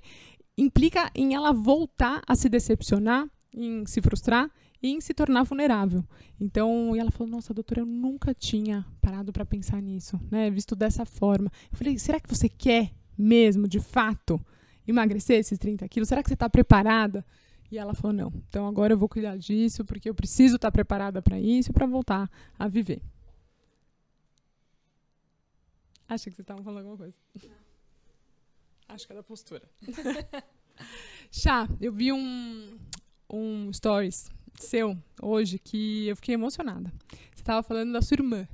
implica 0.55 1.09
em 1.15 1.33
ela 1.33 1.51
voltar 1.51 2.21
a 2.27 2.35
se 2.35 2.47
decepcionar, 2.49 3.27
em 3.51 3.83
se 3.87 3.99
frustrar 4.01 4.51
e 4.81 4.89
em 4.89 5.01
se 5.01 5.13
tornar 5.13 5.43
vulnerável. 5.43 6.03
Então, 6.39 6.95
e 6.95 6.99
ela 6.99 7.11
falou: 7.11 7.29
"Nossa, 7.31 7.53
doutora, 7.53 7.81
eu 7.81 7.85
nunca 7.85 8.33
tinha 8.33 8.85
parado 9.01 9.31
para 9.33 9.45
pensar 9.45 9.81
nisso, 9.81 10.19
né? 10.29 10.49
Visto 10.49 10.75
dessa 10.75 11.05
forma". 11.05 11.51
Eu 11.71 11.77
falei: 11.77 11.97
"Será 11.97 12.19
que 12.19 12.29
você 12.29 12.47
quer 12.47 12.91
mesmo, 13.17 13.67
de 13.67 13.79
fato, 13.79 14.39
emagrecer 14.87 15.39
esses 15.39 15.57
30 15.57 15.87
quilos? 15.87 16.09
Será 16.09 16.21
que 16.21 16.29
você 16.29 16.35
está 16.35 16.49
preparada?" 16.49 17.25
E 17.71 17.77
ela 17.77 17.93
falou: 17.93 18.13
"Não. 18.13 18.33
Então 18.47 18.67
agora 18.67 18.93
eu 18.93 18.97
vou 18.97 19.09
cuidar 19.09 19.37
disso, 19.37 19.83
porque 19.83 20.09
eu 20.09 20.15
preciso 20.15 20.55
estar 20.55 20.71
preparada 20.71 21.21
para 21.21 21.39
isso 21.39 21.71
e 21.71 21.73
para 21.73 21.85
voltar 21.85 22.29
a 22.57 22.67
viver". 22.67 23.01
Achei 26.07 26.31
que 26.31 26.37
vocês 26.37 26.43
estavam 26.43 26.63
falando 26.63 26.79
alguma 26.79 26.97
coisa. 26.97 27.13
Acho 28.87 29.05
que 29.05 29.11
é 29.11 29.15
da 29.17 29.23
postura. 29.23 29.69
Chá, 31.29 31.67
eu 31.81 31.91
vi 31.91 32.13
um, 32.13 32.77
um 33.29 33.73
stories 33.73 34.29
seu 34.63 34.97
hoje 35.21 35.59
que 35.59 36.07
eu 36.07 36.15
fiquei 36.15 36.33
emocionada. 36.33 36.91
Você 37.33 37.41
estava 37.41 37.63
falando 37.63 37.93
da 37.93 38.01
sua 38.01 38.15
irmã, 38.15 38.47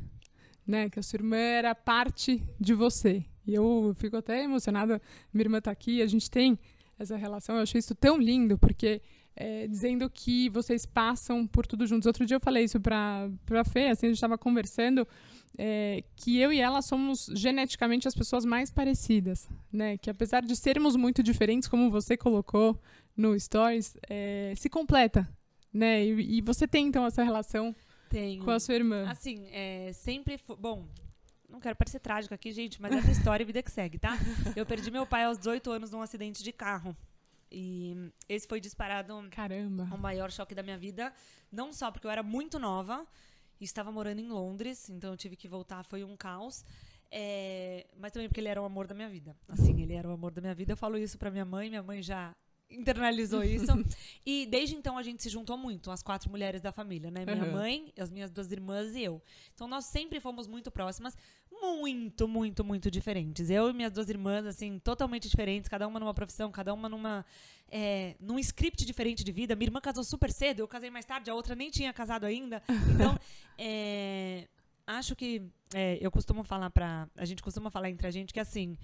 né? 0.65 0.89
Que 0.89 0.99
a 0.99 1.03
sua 1.03 1.17
irmã 1.17 1.37
era 1.37 1.73
parte 1.73 2.43
de 2.59 2.73
você. 2.73 3.23
E 3.45 3.53
eu 3.53 3.93
fico 3.95 4.17
até 4.17 4.43
emocionada. 4.43 5.01
Minha 5.33 5.45
irmã 5.45 5.61
tá 5.61 5.71
aqui, 5.71 6.01
a 6.01 6.07
gente 6.07 6.29
tem 6.29 6.57
essa 6.97 7.15
relação. 7.15 7.55
Eu 7.55 7.63
achei 7.63 7.79
isso 7.79 7.95
tão 7.95 8.17
lindo, 8.17 8.57
porque 8.57 9.01
é, 9.35 9.67
dizendo 9.67 10.09
que 10.09 10.49
vocês 10.49 10.85
passam 10.85 11.45
por 11.47 11.65
tudo 11.65 11.85
juntos. 11.85 12.05
Outro 12.05 12.25
dia 12.25 12.35
eu 12.35 12.41
falei 12.41 12.65
isso 12.65 12.79
pra, 12.79 13.29
pra 13.45 13.63
Fê, 13.63 13.87
assim, 13.87 14.07
a 14.07 14.09
gente 14.09 14.17
estava 14.17 14.37
conversando, 14.37 15.07
é, 15.57 16.03
que 16.15 16.37
eu 16.37 16.51
e 16.51 16.59
ela 16.59 16.81
somos 16.81 17.29
geneticamente 17.33 18.07
as 18.07 18.15
pessoas 18.15 18.45
mais 18.45 18.71
parecidas, 18.71 19.49
né? 19.71 19.97
Que 19.97 20.09
apesar 20.09 20.41
de 20.41 20.55
sermos 20.55 20.95
muito 20.95 21.21
diferentes, 21.21 21.67
como 21.67 21.89
você 21.89 22.15
colocou 22.15 22.79
no 23.15 23.39
Stories, 23.39 23.95
é, 24.09 24.53
se 24.55 24.69
completa, 24.69 25.27
né? 25.73 26.05
E, 26.05 26.37
e 26.37 26.41
você 26.41 26.67
tem, 26.67 26.87
então, 26.87 27.05
essa 27.05 27.23
relação 27.23 27.75
Tenho. 28.09 28.43
com 28.43 28.51
a 28.51 28.59
sua 28.59 28.75
irmã. 28.75 29.09
Assim, 29.09 29.47
é, 29.51 29.91
sempre. 29.93 30.39
Bom, 30.59 30.87
não 31.49 31.59
quero 31.59 31.75
parecer 31.75 31.99
trágico 31.99 32.33
aqui, 32.33 32.51
gente, 32.51 32.81
mas 32.81 32.91
é 32.91 32.99
minha 32.99 33.11
história 33.11 33.43
e 33.43 33.45
vida 33.45 33.61
que 33.61 33.71
segue, 33.71 33.97
tá? 33.97 34.17
Eu 34.55 34.65
perdi 34.65 34.89
meu 34.91 35.05
pai 35.05 35.23
aos 35.23 35.37
18 35.37 35.71
anos 35.71 35.91
num 35.91 36.01
acidente 36.01 36.43
de 36.43 36.51
carro. 36.51 36.95
E 37.51 38.11
esse 38.27 38.47
foi 38.47 38.59
disparado 38.59 39.13
Caramba. 39.29 39.83
o 39.93 39.97
maior 39.97 40.31
choque 40.31 40.55
da 40.55 40.63
minha 40.63 40.77
vida. 40.77 41.13
Não 41.51 41.71
só 41.71 41.91
porque 41.91 42.07
eu 42.07 42.11
era 42.11 42.23
muito 42.23 42.57
nova 42.57 43.05
e 43.61 43.63
estava 43.63 43.91
morando 43.91 44.17
em 44.19 44.27
Londres, 44.27 44.89
então 44.89 45.11
eu 45.11 45.17
tive 45.17 45.35
que 45.35 45.47
voltar, 45.47 45.85
foi 45.85 46.03
um 46.03 46.17
caos. 46.17 46.65
É, 47.11 47.85
mas 47.95 48.11
também 48.11 48.27
porque 48.27 48.41
ele 48.41 48.47
era 48.47 48.59
o 48.59 48.65
amor 48.65 48.87
da 48.87 48.95
minha 48.95 49.07
vida. 49.07 49.37
Assim, 49.47 49.79
ele 49.83 49.93
era 49.93 50.09
o 50.09 50.11
amor 50.11 50.31
da 50.31 50.41
minha 50.41 50.55
vida. 50.55 50.73
Eu 50.73 50.77
falo 50.77 50.97
isso 50.97 51.15
pra 51.15 51.29
minha 51.29 51.45
mãe, 51.45 51.69
minha 51.69 51.83
mãe 51.83 52.01
já 52.01 52.35
internalizou 52.73 53.43
isso. 53.45 53.71
e 54.25 54.45
desde 54.45 54.75
então 54.75 54.97
a 54.97 55.03
gente 55.03 55.21
se 55.23 55.29
juntou 55.29 55.57
muito, 55.57 55.89
as 55.91 56.01
quatro 56.03 56.29
mulheres 56.29 56.61
da 56.61 56.71
família, 56.71 57.09
né? 57.11 57.25
Minha 57.25 57.45
Uhum. 57.45 57.51
mãe, 57.51 57.93
as 57.97 58.11
minhas 58.11 58.31
duas 58.31 58.51
irmãs 58.51 58.95
e 58.95 59.03
eu. 59.03 59.21
Então 59.53 59.67
nós 59.67 59.85
sempre 59.85 60.19
fomos 60.19 60.47
muito 60.47 60.69
próximas, 60.71 61.15
muito, 61.51 62.27
muito, 62.27 62.63
muito 62.63 62.89
diferentes. 62.91 63.49
Eu 63.49 63.69
e 63.69 63.73
minhas 63.73 63.91
duas 63.91 64.09
irmãs, 64.09 64.45
assim, 64.45 64.79
totalmente 64.79 65.29
diferentes, 65.29 65.69
cada 65.69 65.87
uma 65.87 65.99
numa 65.99 66.13
profissão, 66.13 66.51
cada 66.51 66.73
uma 66.73 66.89
numa. 66.89 67.25
É, 67.75 68.15
num 68.19 68.37
script 68.37 68.85
diferente 68.85 69.23
de 69.23 69.31
vida. 69.31 69.55
Minha 69.55 69.67
irmã 69.69 69.81
casou 69.81 70.03
super 70.03 70.31
cedo, 70.31 70.59
eu 70.59 70.67
casei 70.67 70.91
mais 70.91 71.05
tarde, 71.05 71.31
a 71.31 71.33
outra 71.33 71.55
nem 71.55 71.71
tinha 71.71 71.91
casado 71.91 72.25
ainda. 72.25 72.61
Então, 72.93 73.17
é, 73.57 74.47
acho 74.85 75.15
que 75.15 75.41
é, 75.73 75.97
eu 76.01 76.11
costumo 76.11 76.43
falar 76.43 76.69
pra. 76.69 77.07
A 77.17 77.25
gente 77.25 77.41
costuma 77.41 77.71
falar 77.71 77.89
entre 77.89 78.05
a 78.05 78.11
gente 78.11 78.33
que 78.33 78.39
assim. 78.39 78.77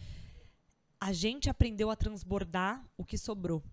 A 1.01 1.13
gente 1.13 1.49
aprendeu 1.49 1.89
a 1.89 1.95
transbordar 1.95 2.83
o 2.97 3.05
que 3.05 3.17
sobrou. 3.17 3.63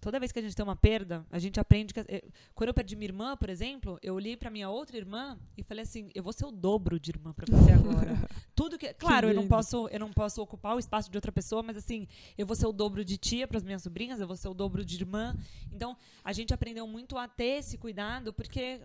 Toda 0.00 0.18
vez 0.18 0.32
que 0.32 0.38
a 0.38 0.42
gente 0.42 0.56
tem 0.56 0.62
uma 0.64 0.74
perda, 0.76 1.26
a 1.30 1.38
gente 1.38 1.60
aprende 1.60 1.92
que. 1.92 2.00
eh, 2.00 2.24
Quando 2.54 2.68
eu 2.68 2.74
perdi 2.74 2.96
minha 2.96 3.08
irmã, 3.08 3.36
por 3.36 3.50
exemplo, 3.50 3.98
eu 4.02 4.14
olhei 4.14 4.36
pra 4.36 4.48
minha 4.50 4.70
outra 4.70 4.96
irmã 4.96 5.38
e 5.56 5.62
falei 5.62 5.82
assim: 5.82 6.08
eu 6.14 6.22
vou 6.22 6.32
ser 6.32 6.46
o 6.46 6.50
dobro 6.50 6.98
de 6.98 7.10
irmã 7.10 7.32
pra 7.34 7.44
você 7.46 7.72
agora. 7.72 8.16
Tudo 8.56 8.78
que. 8.78 8.92
Claro, 8.94 9.28
eu 9.28 9.34
não, 9.34 9.42
posso, 9.48 9.88
eu 9.88 10.00
não 10.00 10.10
posso 10.10 10.40
ocupar 10.42 10.74
o 10.74 10.78
espaço 10.78 11.10
de 11.10 11.16
outra 11.16 11.30
pessoa, 11.30 11.62
mas 11.62 11.76
assim, 11.76 12.08
eu 12.38 12.46
vou 12.46 12.56
ser 12.56 12.66
o 12.66 12.72
dobro 12.72 13.04
de 13.04 13.18
tia 13.18 13.46
pras 13.46 13.62
minhas 13.62 13.82
sobrinhas, 13.82 14.20
eu 14.20 14.26
vou 14.26 14.36
ser 14.36 14.48
o 14.48 14.54
dobro 14.54 14.84
de 14.84 14.96
irmã. 14.96 15.36
Então, 15.72 15.96
a 16.24 16.32
gente 16.32 16.54
aprendeu 16.54 16.86
muito 16.86 17.18
a 17.18 17.28
ter 17.28 17.58
esse 17.58 17.76
cuidado, 17.76 18.32
porque. 18.32 18.80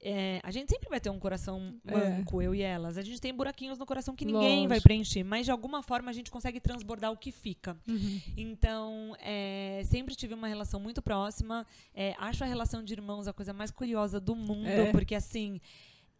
É, 0.00 0.40
a 0.42 0.50
gente 0.50 0.70
sempre 0.70 0.88
vai 0.88 1.00
ter 1.00 1.10
um 1.10 1.18
coração 1.18 1.74
É. 1.86 1.92
manco, 1.92 2.40
eu 2.40 2.54
e 2.54 2.62
elas. 2.62 2.96
A 2.96 3.02
gente 3.02 3.20
tem 3.20 3.34
buraquinhos 3.34 3.78
no 3.78 3.84
coração 3.86 4.14
que 4.14 4.24
ninguém 4.24 4.66
vai 4.68 4.80
preencher, 4.80 5.24
mas 5.24 5.44
de 5.44 5.50
alguma 5.50 5.82
forma 5.82 6.10
a 6.10 6.12
gente 6.12 6.30
consegue 6.30 6.60
transbordar 6.60 7.10
o 7.12 7.16
que 7.16 7.32
fica. 7.32 7.76
Uhum. 7.88 8.20
Então, 8.36 9.16
é, 9.20 9.82
sempre 9.86 10.14
tive 10.14 10.34
uma 10.34 10.46
relação 10.48 10.78
muito 10.80 11.02
próxima. 11.02 11.66
É, 11.94 12.14
acho 12.18 12.44
a 12.44 12.46
relação 12.46 12.82
de 12.82 12.92
irmãos 12.92 13.26
a 13.26 13.32
coisa 13.32 13.52
mais 13.52 13.70
curiosa 13.70 14.20
do 14.20 14.34
mundo, 14.36 14.68
É. 14.68 14.90
porque 14.92 15.14
assim. 15.14 15.60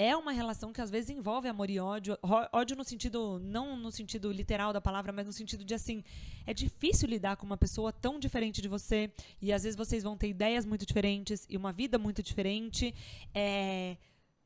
É 0.00 0.16
uma 0.16 0.30
relação 0.30 0.72
que 0.72 0.80
às 0.80 0.90
vezes 0.90 1.10
envolve 1.10 1.48
amor 1.48 1.68
e 1.68 1.80
ódio. 1.80 2.16
Ódio 2.52 2.76
no 2.76 2.84
sentido, 2.84 3.40
não 3.42 3.76
no 3.76 3.90
sentido 3.90 4.30
literal 4.30 4.72
da 4.72 4.80
palavra, 4.80 5.10
mas 5.12 5.26
no 5.26 5.32
sentido 5.32 5.64
de 5.64 5.74
assim, 5.74 6.04
é 6.46 6.54
difícil 6.54 7.08
lidar 7.08 7.36
com 7.36 7.44
uma 7.44 7.56
pessoa 7.56 7.92
tão 7.92 8.16
diferente 8.20 8.62
de 8.62 8.68
você. 8.68 9.10
E 9.42 9.52
às 9.52 9.64
vezes 9.64 9.76
vocês 9.76 10.04
vão 10.04 10.16
ter 10.16 10.28
ideias 10.28 10.64
muito 10.64 10.86
diferentes 10.86 11.44
e 11.50 11.56
uma 11.56 11.72
vida 11.72 11.98
muito 11.98 12.22
diferente. 12.22 12.94
É, 13.34 13.96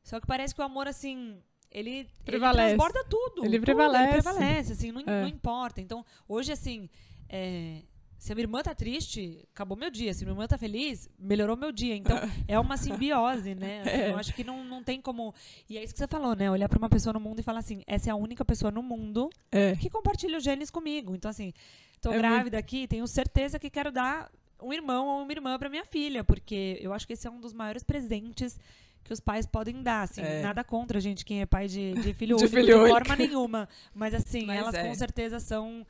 Só 0.02 0.18
que 0.18 0.26
parece 0.26 0.54
que 0.54 0.60
o 0.62 0.64
amor, 0.64 0.88
assim, 0.88 1.36
ele, 1.70 2.08
Prevalece. 2.24 2.70
ele 2.70 2.76
transborda 2.78 3.04
tudo. 3.08 3.44
Ele 3.44 3.56
tudo, 3.58 3.64
prevalece. 3.66 4.04
Ele 4.14 4.22
prevalece, 4.22 4.72
assim, 4.72 4.90
não, 4.90 5.02
É. 5.02 5.20
não 5.20 5.28
importa. 5.28 5.82
Então, 5.82 6.02
hoje, 6.26 6.50
assim, 6.50 6.88
é, 7.28 7.82
se 8.22 8.30
a 8.30 8.36
minha 8.36 8.44
irmã 8.44 8.62
tá 8.62 8.72
triste, 8.72 9.44
acabou 9.52 9.76
meu 9.76 9.90
dia. 9.90 10.14
Se 10.14 10.22
a 10.22 10.24
minha 10.26 10.34
irmã 10.34 10.46
tá 10.46 10.56
feliz, 10.56 11.10
melhorou 11.18 11.56
meu 11.56 11.72
dia. 11.72 11.96
Então, 11.96 12.16
é 12.46 12.56
uma 12.56 12.76
simbiose, 12.76 13.52
né? 13.56 13.80
Assim, 13.80 13.90
É. 14.02 14.10
Eu 14.12 14.16
acho 14.18 14.32
que 14.32 14.44
não, 14.44 14.62
não 14.64 14.80
tem 14.80 15.00
como. 15.00 15.34
E 15.68 15.76
é 15.76 15.82
isso 15.82 15.92
que 15.92 15.98
você 15.98 16.06
falou, 16.06 16.36
né? 16.36 16.48
Olhar 16.48 16.68
pra 16.68 16.78
uma 16.78 16.88
pessoa 16.88 17.12
no 17.12 17.18
mundo 17.18 17.40
e 17.40 17.42
falar 17.42 17.58
assim: 17.58 17.82
essa 17.84 18.10
é 18.10 18.12
a 18.12 18.14
única 18.16 18.44
pessoa 18.44 18.70
no 18.70 18.80
mundo 18.80 19.28
É. 19.50 19.74
que 19.74 19.90
compartilha 19.90 20.38
os 20.38 20.44
genes 20.44 20.70
comigo. 20.70 21.16
Então, 21.16 21.28
assim, 21.30 21.52
tô 22.00 22.12
É 22.12 22.18
grávida 22.18 22.58
aqui, 22.58 22.86
tenho 22.86 23.04
certeza 23.08 23.58
que 23.58 23.68
quero 23.68 23.90
dar 23.90 24.30
um 24.62 24.72
irmão 24.72 25.08
ou 25.08 25.22
uma 25.24 25.32
irmã 25.32 25.58
pra 25.58 25.68
minha 25.68 25.84
filha, 25.84 26.22
porque 26.22 26.78
eu 26.80 26.92
acho 26.92 27.04
que 27.08 27.14
esse 27.14 27.26
é 27.26 27.30
um 27.30 27.40
dos 27.40 27.52
maiores 27.52 27.82
presentes 27.82 28.56
que 29.02 29.12
os 29.12 29.18
pais 29.18 29.44
podem 29.46 29.82
dar, 29.82 30.02
assim, 30.02 30.20
É. 30.22 30.42
nada 30.42 30.62
contra, 30.62 31.00
gente, 31.00 31.24
quem 31.24 31.40
é 31.40 31.46
pai 31.46 31.66
de, 31.66 31.92
de 31.94 32.14
filho 32.14 32.36
De 32.36 32.44
único, 32.44 32.56
filho 32.56 32.66
de 32.66 32.74
único. 32.74 32.88
forma 32.96 33.16
nenhuma, 33.16 33.68
mas 33.92 34.14
assim, 34.14 34.46
Mas 34.46 34.58
elas 34.60 34.74
é. 34.76 34.84
com 34.86 34.94
certeza 34.94 35.40
são 35.40 35.84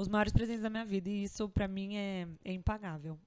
os 0.00 0.08
maiores 0.08 0.32
presentes 0.32 0.62
da 0.62 0.70
minha 0.70 0.84
vida, 0.84 1.10
e 1.10 1.24
isso 1.24 1.48
pra 1.48 1.68
mim 1.68 1.96
é, 1.96 2.26
é 2.44 2.52
impagável. 2.52 3.18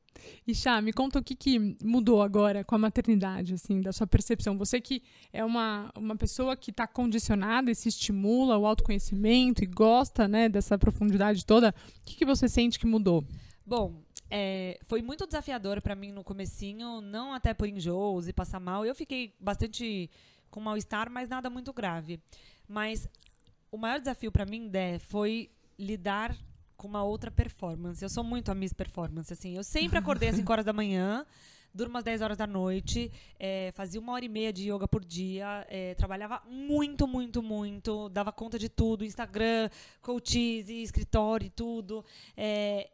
E 0.46 0.54
Chá, 0.54 0.82
me 0.82 0.94
conta 0.94 1.20
o 1.20 1.24
que, 1.24 1.36
que 1.36 1.78
mudou 1.84 2.22
agora 2.22 2.64
com 2.64 2.76
a 2.76 2.78
maternidade, 2.78 3.54
assim, 3.54 3.82
da 3.82 3.92
sua 3.92 4.08
percepção. 4.08 4.58
Você 4.58 4.80
que 4.80 5.04
é 5.32 5.44
uma, 5.44 5.92
uma 5.96 6.16
pessoa 6.16 6.56
que 6.56 6.72
está 6.72 6.88
condicionada 6.88 7.72
e 7.72 7.76
se 7.76 7.90
estimula 7.90 8.58
o 8.58 8.66
autoconhecimento 8.66 9.64
e 9.64 9.68
gosta, 9.68 10.28
né, 10.28 10.50
dessa 10.50 10.78
profundidade 10.78 11.46
toda, 11.46 11.70
o 11.70 12.02
que, 12.06 12.16
que 12.16 12.26
você 12.26 12.48
sente 12.48 12.80
que 12.80 12.86
mudou? 12.86 13.24
Bom, 13.66 14.02
é, 14.30 14.80
foi 14.88 15.02
muito 15.02 15.26
desafiador 15.26 15.82
pra 15.82 15.96
mim 15.96 16.12
no 16.12 16.24
comecinho, 16.24 17.02
não 17.02 17.34
até 17.34 17.54
por 17.54 17.68
enjoos 17.68 18.28
e 18.28 18.34
passar 18.34 18.60
mal. 18.60 18.86
Eu 18.86 18.96
fiquei 18.96 19.36
bastante 19.40 20.10
com 20.50 20.60
mal-estar, 20.60 21.10
mas 21.10 21.30
nada 21.30 21.50
muito 21.50 21.72
grave. 21.72 22.20
Mas 22.68 23.08
o 23.72 23.78
maior 23.78 24.00
desafio 24.00 24.32
pra 24.32 24.46
mim, 24.46 24.68
Dé, 24.70 25.00
foi 25.00 25.50
lidar 25.78 26.36
com 26.84 26.88
uma 26.90 27.02
outra 27.02 27.32
performance. 27.32 28.04
Eu 28.04 28.10
sou 28.10 28.26
muito 28.26 28.52
a 28.52 28.54
Miss 28.54 28.74
Performance, 28.74 29.32
assim. 29.32 29.56
Eu 29.56 29.64
sempre 29.64 29.98
acordei 29.98 30.28
às 30.28 30.36
5 30.36 30.52
horas 30.52 30.66
da 30.66 30.74
manhã, 30.74 31.26
durmo 31.74 31.98
às 31.98 32.04
10 32.04 32.22
horas 32.22 32.38
da 32.38 32.46
noite, 32.46 33.10
é, 33.40 33.72
fazia 33.74 34.02
uma 34.02 34.12
hora 34.12 34.26
e 34.26 34.28
meia 34.28 34.52
de 34.52 34.70
yoga 34.70 34.86
por 34.86 35.04
dia, 35.04 35.66
é, 35.70 35.96
trabalhava 35.96 36.44
muito, 36.46 37.08
muito, 37.08 37.42
muito, 37.42 38.10
dava 38.10 38.34
conta 38.34 38.60
de 38.60 38.68
tudo, 38.68 39.06
Instagram, 39.06 39.70
coaches, 40.02 40.68
escritório 40.68 41.48
e 41.48 41.50
tudo. 41.50 42.04
É, 42.36 42.90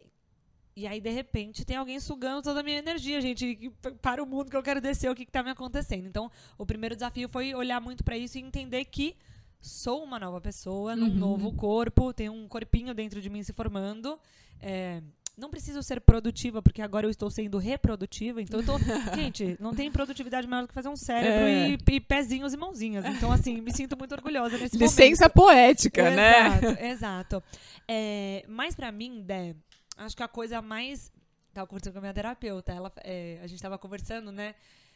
e 0.76 0.86
aí, 0.86 1.02
de 1.02 1.10
repente, 1.10 1.66
tem 1.66 1.76
alguém 1.76 2.00
sugando 2.00 2.44
toda 2.44 2.60
a 2.60 2.64
minha 2.64 2.78
energia, 2.78 3.20
gente. 3.20 3.72
Para 4.04 4.22
o 4.22 4.28
mundo 4.28 4.52
que 4.52 4.56
eu 4.56 4.62
quero 4.62 4.80
descer, 4.80 5.10
o 5.10 5.16
que, 5.16 5.26
que 5.26 5.32
tá 5.32 5.42
me 5.42 5.50
acontecendo. 5.50 6.06
Então, 6.06 6.32
o 6.60 6.66
primeiro 6.66 6.96
desafio 6.96 7.28
foi 7.28 7.56
olhar 7.56 7.82
muito 7.82 8.04
para 8.04 8.16
isso 8.16 8.38
e 8.38 8.42
entender 8.42 8.86
que 8.86 9.18
sou 9.60 10.04
uma 10.04 10.20
nova 10.20 10.40
pessoa, 10.40 10.96
num 10.96 11.08
Uhum. 11.08 11.16
novo 11.16 11.54
corpo, 11.54 12.14
tem 12.14 12.30
um 12.30 12.48
corpinho 12.48 12.94
dentro 12.94 13.22
de 13.22 13.30
mim 13.30 13.44
se 13.44 13.54
formando. 13.54 14.20
É, 14.62 15.02
não 15.38 15.50
preciso 15.50 15.82
ser 15.82 16.02
produtiva, 16.02 16.62
porque 16.62 16.82
agora 16.82 17.06
eu 17.06 17.10
estou 17.10 17.30
sendo 17.32 17.58
reprodutiva. 17.58 18.42
Então, 18.42 18.60
eu 18.60 18.66
tô. 18.66 18.78
gente, 19.16 19.56
não 19.60 19.74
tem 19.74 19.90
produtividade 19.92 20.46
maior 20.48 20.64
do 20.64 20.68
que 20.68 20.74
fazer 20.74 20.90
um 20.90 20.96
cérebro 20.98 21.46
É. 21.48 21.70
e, 21.70 21.78
e 21.96 22.00
pezinhos 22.00 22.54
e 22.54 22.58
mãozinhas. 22.58 23.06
Então, 23.06 23.32
assim, 23.32 23.62
me 23.62 23.72
sinto 23.74 23.98
muito 23.98 24.12
orgulhosa 24.14 24.58
nesse 24.58 24.76
momento. 24.76 24.90
Licença 24.90 25.30
poética, 25.30 26.10
né? 26.12 26.48
Exato, 26.58 26.66
exato. 26.84 27.44
É, 27.88 28.44
mas 28.48 28.76
pra 28.76 28.92
mim, 28.92 29.22
Dé, 29.22 29.56
acho 29.98 30.16
que 30.16 30.24
a 30.24 30.28
coisa 30.28 30.62
mais. 30.62 31.12
Tava 31.54 31.66
conversando 31.68 31.94
com 31.94 32.00
a 32.00 32.02
minha 32.02 32.14
terapeuta, 32.14 32.72
ela, 32.72 32.92
é, 33.04 33.40
a 33.42 33.48
gente 33.48 33.60
tava 33.62 33.76
conversando, 33.78 34.32
né, 34.32 34.54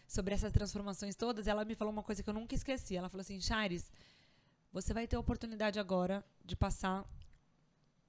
sobre 0.07 0.35
essas 0.35 0.53
transformações 0.53 1.15
todas, 1.15 1.47
e 1.47 1.49
ela 1.49 1.65
me 1.65 1.73
falou 1.73 1.91
uma 1.91 2.03
coisa 2.03 2.21
que 2.21 2.29
eu 2.29 2.33
nunca 2.33 2.53
esqueci. 2.53 2.95
Ela 2.95 3.09
falou 3.09 3.21
assim: 3.21 3.39
Chares, 3.41 3.89
você 4.73 4.93
vai 4.93 5.07
ter 5.07 5.15
a 5.15 5.19
oportunidade 5.19 5.79
agora 5.79 6.25
de 6.43 6.55
passar 6.55 7.05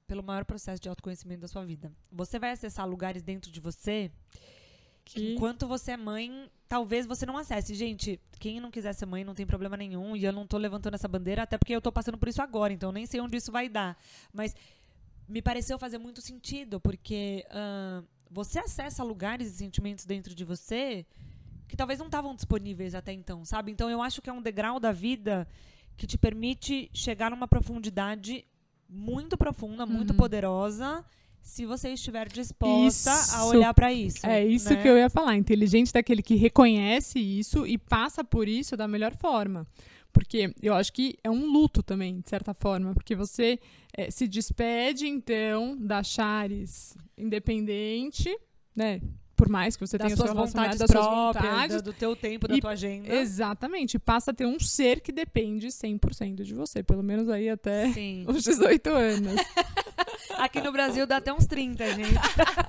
pelo 0.06 0.22
maior 0.22 0.44
processo 0.44 0.82
de 0.82 0.88
autoconhecimento 0.88 1.42
da 1.42 1.48
sua 1.48 1.64
vida. 1.64 1.92
Você 2.10 2.38
vai 2.38 2.50
acessar 2.50 2.88
lugares 2.88 3.22
dentro 3.22 3.50
de 3.50 3.60
você 3.60 4.10
que 5.04 5.34
enquanto 5.34 5.68
você 5.68 5.92
é 5.92 5.96
mãe, 5.96 6.50
talvez 6.66 7.06
você 7.06 7.26
não 7.26 7.36
acesse. 7.36 7.74
Gente, 7.74 8.18
quem 8.40 8.58
não 8.58 8.70
quiser 8.70 8.94
ser 8.94 9.04
mãe 9.04 9.22
não 9.22 9.34
tem 9.34 9.46
problema 9.46 9.76
nenhum. 9.76 10.16
E 10.16 10.24
eu 10.24 10.32
não 10.32 10.46
tô 10.46 10.56
levantando 10.56 10.94
essa 10.94 11.06
bandeira, 11.06 11.42
até 11.42 11.58
porque 11.58 11.74
eu 11.74 11.82
tô 11.82 11.92
passando 11.92 12.16
por 12.16 12.28
isso 12.28 12.40
agora, 12.40 12.72
então 12.72 12.88
eu 12.88 12.92
nem 12.94 13.04
sei 13.04 13.20
onde 13.20 13.36
isso 13.36 13.52
vai 13.52 13.68
dar. 13.68 13.98
Mas 14.32 14.56
me 15.28 15.42
pareceu 15.42 15.78
fazer 15.78 15.98
muito 15.98 16.22
sentido, 16.22 16.80
porque 16.80 17.46
ahn, 17.50 18.02
você 18.30 18.58
acessa 18.58 19.02
lugares 19.04 19.48
e 19.48 19.56
sentimentos 19.56 20.06
dentro 20.06 20.34
de 20.34 20.44
você 20.44 21.06
que 21.68 21.76
talvez 21.76 21.98
não 21.98 22.06
estavam 22.06 22.34
disponíveis 22.34 22.94
até 22.94 23.12
então, 23.12 23.44
sabe? 23.44 23.70
Então 23.70 23.90
eu 23.90 24.02
acho 24.02 24.20
que 24.22 24.30
é 24.30 24.32
um 24.32 24.42
degrau 24.42 24.80
da 24.80 24.92
vida 24.92 25.46
que 25.97 26.07
te 26.07 26.18
permite 26.18 26.90
chegar 26.92 27.30
numa 27.30 27.47
profundidade 27.49 28.45
muito 28.88 29.36
profunda, 29.36 29.86
muito 29.86 30.11
Uhum. 30.11 30.16
poderosa, 30.16 31.05
se 31.40 31.66
você 31.66 31.90
estiver 31.90 32.28
disposta 32.28 33.11
a 33.11 33.16
Isso. 33.16 33.47
olhar 33.49 33.74
pra 33.74 33.92
isso. 33.92 34.26
É 34.26 34.45
isso 34.45 34.70
né? 34.70 34.80
que 34.82 34.88
eu 34.88 34.97
ia 34.97 35.11
falar. 35.11 35.36
Inteligente 35.36 35.92
daquele 35.92 36.22
que 36.22 36.34
reconhece 36.36 37.18
isso 37.18 37.66
e 37.66 37.76
passa 37.76 38.24
por 38.24 38.49
isso 38.49 38.76
da 38.76 38.88
melhor 38.88 39.14
forma. 39.16 39.66
Porque 40.12 40.55
eu 40.62 40.74
acho 40.74 40.92
que 40.92 41.18
é 41.24 41.30
um 41.30 41.45
luto 41.53 41.82
também, 41.82 42.20
de 42.20 42.30
certa 42.30 42.55
forma. 42.55 42.95
Porque 42.95 43.14
você 43.16 43.59
eh, 43.97 44.11
se 44.11 44.26
despede, 44.28 45.07
então, 45.09 45.76
da 45.76 46.03
Chares 46.03 46.97
independente, 47.18 48.34
né? 48.74 49.01
Por 49.45 49.51
mais 49.51 49.76
que 49.76 49.86
você 49.86 49.99
das 49.99 50.07
tenha 50.07 50.16
suas 50.16 50.30
vontades 50.32 50.78
das 50.78 50.90
próprias, 50.90 51.45
vontades, 51.45 51.82
do 51.82 51.92
teu 51.92 52.16
tempo, 52.16 52.49
da 52.49 52.57
E- 52.57 52.61
tua 52.62 52.70
agenda. 52.70 53.14
Exatamente. 53.14 53.99
Passa 53.99 54.30
a 54.30 54.34
ter 54.34 54.47
um 54.47 54.59
ser 54.59 55.01
que 55.01 55.12
depende 55.12 55.66
100% 55.70 56.42
de 56.45 56.55
você. 56.55 56.82
Pelo 56.82 57.03
menos 57.03 57.28
aí 57.28 57.51
até 57.51 57.92
Sim. 57.92 58.24
os 58.26 58.42
18 58.42 58.88
anos. 58.88 59.34
Aqui 60.38 60.62
no 60.62 60.72
Brasil 60.72 61.07
dá 61.07 61.18
até 61.18 61.30
uns 61.32 61.47
30, 61.47 61.84
gente. 61.95 62.14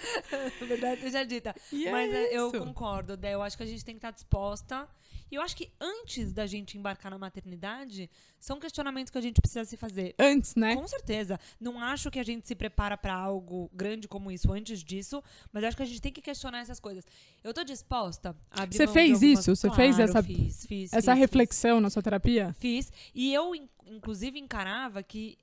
Verdade 0.66 1.00
seja 1.02 1.24
dita. 1.24 1.54
E 1.72 1.86
é 1.86 1.92
Mas 1.92 2.12
é, 2.12 2.32
eu 2.36 2.50
concordo, 2.52 3.16
Dé. 3.16 3.34
Eu 3.34 3.42
acho 3.42 3.56
que 3.56 3.62
a 3.62 3.66
gente 3.66 3.84
tem 3.84 3.94
que 3.94 3.98
estar 3.98 4.10
disposta. 4.10 4.88
E 5.30 5.36
eu 5.36 5.42
acho 5.42 5.56
que 5.56 5.70
antes 5.80 6.32
da 6.32 6.44
gente 6.44 6.76
embarcar 6.76 7.08
na 7.08 7.16
maternidade, 7.16 8.10
são 8.38 8.58
questionamentos 8.58 9.12
que 9.12 9.18
a 9.18 9.20
gente 9.20 9.40
precisa 9.40 9.64
se 9.64 9.76
fazer. 9.76 10.12
Antes, 10.18 10.56
né? 10.56 10.74
Com 10.74 10.88
certeza. 10.88 11.38
Não 11.60 11.80
acho 11.80 12.10
que 12.10 12.18
a 12.18 12.24
gente 12.24 12.48
se 12.48 12.54
prepara 12.56 12.96
pra 12.98 13.14
algo 13.14 13.70
grande 13.72 14.08
como 14.08 14.32
isso 14.32 14.52
antes 14.52 14.82
disso, 14.82 15.22
mas 15.52 15.62
acho 15.62 15.76
que 15.76 15.84
a 15.84 15.86
gente 15.86 16.02
tem 16.02 16.12
que 16.12 16.20
questionar 16.20 16.58
essas 16.62 16.80
coisas. 16.80 17.04
Eu 17.44 17.54
tô 17.54 17.62
disposta 17.62 18.34
a 18.50 18.62
abrir 18.64 18.76
Você 18.76 18.88
fez 18.88 19.12
algumas- 19.22 19.38
isso? 19.38 19.54
Você 19.54 19.70
fez 19.70 19.94
Claro, 19.96 20.10
essa- 20.10 20.22
fiz, 20.22 20.66
fiz, 20.66 20.92
Essa 20.92 21.12
fiz, 21.12 21.20
reflexão 21.20 21.80
na 21.80 21.90
sua 21.90 22.02
terapia? 22.02 22.52
Fiz. 22.58 22.92
E 23.14 23.32
eu, 23.32 23.54
in- 23.54 23.68
inclusive, 23.86 24.36
encarava 24.36 25.00
que 25.00 25.38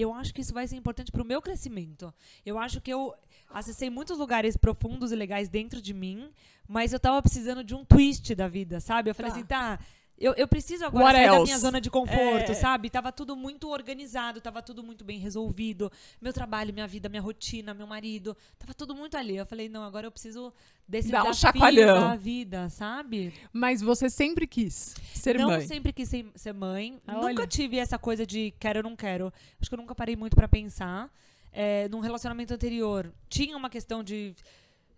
eu 0.00 0.12
acho 0.14 0.32
que 0.34 0.40
isso 0.40 0.52
vai 0.54 0.66
ser 0.66 0.76
importante 0.76 1.12
pro 1.12 1.24
meu 1.24 1.40
crescimento. 1.42 2.12
Eu 2.44 2.58
acho 2.58 2.80
que 2.80 2.92
eu 2.92 3.14
acessei 3.50 3.88
muitos 3.90 4.18
lugares 4.18 4.56
profundos 4.56 5.12
e 5.12 5.16
legais 5.16 5.48
dentro 5.48 5.80
de 5.80 5.94
mim, 5.94 6.30
mas 6.68 6.92
eu 6.92 7.00
tava 7.00 7.20
precisando 7.22 7.62
de 7.62 7.74
um 7.74 7.84
twist 7.84 8.34
da 8.34 8.48
vida, 8.48 8.80
sabe? 8.80 9.10
Eu 9.10 9.14
falei 9.14 9.30
Tá. 9.30 9.36
assim, 9.36 9.46
tá. 9.46 9.78
Eu, 10.16 10.32
eu 10.34 10.46
preciso 10.46 10.84
agora 10.84 11.04
What 11.06 11.16
sair 11.16 11.26
da 11.28 11.34
else? 11.34 11.44
minha 11.44 11.58
zona 11.58 11.80
de 11.80 11.90
conforto, 11.90 12.52
É. 12.52 12.54
sabe? 12.54 12.88
Tava 12.88 13.10
tudo 13.10 13.34
muito 13.34 13.68
organizado, 13.68 14.40
tava 14.40 14.62
tudo 14.62 14.82
muito 14.82 15.04
bem 15.04 15.18
resolvido. 15.18 15.90
Meu 16.20 16.32
trabalho, 16.32 16.72
minha 16.72 16.86
vida, 16.86 17.08
minha 17.08 17.20
rotina, 17.20 17.74
meu 17.74 17.86
marido, 17.86 18.36
tava 18.56 18.72
tudo 18.72 18.94
muito 18.94 19.16
ali. 19.16 19.36
Eu 19.36 19.44
falei, 19.44 19.68
não, 19.68 19.82
agora 19.82 20.06
eu 20.06 20.12
preciso 20.12 20.52
desse 20.86 21.10
Dá 21.10 21.22
um 21.24 21.30
desafio 21.32 21.60
chacoalhão. 21.60 22.00
da 22.10 22.14
vida, 22.16 22.68
sabe? 22.68 23.34
Mas 23.52 23.80
você 23.82 24.08
sempre 24.08 24.46
quis 24.46 24.94
ser 25.12 25.36
não 25.36 25.48
mãe. 25.48 25.66
sempre 25.66 25.92
quis 25.92 26.08
ser, 26.08 26.30
ser 26.36 26.52
mãe. 26.54 27.00
Ah, 27.06 27.14
nunca 27.14 27.26
olha. 27.42 27.46
tive 27.46 27.76
essa 27.78 27.98
coisa 27.98 28.24
de 28.24 28.52
quero 28.60 28.78
ou 28.78 28.82
não 28.84 28.94
quero. 28.94 29.32
Acho 29.60 29.68
que 29.68 29.74
eu 29.74 29.80
nunca 29.80 29.94
parei 29.96 30.14
muito 30.14 30.36
pra 30.36 30.46
pensar. 30.46 31.10
É, 31.56 31.88
num 31.88 32.00
relacionamento 32.00 32.52
anterior, 32.52 33.12
tinha 33.28 33.56
uma 33.56 33.70
questão 33.70 34.02
de 34.02 34.34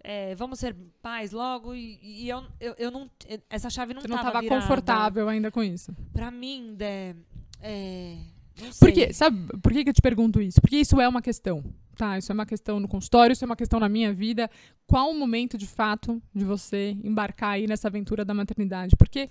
é, 0.09 0.37
vamos 0.37 0.61
ser 0.61 0.77
pais 1.03 1.33
logo 1.33 1.75
e, 1.75 1.99
e 2.01 2.29
eu, 2.29 2.45
eu, 2.61 2.75
eu 2.79 2.91
não. 2.93 3.11
Essa 3.51 3.69
chave 3.69 3.93
não 3.93 4.01
Você 4.01 4.07
não 4.07 4.17
tava 4.17 4.29
estava 4.29 4.43
virada. 4.43 4.63
confortável 4.63 5.29
ainda 5.29 5.51
com 5.51 5.65
isso. 5.65 5.93
Pra 6.13 6.31
mim, 6.31 6.75
Dé, 6.77 7.17
é, 7.61 8.17
não 8.63 8.71
sei. 8.73 8.89
Porque, 8.89 9.13
sabe, 9.13 9.49
por 9.61 9.73
que, 9.73 9.83
que 9.83 9.91
eu 9.91 9.95
te 9.95 10.01
pergunto 10.01 10.41
isso? 10.41 10.61
Porque 10.61 10.77
isso 10.77 11.01
é 11.01 11.09
uma 11.09 11.21
questão, 11.21 11.65
tá? 11.97 12.17
Isso 12.17 12.31
é 12.31 12.35
uma 12.35 12.47
questão 12.47 12.79
no 12.79 12.87
consultório, 12.87 13.33
isso 13.33 13.45
é 13.45 13.47
uma 13.47 13.57
questão 13.57 13.81
na 13.81 13.89
minha 13.89 14.13
vida. 14.13 14.49
Qual 14.87 15.11
o 15.11 15.19
momento, 15.19 15.59
de 15.59 15.67
fato, 15.67 16.23
de 16.33 16.45
você 16.45 16.97
embarcar 17.03 17.51
aí 17.55 17.67
nessa 17.67 17.89
aventura 17.89 18.25
da 18.25 18.33
maternidade? 18.33 18.95
Porque 18.95 19.29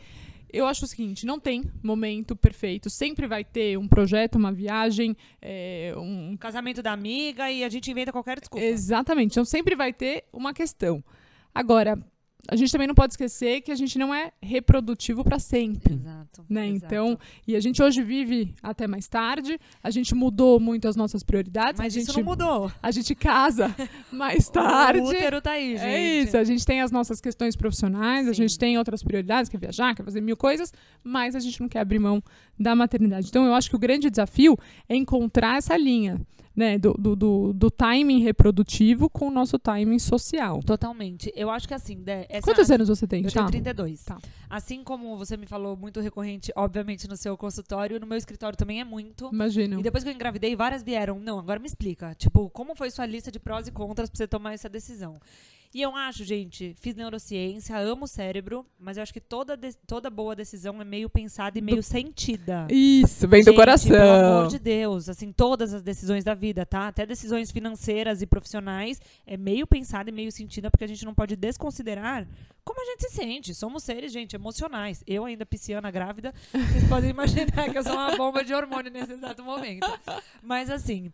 eu 0.52 0.66
acho 0.66 0.86
o 0.86 0.88
seguinte, 0.88 1.26
não 1.26 1.39
tem 1.39 1.64
momento 1.84 2.36
perfeito. 2.36 2.89
Sempre 2.89 3.28
vai 3.28 3.43
ter 3.43 3.78
um 3.78 3.88
projeto, 3.88 4.36
uma 4.36 4.52
viagem, 4.52 5.16
é, 5.41 5.93
um... 5.98 6.32
Um 6.32 6.38
casamento 6.38 6.82
da 6.82 6.91
amiga 6.91 7.52
e 7.52 7.64
a 7.64 7.70
gente 7.70 7.89
inventa 7.91 8.12
qualquer 8.12 8.39
desculpa. 8.39 8.66
Exatamente. 8.66 9.32
Então 9.32 9.46
sempre 9.46 9.76
vai 9.76 9.93
ter 9.93 10.26
uma 10.32 10.54
questão. 10.54 11.04
Agora, 11.54 11.98
a 12.48 12.56
gente 12.56 12.72
também 12.72 12.88
não 12.88 12.96
pode 12.96 13.14
esquecer 13.14 13.62
que 13.62 13.72
a 13.72 13.76
gente 13.76 13.98
não 13.98 14.14
é 14.14 14.32
reprodutivo 14.41 15.24
para 15.24 15.39
sempre. 15.39 15.96
Exato. 15.96 16.46
Né? 16.50 16.68
exato. 16.70 16.86
Então, 16.86 17.20
e 17.48 17.56
a 17.56 17.60
gente 17.60 17.82
hoje 17.82 18.04
vive 18.04 18.54
até 18.62 18.88
mais 18.88 19.08
tarde, 19.08 19.60
a 19.84 19.89
gente 19.89 20.14
mudou 20.14 20.60
muito 20.60 20.88
as 20.88 20.96
nossas 20.96 21.24
prioridades, 21.24 21.80
Mas 21.80 21.96
a 21.96 22.00
isso 22.00 22.12
gente, 22.12 22.18
não 22.18 22.24
mudou. 22.24 22.72
a 22.82 22.91
gente 22.91 23.16
casa 23.16 23.76
mais 24.12 24.48
tarde. 24.50 25.00
O 25.00 25.06
útero 25.10 25.41
tá 25.41 25.52
aí, 25.52 25.78
gente. 25.78 25.86
É 25.86 26.22
isso, 26.22 26.38
a 26.38 26.43
gente 26.43 26.66
tem 26.66 26.82
as 26.82 26.91
nossas 26.91 27.20
questões 27.20 27.56
profissionais, 27.56 28.28
a 28.28 28.34
Sim. 28.34 28.43
gente 28.43 28.58
tem 28.58 28.78
outras 28.78 29.02
prioridades, 29.02 29.50
quer 29.50 29.58
viajar, 29.58 29.96
quer 29.96 30.04
fazer 30.04 30.22
mil 30.22 30.38
coisas, 30.38 30.72
mas 31.04 31.36
a 31.36 31.39
gente 31.39 31.60
não 31.62 31.68
quer 31.68 31.80
abrir 31.80 32.00
mão 32.00 32.22
da 32.60 32.76
maternidade. 32.76 33.28
Então, 33.28 33.46
eu 33.46 33.54
acho 33.54 33.70
que 33.70 33.76
o 33.76 33.80
grande 33.80 34.10
desafio 34.10 34.58
é 34.88 34.96
encontrar 34.96 35.58
essa 35.58 35.76
linha, 35.76 36.22
né, 36.56 36.78
do, 36.78 36.93
do, 36.93 37.16
do, 37.16 37.53
do 37.53 37.70
timing 37.72 38.20
reprodutivo 38.22 39.10
com 39.10 39.28
o 39.28 39.32
nosso 39.32 39.60
timing 39.60 39.99
social. 39.99 40.62
Totalmente. 40.64 41.32
Eu 41.36 41.49
acho 41.49 41.68
que 41.68 41.74
assim, 41.74 41.97
Dé, 42.01 42.26
essa- 42.30 42.41
Quantos 42.43 42.72
anos 42.72 42.88
você 42.88 43.06
tem, 43.06 43.24
Eu 43.24 43.30
Chá? 43.30 43.39
tenho 43.41 43.51
32. 43.51 44.03
Tá. 44.03 44.18
Assim 44.49 44.84
como 44.84 45.18
você 45.18 45.36
me 45.36 45.45
falou 45.45 45.76
muito 45.76 45.99
recorrente, 45.99 46.51
obviamente, 46.56 47.08
no 47.08 47.18
seu 47.18 47.36
consultório, 47.36 47.99
no 47.99 48.08
meu 48.08 48.18
escritório 48.18 48.58
também 48.58 48.80
é 48.80 48.84
muito. 48.84 49.30
Imagino. 49.34 49.80
E 49.80 49.84
depois 49.84 50.03
que 50.03 50.10
eu 50.10 50.14
engravidei, 50.14 50.56
várias 50.56 50.82
vieram. 50.84 51.20
Não, 51.20 51.39
agora 51.39 51.60
me 51.60 51.68
explica. 51.68 52.14
Tipo, 52.16 52.49
como 52.49 52.76
foi 52.76 52.89
sua 52.91 53.06
lista 53.06 53.32
de 53.32 53.39
prós 53.39 53.68
e 53.68 53.72
contras 53.72 54.10
pra 54.10 54.18
você 54.18 54.28
tomar 54.28 54.53
essa 54.53 54.70
decisão? 54.70 55.20
E 55.76 55.82
eu 55.82 55.93
acho, 55.93 56.23
gente, 56.23 56.73
fiz 56.80 56.95
neurociência, 56.95 57.78
amo 57.78 58.05
o 58.05 58.07
cérebro, 58.07 58.65
mas 58.80 58.95
eu 58.95 59.03
acho 59.03 59.11
que 59.11 59.19
toda, 59.19 59.57
de- 59.57 59.76
toda 59.86 60.09
boa 60.09 60.34
decisão 60.34 60.80
é 60.82 60.86
meio 60.86 61.09
pensada 61.09 61.59
e 61.59 61.61
meio 61.61 61.84
sentida. 61.84 62.65
Isso, 62.71 63.28
vem 63.28 63.41
do 63.41 63.47
Gente, 63.47 63.57
coração. 63.57 63.89
Pelo 63.89 64.09
amor 64.38 64.47
de 64.47 64.57
Deus, 64.57 65.09
assim, 65.09 65.34
todas 65.34 65.73
as 65.73 65.84
decisões 65.84 66.23
da 66.23 66.34
vida, 66.34 66.65
tá? 66.65 66.88
Até 66.88 67.05
decisões 67.05 67.51
financeiras 67.51 68.21
e 68.21 68.26
profissionais 68.26 69.01
é 69.28 69.36
meio 69.36 69.67
pensada 69.67 70.09
e 70.09 70.13
meio 70.13 70.32
sentida, 70.32 70.71
porque 70.71 70.86
a 70.86 70.88
gente 70.88 71.03
não 71.03 71.13
pode 71.13 71.36
desconsiderar 71.36 72.26
como 72.63 72.82
a 72.82 72.86
gente 72.86 73.09
se 73.09 73.09
sente. 73.13 73.53
Somos 73.53 73.84
seres, 73.84 74.13
gente, 74.13 74.34
emocionais. 74.34 75.03
Eu 75.05 75.26
ainda 75.26 75.45
pisciana 75.45 75.91
grávida, 75.91 76.34
vocês 76.53 76.88
podem 76.88 77.09
imaginar 77.09 77.69
que 77.69 77.78
eu 77.78 77.84
sou 77.84 77.91
uma 77.95 78.15
bomba 78.15 78.45
de 78.45 78.53
hormônio 78.53 78.89
nesse 78.89 79.11
exato 79.11 79.43
momento. 79.43 79.86
Mas 80.41 80.69
assim, 80.69 81.11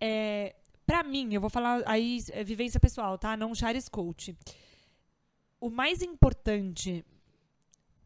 é, 0.00 0.54
para 0.88 1.02
mim, 1.02 1.34
eu 1.34 1.40
vou 1.42 1.50
falar 1.50 1.82
aí 1.84 2.24
é, 2.32 2.42
vivência 2.42 2.80
pessoal, 2.80 3.18
tá? 3.18 3.36
Não 3.36 3.54
Charis 3.54 3.90
Coach. 3.90 4.34
O 5.60 5.68
mais 5.68 6.00
importante 6.00 7.04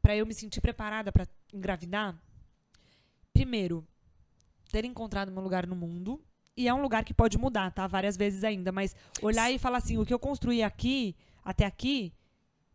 pra 0.02 0.16
eu 0.16 0.26
me 0.26 0.34
sentir 0.34 0.60
preparada 0.60 1.12
pra 1.12 1.24
engravidar 1.54 2.20
primeiro, 3.32 3.86
ter 4.72 4.84
encontrado 4.84 5.30
meu 5.30 5.44
lugar 5.44 5.64
no 5.64 5.76
mundo. 5.76 6.20
E 6.56 6.66
é 6.66 6.74
um 6.74 6.82
lugar 6.82 7.04
que 7.04 7.14
pode 7.14 7.38
mudar, 7.38 7.70
tá? 7.70 7.86
Várias 7.86 8.16
vezes 8.16 8.42
ainda. 8.42 8.72
Mas 8.72 8.96
olhar 9.22 9.48
e 9.52 9.60
falar 9.60 9.78
assim, 9.78 9.96
o 9.96 10.04
que 10.04 10.12
eu 10.12 10.18
construí 10.18 10.60
aqui, 10.60 11.14
até 11.44 11.64
aqui, 11.64 12.12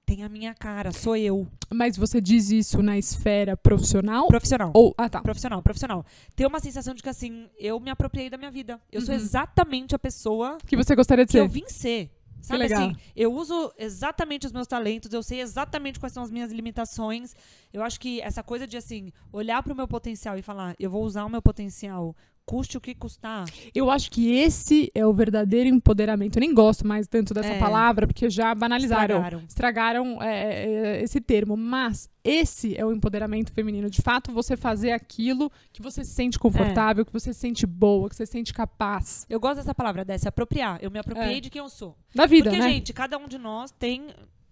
tem 0.07 0.23
a 0.23 0.29
minha 0.29 0.55
cara, 0.55 0.91
sou 0.93 1.17
eu. 1.17 1.45
Mas 1.71 1.97
você 1.97 2.21
diz 2.21 2.49
isso 2.49 2.81
na 2.81 2.97
esfera 2.97 3.57
profissional? 3.57 4.25
Profissional. 4.27 4.71
Ou, 4.73 4.95
ah, 4.97 5.09
tá. 5.09 5.21
Profissional, 5.21 5.61
profissional. 5.61 6.05
Ter 6.33 6.47
uma 6.47 6.61
sensação 6.61 6.93
de 6.95 7.03
que, 7.03 7.09
assim, 7.09 7.49
eu 7.59 7.77
me 7.77 7.91
apropriei 7.91 8.29
da 8.29 8.37
minha 8.37 8.49
vida. 8.49 8.79
Eu 8.89 9.01
sou 9.01 9.13
Uhum. 9.13 9.19
exatamente 9.19 9.93
a 9.93 9.99
pessoa 9.99 10.57
Que 10.65 10.77
você 10.77 10.95
gostaria 10.95 11.25
de 11.25 11.31
que 11.33 11.37
eu 11.37 11.43
ser? 11.45 11.51
vim 11.51 11.67
ser. 11.67 12.09
Sabe 12.39 12.59
legal. 12.59 12.83
assim, 12.85 12.95
eu 13.15 13.33
uso 13.33 13.73
exatamente 13.77 14.45
os 14.45 14.53
meus 14.53 14.67
talentos, 14.67 15.11
eu 15.11 15.21
sei 15.21 15.41
exatamente 15.41 15.99
quais 15.99 16.13
são 16.13 16.23
as 16.23 16.31
minhas 16.31 16.51
limitações. 16.51 17.35
Eu 17.73 17.83
acho 17.83 17.99
que 17.99 18.21
essa 18.21 18.41
coisa 18.41 18.65
de 18.65 18.77
assim, 18.77 19.11
olhar 19.33 19.61
pro 19.61 19.75
meu 19.75 19.87
potencial 19.87 20.37
e 20.37 20.41
falar, 20.41 20.73
eu 20.79 20.89
vou 20.89 21.03
usar 21.03 21.25
o 21.25 21.29
meu 21.29 21.41
potencial, 21.41 22.15
custe 22.47 22.77
o 22.77 22.81
que 22.81 22.95
custar. 22.95 23.43
Eu 23.75 23.91
acho 23.91 24.09
que 24.09 24.31
esse 24.31 24.89
é 24.95 25.05
o 25.05 25.11
verdadeiro 25.13 25.67
empoderamento. 25.69 26.37
Eu 26.37 26.39
nem 26.39 26.53
gosto 26.53 26.87
mais 26.87 27.05
tanto 27.05 27.33
dessa 27.33 27.49
É. 27.53 27.59
palavra, 27.59 28.07
porque 28.07 28.29
já 28.29 28.55
banalizaram. 28.55 29.17
Estragaram. 29.17 29.43
Estragaram 29.47 30.23
é, 30.23 30.63
é, 30.99 31.03
esse 31.03 31.19
termo. 31.19 31.57
Mas 31.57 32.09
esse 32.23 32.73
é 32.77 32.85
o 32.85 32.93
empoderamento 32.93 33.51
feminino. 33.51 33.89
De 33.89 34.01
fato, 34.01 34.31
você 34.31 34.55
fazer 34.55 34.93
aquilo 34.93 35.51
que 35.73 35.81
você 35.81 36.05
se 36.05 36.11
sente 36.11 36.39
confortável, 36.39 37.05
que 37.05 37.11
você 37.11 37.33
se 37.33 37.39
sente 37.39 37.67
boa, 37.67 38.07
que 38.09 38.15
você 38.15 38.25
se 38.25 38.31
sente 38.31 38.53
capaz. 38.53 39.25
Eu 39.29 39.41
gosto 39.41 39.57
dessa 39.57 39.75
palavra, 39.75 40.05
dessa 40.05 40.29
apropriar. 40.29 40.79
Eu 40.81 40.89
me 40.89 40.99
apropriei 40.99 41.37
É. 41.37 41.41
de 41.41 41.49
quem 41.49 41.59
eu 41.59 41.69
sou. 41.69 41.97
Da 42.15 42.25
vida, 42.25 42.49
Porque, 42.49 42.63
né? 42.63 42.69
gente, 42.69 42.93
cada 42.93 43.17
um 43.17 43.27
de 43.27 43.37
nós 43.37 43.71
tem. 43.71 44.07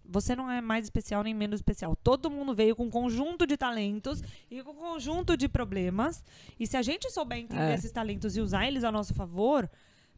Você 0.09 0.35
não 0.35 0.49
é 0.49 0.61
mais 0.61 0.85
especial 0.85 1.23
nem 1.23 1.33
menos 1.33 1.59
especial. 1.59 1.95
Todo 1.95 2.29
mundo 2.29 2.53
veio 2.53 2.75
com 2.75 2.85
um 2.85 2.89
conjunto 2.89 3.45
de 3.47 3.57
talentos 3.57 4.21
e 4.49 4.61
com 4.63 4.71
um 4.71 4.75
conjunto 4.75 5.35
de 5.35 5.47
problemas. 5.47 6.23
E 6.59 6.65
se 6.67 6.77
a 6.77 6.81
gente 6.81 7.09
souber 7.11 7.39
entender 7.39 7.71
É. 7.71 7.75
esses 7.75 7.91
talentos 7.91 8.37
e 8.37 8.41
usar 8.41 8.67
eles 8.67 8.83
a 8.83 8.91
nosso 8.91 9.13
favor, 9.13 9.69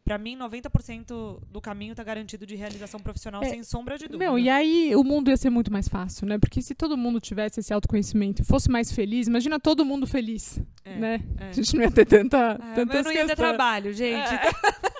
pra 0.04 0.16
mim, 0.16 0.36
90% 0.36 1.42
do 1.50 1.60
caminho 1.60 1.94
tá 1.94 2.02
garantido 2.02 2.46
de 2.46 2.54
realização 2.56 2.98
profissional, 3.00 3.42
É. 3.42 3.48
sem 3.50 3.62
sombra 3.62 3.98
de 3.98 4.06
dúvida. 4.06 4.18
Meu, 4.24 4.38
e 4.38 4.48
aí 4.48 4.94
o 4.96 5.04
mundo 5.04 5.28
ia 5.30 5.36
ser 5.36 5.50
muito 5.50 5.70
mais 5.72 5.86
fácil, 5.88 6.26
né? 6.26 6.38
Porque 6.38 6.62
se 6.62 6.74
todo 6.74 6.96
mundo 6.96 7.20
tivesse 7.20 7.60
esse 7.60 7.72
autoconhecimento 7.74 8.40
e 8.42 8.44
fosse 8.44 8.70
mais 8.70 8.90
feliz, 8.92 9.26
imagina 9.26 9.58
todo 9.60 9.84
mundo 9.84 10.06
feliz, 10.06 10.58
É, 10.84 10.96
né? 10.98 11.20
é. 11.38 11.48
A 11.48 11.52
gente 11.52 11.74
não 11.76 11.82
ia 11.82 11.90
ter 11.90 12.06
tanta, 12.06 12.36
É, 12.38 12.58
mas 12.58 12.74
tantas 12.74 12.96
eu 12.96 13.04
não 13.04 13.12
ia 13.12 13.26
ter 13.26 13.36
trabalho, 13.36 13.92
gente. 13.92 14.28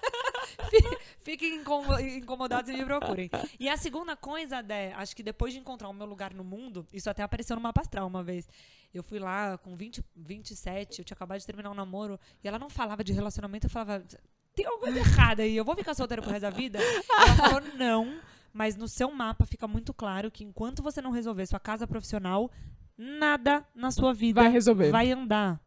Fi- 1.28 1.32
Fiquem 1.32 1.56
incomo- 1.56 1.98
incomodados 2.00 2.70
e 2.70 2.76
me 2.76 2.84
procurem. 2.84 3.30
E 3.60 3.68
a 3.68 3.76
segunda 3.76 4.16
coisa, 4.16 4.62
Dé, 4.62 4.92
acho 4.94 5.14
que 5.14 5.22
depois 5.22 5.52
de 5.52 5.58
encontrar 5.60 5.88
o 5.88 5.92
meu 5.92 6.06
lugar 6.06 6.32
no 6.32 6.42
mundo, 6.42 6.86
isso 6.92 7.08
até 7.10 7.22
apareceu 7.22 7.54
no 7.56 7.62
mapa 7.62 7.80
astral 7.82 8.06
uma 8.06 8.22
vez. 8.22 8.48
Eu 8.94 9.02
fui 9.02 9.18
lá 9.18 9.58
com 9.58 9.76
20, 9.76 10.02
27, 10.16 11.00
eu 11.00 11.04
tinha 11.04 11.14
acabado 11.14 11.38
de 11.38 11.46
terminar 11.46 11.70
um 11.70 11.74
namoro, 11.74 12.18
e 12.42 12.48
ela 12.48 12.58
não 12.58 12.70
falava 12.70 13.04
de 13.04 13.12
relacionamento, 13.12 13.66
eu 13.66 13.70
falava, 13.70 14.02
tem 14.54 14.64
alguma 14.64 14.84
coisa 14.92 14.98
errada 15.00 15.42
aí, 15.42 15.54
eu 15.56 15.64
vou 15.64 15.76
ficar 15.76 15.94
solteira 15.94 16.22
pro 16.22 16.30
resto 16.30 16.42
da 16.42 16.50
vida? 16.50 16.78
Ela 16.80 17.34
falou, 17.36 17.60
não, 17.76 18.18
mas 18.52 18.74
no 18.76 18.88
seu 18.88 19.10
mapa 19.12 19.44
fica 19.44 19.68
muito 19.68 19.92
claro 19.92 20.30
que 20.30 20.42
enquanto 20.42 20.82
você 20.82 21.02
não 21.02 21.10
resolver 21.10 21.44
sua 21.46 21.60
casa 21.60 21.86
profissional, 21.86 22.50
nada 22.96 23.64
na 23.74 23.90
sua 23.90 24.12
vida 24.14 24.40
Vai 24.42 24.50
resolver. 24.50 24.90
vai 24.90 25.12
andar. 25.12 25.60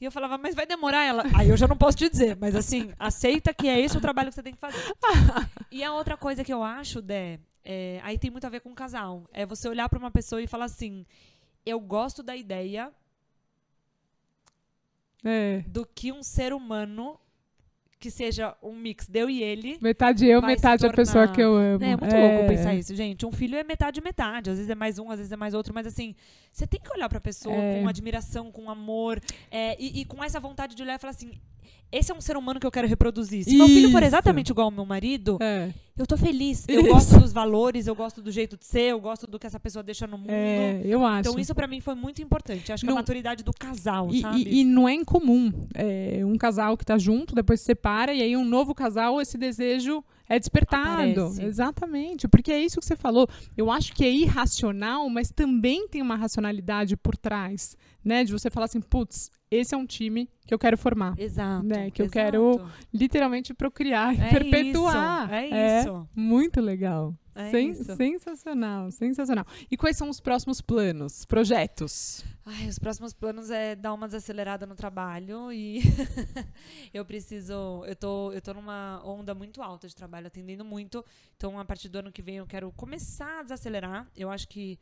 E 0.00 0.04
eu 0.04 0.10
falava, 0.10 0.38
mas 0.38 0.54
vai 0.54 0.64
demorar 0.66 1.04
ela. 1.04 1.24
Aí 1.36 1.48
eu 1.50 1.56
já 1.56 1.68
não 1.68 1.76
posso 1.76 1.98
te 1.98 2.08
dizer, 2.08 2.34
mas 2.36 2.54
assim, 2.56 2.90
aceita 2.98 3.52
que 3.52 3.68
é 3.68 3.78
esse 3.78 3.96
o 3.98 4.00
trabalho 4.00 4.30
que 4.30 4.34
você 4.34 4.42
tem 4.42 4.54
que 4.54 4.58
fazer. 4.58 4.78
e 5.70 5.84
a 5.84 5.92
outra 5.92 6.16
coisa 6.16 6.42
que 6.42 6.52
eu 6.52 6.62
acho, 6.62 7.02
Dé, 7.02 7.38
é, 7.62 8.00
aí 8.02 8.18
tem 8.18 8.30
muito 8.30 8.46
a 8.46 8.50
ver 8.50 8.60
com 8.60 8.70
o 8.70 8.74
casal. 8.74 9.24
É 9.32 9.44
você 9.44 9.68
olhar 9.68 9.88
pra 9.90 9.98
uma 9.98 10.10
pessoa 10.10 10.40
e 10.40 10.46
falar 10.46 10.64
assim: 10.64 11.04
eu 11.66 11.78
gosto 11.78 12.22
da 12.22 12.34
ideia 12.34 12.90
É. 15.22 15.62
do 15.66 15.84
que 15.84 16.10
um 16.10 16.22
ser 16.22 16.52
humano 16.54 17.20
que 18.00 18.10
seja 18.10 18.56
um 18.62 18.72
mix 18.74 19.06
de 19.06 19.18
eu 19.20 19.28
e 19.28 19.42
ele. 19.42 19.78
Metade 19.80 20.26
eu, 20.26 20.40
metade 20.40 20.86
a 20.86 20.90
pessoa 20.92 21.26
tornar- 21.26 21.34
que 21.34 21.40
eu 21.42 21.54
amo. 21.54 21.84
É 21.84 21.96
muito 21.96 22.16
louco 22.16 22.48
pensar 22.48 22.74
isso, 22.74 22.94
gente. 22.96 23.26
Um 23.26 23.30
filho 23.30 23.56
é 23.56 23.62
metade 23.62 24.00
metade. 24.00 24.48
Às 24.48 24.56
vezes 24.56 24.70
é 24.70 24.74
mais 24.74 24.98
um, 24.98 25.10
às 25.10 25.18
vezes 25.18 25.30
é 25.30 25.36
mais 25.36 25.52
outro. 25.52 25.74
Mas 25.74 25.86
assim, 25.86 26.14
você 26.50 26.66
tem 26.66 26.80
que 26.80 26.90
olhar 26.92 27.08
pra 27.10 27.20
pessoa 27.20 27.54
É. 27.54 27.78
com 27.82 27.86
admiração, 27.86 28.50
com 28.50 28.70
amor. 28.70 29.20
é, 29.50 29.76
e, 29.78 30.00
e 30.00 30.04
com 30.06 30.24
essa 30.24 30.40
vontade 30.40 30.74
de 30.74 30.82
olhar 30.82 30.94
e 30.94 30.98
falar 30.98 31.10
assim: 31.10 31.30
esse 31.92 32.10
é 32.12 32.14
um 32.14 32.20
ser 32.20 32.36
humano 32.36 32.58
que 32.60 32.66
eu 32.66 32.70
quero 32.70 32.86
reproduzir. 32.88 33.44
Se 33.44 33.56
meu 33.56 33.66
filho 33.66 33.90
for 33.90 33.98
Isso. 34.02 34.08
exatamente 34.08 34.50
igual 34.50 34.66
ao 34.66 34.70
meu 34.70 34.84
marido, 34.86 35.38
É, 35.40 35.70
eu 35.98 36.06
tô 36.06 36.16
feliz. 36.16 36.64
Eu 36.68 36.82
Isso. 36.82 36.90
gosto 36.90 37.18
dos 37.20 37.32
valores, 37.32 37.86
eu 37.86 37.94
gosto 37.94 38.22
do 38.22 38.30
jeito 38.30 38.56
de 38.56 38.64
ser, 38.64 38.90
eu 38.92 39.00
gosto 39.00 39.26
do 39.26 39.38
que 39.38 39.46
essa 39.46 39.58
pessoa 39.60 39.82
deixa 39.82 40.06
no 40.06 40.16
mundo. 40.18 40.30
é, 40.30 40.80
eu 40.84 41.04
acho. 41.04 41.28
Então 41.28 41.38
isso 41.40 41.54
pra 41.54 41.66
mim 41.66 41.80
foi 41.80 41.94
muito 41.94 42.22
importante. 42.22 42.72
Acho 42.72 42.84
que 42.84 42.90
a 42.90 42.94
maturidade 42.94 43.42
do 43.42 43.52
casal, 43.52 44.08
E, 44.12 44.20
sabe? 44.20 44.42
e- 44.42 44.60
e 44.60 44.64
não 44.64 44.88
é 44.88 44.94
incomum. 44.94 45.52
É, 45.74 46.20
um 46.24 46.36
casal 46.38 46.76
que 46.76 46.84
tá 46.84 46.96
junto, 46.98 47.34
depois 47.34 47.60
se 47.60 47.66
separa, 47.66 48.12
e 48.14 48.22
aí 48.22 48.36
um 48.36 48.44
novo 48.44 48.74
casal, 48.74 49.20
esse 49.20 49.36
desejo 49.36 50.02
é 50.30 50.38
despertado. 50.38 50.92
Aparece. 50.92 51.42
Exatamente. 51.44 52.28
Porque 52.28 52.52
é 52.52 52.62
isso 52.62 52.78
que 52.78 52.86
você 52.86 52.94
falou. 52.94 53.28
Eu 53.56 53.68
acho 53.68 53.92
que 53.92 54.04
é 54.04 54.10
irracional, 54.10 55.10
mas 55.10 55.32
também 55.32 55.88
tem 55.88 56.00
uma 56.00 56.14
racionalidade 56.14 56.96
por 56.96 57.16
trás. 57.16 57.76
Né? 58.02 58.22
De 58.22 58.32
você 58.32 58.48
falar 58.48 58.66
assim, 58.66 58.80
putz, 58.80 59.28
esse 59.50 59.74
é 59.74 59.76
um 59.76 59.84
time 59.84 60.28
que 60.46 60.54
eu 60.54 60.58
quero 60.58 60.78
formar. 60.78 61.18
Exato. 61.18 61.66
né, 61.66 61.90
que 61.90 62.00
eu 62.00 62.06
exato. 62.06 62.12
quero 62.12 62.60
Literalmente 62.94 63.52
procriar 63.52 64.14
e 64.14 64.20
É 64.20 64.28
perpetuar. 64.30 65.24
Isso, 65.24 65.54
é 65.54 65.80
isso. 65.80 66.08
Muito 66.14 66.60
legal. 66.60 67.12
É 67.46 67.50
Sen- 67.50 67.70
isso. 67.70 67.96
Sensacional, 67.96 68.90
sensacional. 68.90 69.46
E 69.70 69.76
quais 69.76 69.96
são 69.96 70.08
os 70.08 70.20
próximos 70.20 70.60
planos, 70.60 71.24
projetos? 71.24 72.24
Ai, 72.44 72.66
os 72.68 72.78
próximos 72.78 73.12
planos 73.12 73.50
é 73.50 73.74
dar 73.76 73.92
uma 73.92 74.06
desacelerada 74.06 74.66
no 74.66 74.74
trabalho 74.74 75.52
e 75.52 75.80
eu 76.92 77.04
preciso. 77.04 77.84
Eu 77.86 77.96
tô, 77.96 78.32
eu 78.32 78.40
tô 78.40 78.54
numa 78.54 79.00
onda 79.04 79.34
muito 79.34 79.62
alta 79.62 79.86
de 79.88 79.94
trabalho, 79.94 80.26
atendendo 80.26 80.64
muito. 80.64 81.04
Então, 81.36 81.58
a 81.58 81.64
partir 81.64 81.88
do 81.88 81.98
ano 81.98 82.12
que 82.12 82.22
vem, 82.22 82.36
eu 82.36 82.46
quero 82.46 82.70
começar 82.72 83.40
a 83.40 83.42
desacelerar. 83.42 84.08
Eu 84.16 84.30
acho 84.30 84.48
que. 84.48 84.78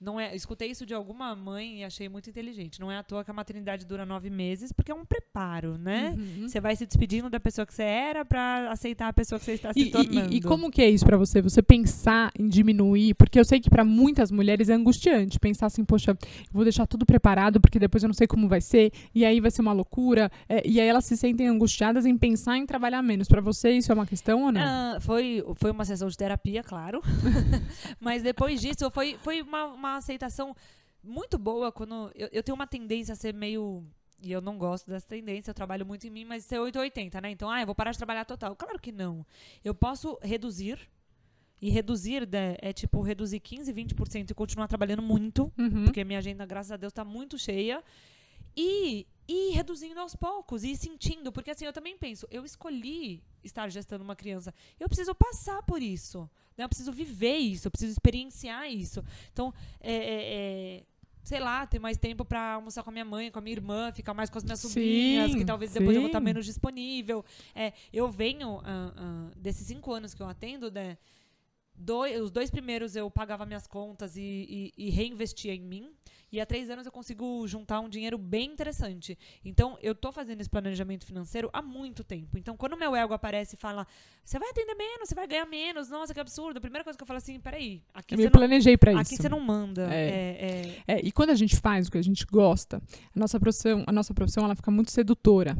Não 0.00 0.18
é, 0.20 0.34
escutei 0.36 0.70
isso 0.70 0.84
de 0.84 0.92
alguma 0.92 1.34
mãe 1.34 1.80
e 1.80 1.84
achei 1.84 2.08
muito 2.08 2.28
inteligente. 2.28 2.78
Não 2.80 2.90
é 2.92 2.98
à 2.98 3.02
toa 3.02 3.24
que 3.24 3.30
a 3.30 3.34
maternidade 3.34 3.86
dura 3.86 4.04
nove 4.04 4.28
meses, 4.28 4.70
porque 4.72 4.92
é 4.92 4.94
um 4.94 5.04
preparo, 5.04 5.78
né? 5.78 6.14
Uhum. 6.18 6.48
Você 6.48 6.60
vai 6.60 6.76
se 6.76 6.84
despedindo 6.84 7.30
da 7.30 7.40
pessoa 7.40 7.64
que 7.64 7.72
você 7.72 7.82
era 7.84 8.24
pra 8.24 8.70
aceitar 8.70 9.08
a 9.08 9.12
pessoa 9.12 9.38
que 9.38 9.44
você 9.44 9.52
está 9.52 9.72
se 9.72 9.80
E, 9.80 9.90
tornando. 9.90 10.32
e- 10.32 10.36
e 10.36 10.40
como 10.42 10.70
que 10.70 10.82
é 10.82 10.90
isso 10.90 11.06
pra 11.06 11.16
você? 11.16 11.40
Você 11.40 11.62
pensar 11.62 12.30
em 12.38 12.48
diminuir? 12.48 13.14
Porque 13.14 13.38
eu 13.38 13.44
sei 13.44 13.60
que 13.60 13.70
pra 13.70 13.84
muitas 13.84 14.30
mulheres 14.30 14.68
é 14.68 14.74
angustiante 14.74 15.38
pensar 15.40 15.66
assim, 15.66 15.84
poxa, 15.84 16.16
vou 16.52 16.64
deixar 16.64 16.86
tudo 16.86 17.06
preparado 17.06 17.60
porque 17.60 17.78
depois 17.78 18.02
eu 18.02 18.08
não 18.08 18.14
sei 18.14 18.26
como 18.26 18.48
vai 18.48 18.60
ser 18.60 18.92
e 19.14 19.24
aí 19.24 19.40
vai 19.40 19.50
ser 19.50 19.62
uma 19.62 19.72
loucura. 19.72 20.30
É, 20.48 20.62
e 20.68 20.80
aí 20.80 20.86
elas 20.88 21.04
se 21.06 21.16
sentem 21.16 21.48
angustiadas 21.48 22.04
em 22.04 22.18
pensar 22.18 22.58
em 22.58 22.66
trabalhar 22.66 23.00
menos. 23.00 23.26
Pra 23.28 23.40
você 23.40 23.70
isso 23.70 23.90
é 23.90 23.94
uma 23.94 24.06
questão 24.06 24.42
ou 24.44 24.52
não? 24.52 24.60
Ah, 24.60 24.98
foi, 25.00 25.42
foi 25.54 25.70
uma 25.70 25.84
sessão 25.84 26.08
de 26.08 26.16
terapia, 26.16 26.62
claro. 26.62 27.00
Mas 28.00 28.22
depois 28.22 28.60
disso, 28.60 28.90
foi, 28.90 29.16
foi 29.22 29.40
uma, 29.42 29.64
uma 29.66 29.83
aceitação 29.86 30.54
muito 31.02 31.38
boa 31.38 31.70
quando. 31.70 32.10
Eu, 32.14 32.28
eu 32.32 32.42
tenho 32.42 32.54
uma 32.56 32.66
tendência 32.66 33.12
a 33.12 33.16
ser 33.16 33.34
meio. 33.34 33.84
E 34.22 34.32
eu 34.32 34.40
não 34.40 34.56
gosto 34.56 34.88
dessa 34.90 35.06
tendência, 35.06 35.50
eu 35.50 35.54
trabalho 35.54 35.84
muito 35.84 36.06
em 36.06 36.10
mim, 36.10 36.24
mas 36.24 36.44
ser 36.46 36.58
880, 36.58 37.20
né? 37.20 37.30
Então, 37.30 37.50
ah, 37.50 37.60
eu 37.60 37.66
vou 37.66 37.74
parar 37.74 37.90
de 37.92 37.98
trabalhar 37.98 38.24
total. 38.24 38.56
Claro 38.56 38.78
que 38.78 38.90
não. 38.90 39.24
Eu 39.62 39.74
posso 39.74 40.18
reduzir. 40.22 40.78
E 41.60 41.70
reduzir 41.70 42.28
né, 42.28 42.56
é 42.60 42.72
tipo 42.72 43.00
reduzir 43.00 43.40
15, 43.40 43.72
20% 43.72 44.30
e 44.30 44.34
continuar 44.34 44.66
trabalhando 44.68 45.00
muito 45.00 45.50
Uhum. 45.56 45.84
porque 45.84 46.04
minha 46.04 46.18
agenda, 46.18 46.44
graças 46.44 46.72
a 46.72 46.76
Deus, 46.76 46.92
tá 46.92 47.04
muito 47.04 47.38
cheia. 47.38 47.82
E, 48.56 49.06
e 49.26 49.52
reduzindo 49.52 49.98
aos 50.00 50.14
poucos, 50.14 50.64
e 50.64 50.76
sentindo, 50.76 51.32
porque 51.32 51.50
assim, 51.50 51.64
eu 51.64 51.72
também 51.72 51.96
penso, 51.96 52.26
eu 52.30 52.44
escolhi 52.44 53.22
estar 53.42 53.68
gestando 53.68 54.04
uma 54.04 54.14
criança, 54.14 54.52
eu 54.78 54.88
preciso 54.88 55.14
passar 55.14 55.62
por 55.62 55.82
isso, 55.82 56.28
né? 56.56 56.64
eu 56.64 56.68
preciso 56.68 56.92
viver 56.92 57.36
isso, 57.36 57.66
eu 57.66 57.70
preciso 57.70 57.92
experienciar 57.92 58.70
isso. 58.70 59.02
Então, 59.32 59.52
é, 59.80 59.92
é, 59.92 60.34
é, 60.76 60.84
sei 61.22 61.40
lá, 61.40 61.66
ter 61.66 61.78
mais 61.78 61.96
tempo 61.96 62.24
para 62.24 62.54
almoçar 62.54 62.82
com 62.82 62.90
a 62.90 62.92
minha 62.92 63.04
mãe, 63.04 63.30
com 63.30 63.38
a 63.38 63.42
minha 63.42 63.56
irmã, 63.56 63.90
ficar 63.92 64.12
mais 64.12 64.28
com 64.28 64.36
as 64.36 64.44
minhas 64.44 64.60
Sim, 64.60 64.68
sobrinhas, 64.68 65.34
que 65.34 65.44
talvez 65.44 65.72
depois 65.72 65.96
eu 65.96 66.02
vou 66.02 66.08
estar 66.08 66.20
sim. 66.20 66.24
menos 66.24 66.44
disponível. 66.44 67.24
É, 67.54 67.72
eu 67.92 68.10
venho, 68.10 68.60
ah, 68.62 68.92
ah, 68.94 69.30
desses 69.36 69.66
cinco 69.66 69.92
anos 69.92 70.12
que 70.12 70.22
eu 70.22 70.28
atendo, 70.28 70.70
né? 70.70 70.98
Dois, 71.76 72.20
os 72.20 72.30
dois 72.30 72.50
primeiros 72.50 72.94
eu 72.94 73.10
pagava 73.10 73.44
minhas 73.44 73.66
contas 73.66 74.16
e, 74.16 74.72
e, 74.76 74.86
e 74.86 74.90
reinvestia 74.90 75.54
em 75.54 75.62
mim. 75.62 75.92
E 76.34 76.40
há 76.40 76.46
três 76.46 76.68
anos 76.68 76.84
eu 76.84 76.90
consigo 76.90 77.46
juntar 77.46 77.78
um 77.78 77.88
dinheiro 77.88 78.18
bem 78.18 78.50
interessante. 78.50 79.16
Então, 79.44 79.78
eu 79.80 79.94
tô 79.94 80.10
fazendo 80.10 80.40
esse 80.40 80.50
planejamento 80.50 81.06
financeiro 81.06 81.48
há 81.52 81.62
muito 81.62 82.02
tempo. 82.02 82.36
Então, 82.36 82.56
quando 82.56 82.72
o 82.72 82.76
meu 82.76 82.96
ego 82.96 83.14
aparece 83.14 83.54
e 83.54 83.58
fala, 83.58 83.86
você 84.24 84.36
vai 84.36 84.50
atender 84.50 84.74
menos, 84.74 85.08
você 85.08 85.14
vai 85.14 85.28
ganhar 85.28 85.46
menos, 85.46 85.88
nossa, 85.90 86.12
que 86.12 86.18
absurdo. 86.18 86.56
A 86.56 86.60
primeira 86.60 86.82
coisa 86.82 86.96
que 86.96 87.02
eu 87.04 87.06
falo 87.06 87.18
assim, 87.18 87.38
peraí, 87.38 87.80
aqui 87.94 88.14
Eu 88.14 88.18
me 88.18 88.24
não, 88.24 88.32
planejei 88.32 88.74
aqui 88.74 89.14
isso. 89.14 89.22
você 89.22 89.28
não 89.28 89.38
manda. 89.38 89.88
É. 89.94 90.08
É, 90.08 90.82
é, 90.88 90.96
É, 90.96 91.00
e 91.06 91.12
quando 91.12 91.30
a 91.30 91.36
gente 91.36 91.56
faz 91.56 91.86
o 91.86 91.92
que 91.92 91.98
a 91.98 92.02
gente 92.02 92.26
gosta, 92.26 92.82
a 93.14 93.18
nossa 93.18 93.38
profissão, 93.38 93.84
a 93.86 93.92
nossa 93.92 94.12
profissão 94.12 94.44
ela 94.44 94.56
fica 94.56 94.72
muito 94.72 94.90
sedutora. 94.90 95.56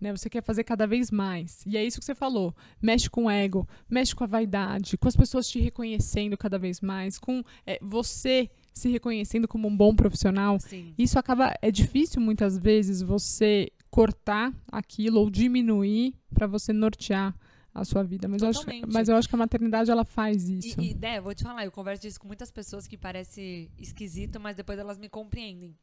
Né? 0.00 0.10
Você 0.10 0.28
quer 0.28 0.42
fazer 0.42 0.64
cada 0.64 0.88
vez 0.88 1.08
mais. 1.08 1.64
E 1.64 1.76
é 1.76 1.84
isso 1.84 2.00
que 2.00 2.04
você 2.04 2.16
falou. 2.16 2.52
Mexe 2.82 3.08
com 3.08 3.26
o 3.26 3.30
ego, 3.30 3.64
mexe 3.88 4.12
com 4.12 4.24
a 4.24 4.26
vaidade, 4.26 4.98
com 4.98 5.06
as 5.06 5.14
pessoas 5.14 5.48
te 5.48 5.60
reconhecendo 5.60 6.36
cada 6.36 6.58
vez 6.58 6.80
mais, 6.80 7.16
com 7.16 7.44
é, 7.64 7.78
você 7.80 8.50
se 8.76 8.90
reconhecendo 8.90 9.48
como 9.48 9.66
um 9.66 9.74
bom 9.74 9.96
profissional. 9.96 10.60
sim. 10.60 10.94
Isso 10.98 11.18
acaba. 11.18 11.54
É 11.62 11.70
difícil 11.70 12.20
muitas 12.20 12.58
vezes 12.58 13.00
você 13.00 13.72
cortar 13.90 14.52
aquilo 14.70 15.18
ou 15.18 15.30
diminuir 15.30 16.14
para 16.34 16.46
você 16.46 16.74
nortear 16.74 17.34
a 17.72 17.84
sua 17.84 18.02
vida. 18.02 18.28
Mas 18.28 18.42
eu, 18.42 18.48
acho, 18.48 18.66
mas 18.92 19.08
eu 19.08 19.16
acho 19.16 19.28
que 19.28 19.34
a 19.34 19.38
maternidade 19.38 19.90
ela 19.90 20.04
faz 20.04 20.46
isso. 20.48 20.78
E, 20.78 20.90
e 20.90 20.94
né, 20.94 21.20
vou 21.20 21.34
te 21.34 21.42
falar, 21.42 21.64
eu 21.64 21.72
converso 21.72 22.02
disso 22.02 22.20
com 22.20 22.26
muitas 22.26 22.50
pessoas 22.50 22.86
que 22.86 22.98
parece 22.98 23.70
esquisito, 23.78 24.38
mas 24.38 24.54
depois 24.54 24.78
elas 24.78 24.98
me 24.98 25.08
compreendem. 25.08 25.74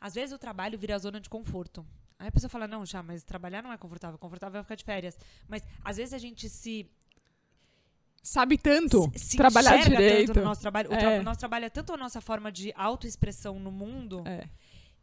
Às 0.00 0.14
vezes 0.14 0.34
o 0.34 0.38
trabalho 0.38 0.76
vira 0.76 0.98
zona 0.98 1.20
de 1.20 1.28
conforto. 1.28 1.86
Aí 2.18 2.28
a 2.28 2.32
pessoa 2.32 2.50
fala, 2.50 2.66
não, 2.66 2.84
já, 2.84 3.02
mas 3.02 3.22
trabalhar 3.22 3.62
não 3.62 3.72
é 3.72 3.78
confortável, 3.78 4.18
confortável 4.18 4.60
é 4.60 4.62
ficar 4.64 4.74
de 4.74 4.84
férias. 4.84 5.18
Mas 5.48 5.62
às 5.84 5.98
vezes 5.98 6.12
a 6.12 6.18
gente 6.18 6.48
se, 6.48 6.90
Sabe 8.22 8.58
tanto 8.58 9.10
se 9.16 9.36
trabalhar 9.36 9.78
enxerga 9.78 9.96
direito. 9.96 10.26
tanto 10.28 10.40
no 10.40 10.44
nosso 10.46 10.60
trabalho. 10.60 10.90
O, 10.90 10.94
É. 10.94 11.20
o 11.20 11.22
nosso 11.22 11.40
trabalho 11.40 11.64
é 11.64 11.70
tanto 11.70 11.92
a 11.92 11.96
nossa 11.96 12.20
forma 12.20 12.52
de 12.52 12.72
autoexpressão 12.76 13.58
no 13.58 13.70
mundo 13.72 14.22
É. 14.26 14.46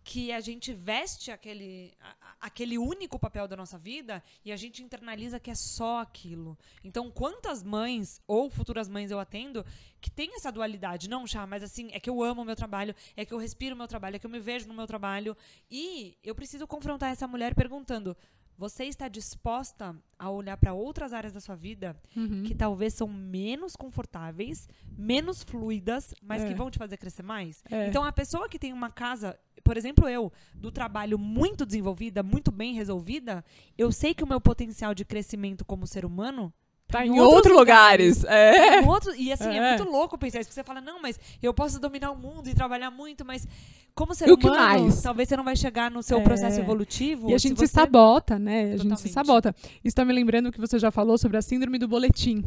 que 0.03 0.32
a 0.32 0.39
gente 0.39 0.72
veste 0.72 1.32
aquele, 1.32 1.91
a- 1.99 2.36
aquele 2.41 2.78
único 2.78 3.18
papel 3.20 3.47
da 3.47 3.57
nossa 3.57 3.78
vida 3.78 4.24
e 4.45 4.51
a 4.51 4.55
gente 4.55 4.82
internaliza 4.84 5.39
que 5.39 5.49
é 5.49 5.55
só 5.55 5.99
aquilo. 5.99 6.57
Então, 6.84 7.09
quantas 7.11 7.63
mães 7.63 8.22
ou 8.28 8.49
futuras 8.49 8.88
mães 8.88 9.09
eu 9.11 9.20
atendo 9.20 9.65
que 9.99 10.09
tem 10.11 10.36
essa 10.36 10.51
dualidade? 10.51 11.09
Não, 11.09 11.26
já, 11.26 11.45
mas 11.47 11.63
assim, 11.63 11.89
é 11.91 11.99
que 11.99 12.09
eu 12.09 12.24
amo 12.24 12.43
o 12.43 12.45
meu 12.45 12.55
trabalho, 12.55 12.95
é 13.18 13.26
que 13.26 13.34
eu 13.34 13.38
respiro 13.39 13.74
o 13.74 13.78
meu 13.78 13.88
trabalho, 13.88 14.15
é 14.15 14.20
que 14.20 14.26
eu 14.26 14.30
me 14.30 14.39
vejo 14.39 14.68
no 14.68 14.74
meu 14.76 14.86
trabalho. 14.88 15.36
E 15.70 16.15
eu 16.24 16.36
preciso 16.36 16.65
confrontar 16.68 17.11
essa 17.11 17.28
mulher 17.28 17.53
perguntando: 17.55 18.15
você 18.58 18.86
está 18.86 19.08
disposta 19.08 19.95
a 20.18 20.30
olhar 20.32 20.58
para 20.58 20.74
outras 20.74 21.14
áreas 21.14 21.32
da 21.32 21.39
sua 21.39 21.55
vida 21.55 21.95
Uhum. 22.16 22.43
que 22.43 22.55
talvez 22.55 22.93
são 22.93 23.08
menos 23.08 23.76
confortáveis, 23.76 24.68
menos 24.97 25.43
fluidas, 25.43 26.14
mas 26.22 26.43
É. 26.43 26.47
que 26.47 26.55
vão 26.55 26.72
te 26.72 26.78
fazer 26.78 26.97
crescer 26.97 27.24
mais? 27.24 27.64
É. 27.70 27.88
Então, 27.88 28.03
a 28.03 28.12
pessoa 28.12 28.49
que 28.49 28.58
tem 28.58 28.74
uma 28.74 28.89
casa, 28.89 29.38
por 29.64 29.78
exemplo, 29.78 30.08
eu, 30.10 30.32
do 30.55 30.72
trabalho 30.72 31.20
muito 31.20 31.66
desenvolvida, 31.66 32.24
muito 32.24 32.51
bem 32.51 32.74
resolvida, 32.74 33.43
eu 33.78 33.91
sei 33.91 34.14
que 34.14 34.24
o 34.24 34.28
meu 34.28 34.41
potencial 34.41 34.95
de 34.95 35.05
crescimento 35.05 35.64
como 35.64 35.86
ser 35.86 36.03
humano 36.05 36.51
Tá 36.90 37.06
em 37.06 37.10
em 37.10 37.20
outros 37.20 37.36
outros 37.36 37.56
lugares. 37.58 38.24
É. 38.24 38.80
em 38.82 38.88
outro- 38.88 39.14
e 39.16 39.32
assim, 39.32 39.50
é. 39.50 39.58
É. 39.58 39.78
muito 39.78 39.92
louco 39.92 40.18
pensar 40.18 40.40
isso, 40.40 40.50
porque 40.50 40.62
você 40.62 40.64
fala, 40.64 40.80
não, 40.80 41.02
mas 41.02 41.20
eu 41.44 41.54
posso 41.54 41.80
dominar 41.80 42.12
o 42.12 42.16
mundo 42.18 42.48
e 42.50 42.54
trabalhar 42.54 42.90
muito, 42.90 43.26
mas 43.26 43.46
como 43.94 44.16
ser 44.16 44.30
E 44.30 44.32
humano, 44.32 44.56
mais? 44.56 45.02
talvez 45.02 45.28
você 45.28 45.36
não 45.36 45.44
vai 45.44 45.56
chegar 45.58 45.92
no 45.92 46.02
seu 46.02 46.20
É. 46.20 46.24
processo 46.24 46.60
evolutivo. 46.60 47.30
E 47.30 47.34
a 47.34 47.38
gente 47.38 47.60
se 47.60 47.68
você... 47.68 47.74
sabota, 47.74 48.40
né? 48.40 48.62
A 48.62 48.78
gente 48.78 48.78
se 48.78 48.84
Totalmente. 49.10 49.12
sabota. 49.14 49.56
Isso 49.84 49.96
tá 49.96 50.06
me 50.06 50.14
lembrando 50.14 50.50
que 50.52 50.60
você 50.62 50.80
já 50.80 50.90
falou 50.90 51.18
sobre 51.18 51.36
a 51.38 51.42
síndrome 51.42 51.78
do 51.78 51.88
boletim, 51.90 52.44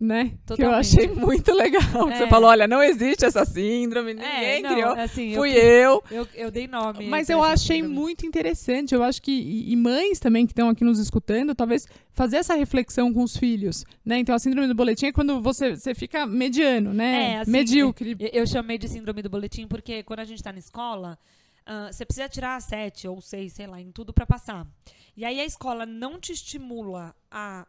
né? 0.00 0.24
Que 0.24 0.52
eu 0.52 0.56
Totalmente. 0.56 0.78
achei 0.80 1.08
muito 1.08 1.52
legal. 1.52 2.08
É. 2.10 2.18
Você 2.18 2.26
falou, 2.28 2.50
olha, 2.50 2.66
não 2.66 2.82
existe 2.82 3.24
essa 3.24 3.44
síndrome, 3.44 4.14
ninguém 4.14 4.28
É, 4.28 4.60
não, 4.60 4.70
criou. 4.72 4.90
assim, 4.92 5.34
Fui 5.34 5.50
eu, 5.52 5.56
eu. 5.56 6.04
eu, 6.10 6.28
eu 6.34 6.50
dei 6.50 6.66
nome. 6.66 7.06
Mas 7.06 7.28
eu 7.30 7.42
achei 7.42 7.76
síndrome. 7.76 7.94
muito 7.94 8.26
interessante. 8.26 8.94
Eu 8.94 9.02
acho 9.02 9.22
que. 9.22 9.30
E, 9.32 9.74
mães 9.76 10.18
também 10.18 10.46
que 10.46 10.52
estão 10.52 10.68
aqui 10.68 10.84
nos 10.84 10.98
escutando, 10.98 11.54
talvez 11.54 11.86
fazer 12.12 12.36
essa 12.36 12.54
reflexão 12.54 13.12
com 13.12 13.22
os 13.22 13.36
filhos. 13.36 13.84
Né? 14.04 14.18
Então, 14.18 14.34
a 14.34 14.38
síndrome 14.38 14.66
do 14.68 14.74
boletim 14.74 15.06
é 15.06 15.12
quando 15.12 15.40
você, 15.40 15.76
você 15.76 15.94
fica 15.94 16.26
mediano, 16.26 16.92
né? 16.92 17.32
É, 17.34 17.38
assim, 17.38 17.50
Medíocre. 17.50 18.16
Eu, 18.18 18.28
eu 18.32 18.46
chamei 18.46 18.78
de 18.78 18.88
síndrome 18.88 19.22
do 19.22 19.30
boletim 19.30 19.66
porque 19.66 20.02
quando 20.02 20.20
a 20.20 20.24
gente 20.24 20.42
tá 20.42 20.52
na 20.52 20.58
escola, 20.58 21.18
ah, 21.66 21.88
você 21.90 22.04
precisa 22.04 22.28
tirar 22.28 22.60
sete 22.60 23.08
ou 23.08 23.20
seis, 23.20 23.52
sei 23.52 23.66
lá, 23.66 23.80
em 23.80 23.90
tudo 23.90 24.12
pra 24.12 24.26
passar. 24.26 24.66
E 25.16 25.24
aí 25.24 25.40
a 25.40 25.44
escola 25.44 25.86
não 25.86 26.18
te 26.18 26.32
estimula 26.32 27.14
a 27.30 27.66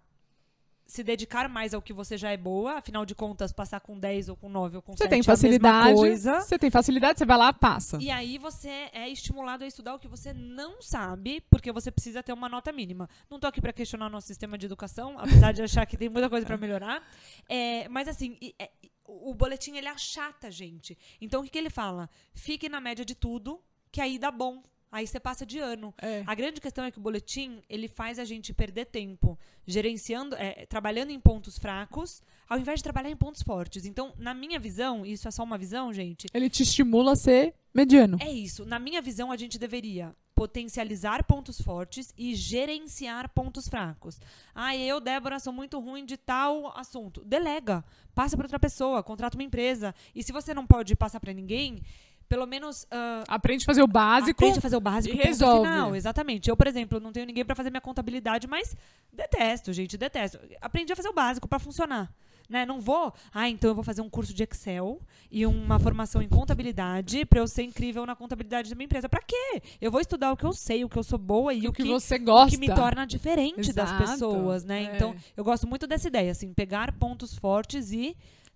se 0.87 1.03
dedicar 1.03 1.49
mais 1.49 1.73
ao 1.73 1.81
que 1.81 1.91
você 1.91 2.17
já 2.17 2.31
é 2.31 2.37
boa, 2.37 2.73
afinal 2.77 3.05
de 3.05 3.15
contas, 3.15 3.51
passar 3.51 3.79
com 3.79 3.97
10 3.99 4.29
ou 4.29 4.35
com 4.35 4.47
9 4.47 4.77
ou 4.77 4.81
com 4.81 4.93
Você 4.93 5.03
7 5.05 5.09
tem 5.09 5.19
é 5.19 5.23
facilidade. 5.23 5.95
coisa. 5.95 6.41
Você 6.41 6.59
tem 6.59 6.69
facilidade, 6.69 7.17
você 7.19 7.25
vai 7.25 7.37
lá, 7.37 7.51
passa. 7.51 7.97
E 7.99 8.11
aí 8.11 8.37
você 8.37 8.69
é 8.93 9.09
estimulado 9.09 9.63
a 9.63 9.67
estudar 9.67 9.95
o 9.95 9.99
que 9.99 10.07
você 10.07 10.31
não 10.33 10.81
sabe, 10.81 11.41
porque 11.49 11.71
você 11.71 11.89
precisa 11.91 12.21
ter 12.21 12.33
uma 12.33 12.47
nota 12.47 12.71
mínima. 12.71 13.09
Não 13.29 13.39
tô 13.39 13.47
aqui 13.47 13.59
para 13.59 13.73
questionar 13.73 14.07
o 14.07 14.09
nosso 14.09 14.27
sistema 14.27 14.57
de 14.57 14.65
educação, 14.67 15.17
apesar 15.49 15.51
de 15.53 15.63
achar 15.63 15.85
que 15.85 15.97
tem 15.97 16.07
muita 16.07 16.29
coisa 16.29 16.45
para 16.45 16.57
melhorar. 16.57 17.01
É, 17.49 17.89
mas 17.89 18.07
assim, 18.07 18.37
é- 18.59 18.69
o 19.07 19.33
boletim 19.33 19.75
ele 19.75 19.87
achata 19.87 20.47
a 20.47 20.51
gente. 20.51 20.97
Então 21.21 21.41
o 21.41 21.43
que, 21.43 21.49
que 21.51 21.57
ele 21.57 21.69
fala? 21.69 22.09
Fique 22.33 22.67
na 22.69 22.79
média 22.81 23.05
de 23.05 23.13
tudo, 23.15 23.59
que 23.91 24.01
aí 24.01 24.17
dá 24.17 24.31
bom. 24.31 24.63
Aí 24.95 25.05
você 25.05 25.19
passa 25.19 25.45
de 25.45 25.59
ano. 25.59 25.93
É. 26.01 26.23
A 26.25 26.33
grande 26.33 26.61
questão 26.61 26.85
é 26.85 26.89
que 26.89 26.97
o 26.97 27.01
boletim 27.01 27.61
ele 27.69 27.89
faz 27.89 28.17
a 28.17 28.23
gente 28.23 28.53
perder 28.53 28.85
tempo 28.85 29.37
gerenciando, 29.67 30.37
é, 30.37 30.65
trabalhando 30.67 31.09
em 31.11 31.19
pontos 31.19 31.59
fracos, 31.59 32.23
ao 32.47 32.57
invés 32.57 32.79
de 32.79 32.83
trabalhar 32.85 33.09
em 33.09 33.15
pontos 33.17 33.41
fortes. 33.41 33.85
Então, 33.85 34.13
na 34.17 34.33
minha 34.33 34.57
visão, 34.57 35.05
isso 35.05 35.27
é 35.27 35.31
só 35.31 35.43
uma 35.43 35.57
visão, 35.57 35.91
gente. 35.91 36.27
Ele 36.33 36.49
te 36.49 36.63
estimula 36.63 37.11
a 37.11 37.15
ser 37.17 37.53
mediano. 37.73 38.17
É 38.21 38.31
isso. 38.31 38.63
Na 38.63 38.79
minha 38.79 39.01
visão, 39.01 39.33
a 39.33 39.35
gente 39.35 39.59
deveria 39.59 40.15
potencializar 40.33 41.25
pontos 41.25 41.59
fortes 41.59 42.13
e 42.17 42.33
gerenciar 42.33 43.27
pontos 43.27 43.67
fracos. 43.67 44.17
Ah, 44.53 44.77
eu, 44.77 45.01
Débora, 45.01 45.39
sou 45.39 45.51
muito 45.51 45.77
ruim 45.77 46.05
de 46.05 46.15
tal 46.15 46.67
assunto. 46.77 47.21
Delega. 47.25 47.83
Passa 48.13 48.37
para 48.37 48.45
outra 48.45 48.59
pessoa, 48.59 49.03
contrata 49.03 49.35
uma 49.35 49.43
empresa. 49.43 49.93
E 50.15 50.23
se 50.23 50.31
você 50.31 50.53
não 50.53 50.65
pode 50.65 50.95
passar 50.95 51.19
para 51.19 51.33
ninguém, 51.33 51.81
pelo 52.27 52.45
menos 52.45 52.85
ah, 52.91 53.23
Aprende 53.27 53.63
a 53.63 53.65
fazer 53.65 53.83
o 53.83 53.87
básico. 53.87 54.43
Aprende 54.43 54.59
a 54.59 54.61
fazer 54.61 54.75
o 54.75 54.81
básico 54.81 55.15
e 55.15 55.17
resolve. 55.17 55.67
Final, 55.67 55.95
exatamente. 55.95 56.49
Eu, 56.49 56.57
por 56.57 56.67
exemplo, 56.67 56.99
não 56.99 57.11
tenho 57.11 57.25
ninguém 57.25 57.45
para 57.45 57.55
fazer 57.55 57.69
minha 57.69 57.81
contabilidade, 57.81 58.47
mas 58.47 58.75
detesto, 59.11 59.71
gente, 59.73 59.97
detesto. 59.97 60.39
Aprendi 60.61 60.91
a 60.91 60.95
fazer 60.95 61.09
o 61.09 61.13
básico 61.13 61.47
para 61.47 61.59
funcionar. 61.59 62.11
Né? 62.47 62.63
Não 62.63 62.79
vou, 62.79 63.11
ah, 63.33 63.49
então 63.49 63.71
eu 63.71 63.75
vou 63.75 63.83
fazer 63.83 64.01
um 64.01 64.09
curso 64.09 64.31
de 64.31 64.43
Excel 64.43 65.01
e 65.31 65.47
uma 65.47 65.79
formação 65.79 66.21
em 66.21 66.29
contabilidade 66.29 67.25
para 67.25 67.39
eu 67.39 67.47
ser 67.47 67.63
incrível 67.63 68.05
na 68.05 68.15
contabilidade 68.15 68.69
da 68.69 68.75
minha 68.75 68.85
empresa. 68.85 69.09
Para 69.09 69.23
quê? 69.25 69.63
Eu 69.81 69.91
vou 69.91 69.99
estudar 69.99 70.31
o 70.31 70.37
que 70.37 70.45
eu 70.45 70.53
sei, 70.53 70.85
o 70.85 70.89
que 70.89 70.97
eu 70.97 71.03
sou 71.03 71.17
boa 71.17 71.53
e 71.55 71.65
o 71.65 71.71
o 71.71 71.73
que, 71.73 71.81
que, 71.81 71.89
você 71.89 72.19
gosta. 72.19 72.51
que 72.51 72.57
me 72.57 72.73
torna 72.73 73.05
diferente 73.07 73.73
das 73.73 73.89
Exato. 73.89 74.11
pessoas, 74.11 74.63
né? 74.63 74.83
É. 74.83 74.95
Então, 74.95 75.15
eu 75.35 75.43
gosto 75.43 75.65
muito 75.65 75.87
dessa 75.87 76.07
ideia, 76.07 76.31
assim, 76.31 76.53
pegar 76.53 76.91
pontos 76.91 77.35
fortes 77.35 77.91
e 77.91 78.15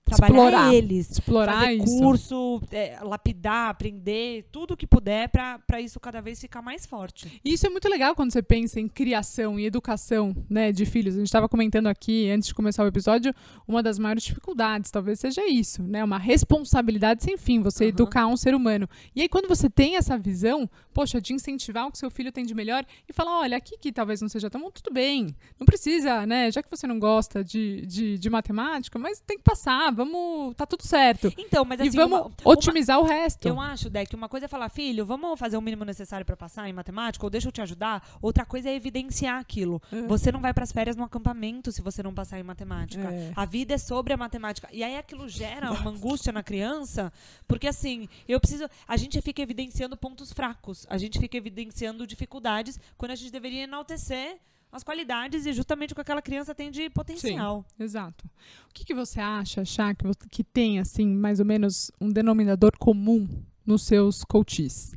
trabalhar 0.10 0.45
Explorar. 0.45 0.74
eles 0.74 1.12
Explorar 1.12 1.62
fazer 1.62 1.74
isso. 1.74 1.99
curso, 1.99 2.62
é, 2.72 2.99
lapidar, 3.01 3.70
aprender, 3.70 4.47
tudo 4.51 4.76
que 4.76 4.88
puder 4.88 5.30
para 5.30 5.82
isso 5.82 5.99
cada 5.99 6.22
vez 6.22 6.39
ficar 6.39 6.62
mais 6.62 6.86
forte. 6.86 7.39
E 7.43 7.53
isso 7.53 7.66
é 7.66 7.70
muito 7.70 7.88
legal 7.88 8.16
quando 8.16 8.32
você 8.32 8.41
pensa 8.41 8.80
em 8.80 8.88
criação 8.88 9.60
e 9.60 9.66
educação 9.66 10.36
né, 10.49 10.72
de 10.72 10.86
filhos. 10.86 11.16
A 11.16 11.18
gente 11.20 11.28
estava 11.28 11.47
comentando 11.47 11.88
aqui, 11.88 12.30
antes 12.30 12.47
de 12.49 12.53
começar 12.53 12.84
o 12.84 12.88
episódio, 12.88 13.34
uma 13.68 13.82
das 13.84 13.97
maiores 13.99 14.24
dificuldades 14.24 14.91
talvez 14.91 15.20
seja 15.20 15.47
isso, 15.47 15.82
né? 15.84 16.03
Uma 16.03 16.18
responsabilidade 16.18 17.24
sem 17.24 17.38
fim, 17.38 17.62
você 17.62 17.86
Aham. 17.86 17.89
educar 17.89 18.28
um 18.28 18.38
ser 18.38 18.55
humano. 18.55 18.88
E 19.16 19.22
aí, 19.22 19.30
quando 19.30 19.47
você 19.47 19.70
tem 19.70 19.95
essa 19.95 20.18
visão, 20.18 20.70
poxa, 20.93 21.22
de 21.22 21.34
incentivar 21.34 21.88
o 21.88 21.91
que 21.91 21.97
seu 21.97 22.10
filho 22.10 22.32
tem 22.32 22.45
de 22.45 22.53
melhor 22.53 22.86
e 23.07 23.14
falar, 23.14 23.39
olha, 23.39 23.57
aqui 23.57 23.78
que 23.78 23.91
talvez 23.91 24.22
não 24.22 24.30
seja 24.30 24.49
tão 24.49 24.62
bom, 24.62 24.72
tudo 24.72 24.93
bem. 24.93 25.36
Não 25.60 25.66
precisa, 25.66 26.26
né? 26.26 26.51
Já 26.51 26.62
que 26.62 26.70
você 26.70 26.86
não 26.88 26.99
gosta 26.99 27.43
de, 27.43 27.86
de, 27.86 28.18
de 28.18 28.30
matemática, 28.30 28.97
mas 28.99 29.20
tem 29.20 29.38
que 29.38 29.43
passar, 29.43 29.91
vamos. 30.06 30.56
tá 30.56 30.66
tudo 30.66 30.84
certo. 30.86 31.32
Então, 31.38 31.64
mas 31.66 31.80
e 31.80 31.88
assim, 31.88 31.97
vamos 31.97 32.20
uma- 32.20 32.26
uma- 32.28 32.34
otimizar 32.45 33.00
o 33.00 33.04
resto. 33.04 33.47
Eu 33.47 33.60
acho, 33.60 33.89
Deck, 33.89 34.16
uma 34.16 34.30
coisa 34.30 34.45
é 34.45 34.50
falar, 34.50 34.70
filho, 34.70 35.06
vamos 35.06 35.39
fazer 35.39 35.58
o 35.58 35.62
mínimo 35.62 35.84
necessário 35.86 36.26
para 36.26 36.36
passar 36.38 36.68
em 36.70 36.74
matemática, 36.74 37.26
ou 37.26 37.30
deixa 37.30 37.47
eu 37.47 37.52
te 37.52 37.62
ajudar. 37.62 38.18
Outra 38.22 38.45
coisa 38.45 38.70
é 38.70 38.76
evidenciar 38.76 39.39
aquilo. 39.39 39.82
É. 39.91 40.02
Você 40.04 40.32
não 40.32 40.39
vai 40.39 40.54
para 40.54 40.64
as 40.64 40.72
férias 40.72 40.95
no 40.95 41.04
acampamento 41.04 41.72
se 41.72 41.82
você 41.82 42.02
não 42.04 42.14
passar 42.14 42.39
em 42.39 42.43
matemática. 42.43 43.04
É. 43.12 43.32
A 43.36 43.45
vida 43.45 43.74
é 43.74 43.78
sobre 43.78 44.14
a 44.14 44.18
matemática. 44.18 44.68
E 44.72 44.84
aí 44.84 44.97
aquilo 44.97 45.28
gera 45.28 45.72
uma 45.72 45.89
angústia 45.91 46.32
na 46.32 46.41
criança, 46.43 47.12
porque 47.47 47.68
assim, 47.68 48.08
eu 48.28 48.39
preciso. 48.39 48.68
A 48.88 48.95
gente 48.97 49.22
fica 49.22 49.41
evidenciando 49.41 49.97
pontos 49.97 50.32
fracos, 50.32 50.86
a 50.89 50.97
gente 50.97 51.20
fica 51.20 51.38
evidenciando 51.38 52.06
dificuldades, 52.08 52.80
quando 52.97 53.12
a 53.12 53.16
gente 53.16 53.32
deveria 53.32 53.64
enaltecer 53.64 54.38
as 54.72 54.84
qualidades 54.84 55.46
e 55.46 55.54
justamente 55.54 55.94
o 55.94 55.96
que 55.96 56.02
aquela 56.02 56.22
criança 56.22 56.54
tem 56.54 56.70
de 56.70 56.90
potencial. 56.90 57.66
Exato. 57.80 58.26
O 58.70 58.74
que, 58.74 58.86
que 58.86 58.94
você 58.94 59.20
acha, 59.20 59.66
Chá, 59.66 59.94
que, 59.94 60.06
que 60.30 60.44
tem, 60.44 60.80
assim, 60.80 61.08
mais 61.08 61.40
ou 61.40 61.46
menos 61.46 61.92
um 62.00 62.10
denominador 62.10 62.72
comum 62.78 63.28
nos 63.66 63.84
seus 63.84 64.24
coaches? 64.24 64.94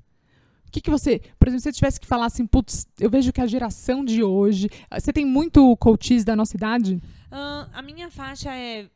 O 0.66 0.70
que, 0.72 0.80
que 0.80 0.90
você, 0.90 1.20
por 1.38 1.48
exemplo, 1.48 1.60
se 1.60 1.64
você 1.64 1.72
tivesse 1.72 2.00
que 2.00 2.06
falar 2.06 2.26
assim, 2.26 2.46
putz, 2.46 2.86
eu 2.98 3.10
vejo 3.10 3.32
que 3.32 3.40
a 3.40 3.46
geração 3.46 4.04
de 4.04 4.22
hoje. 4.22 4.68
Você 4.90 5.12
tem 5.12 5.24
muito 5.24 5.76
coaches 5.76 6.24
da 6.24 6.34
nossa 6.34 6.56
idade? 6.56 7.02
Ah, 7.30 7.68
a 7.74 7.82
minha 7.82 8.10
faixa 8.10 8.54
é 8.54 8.88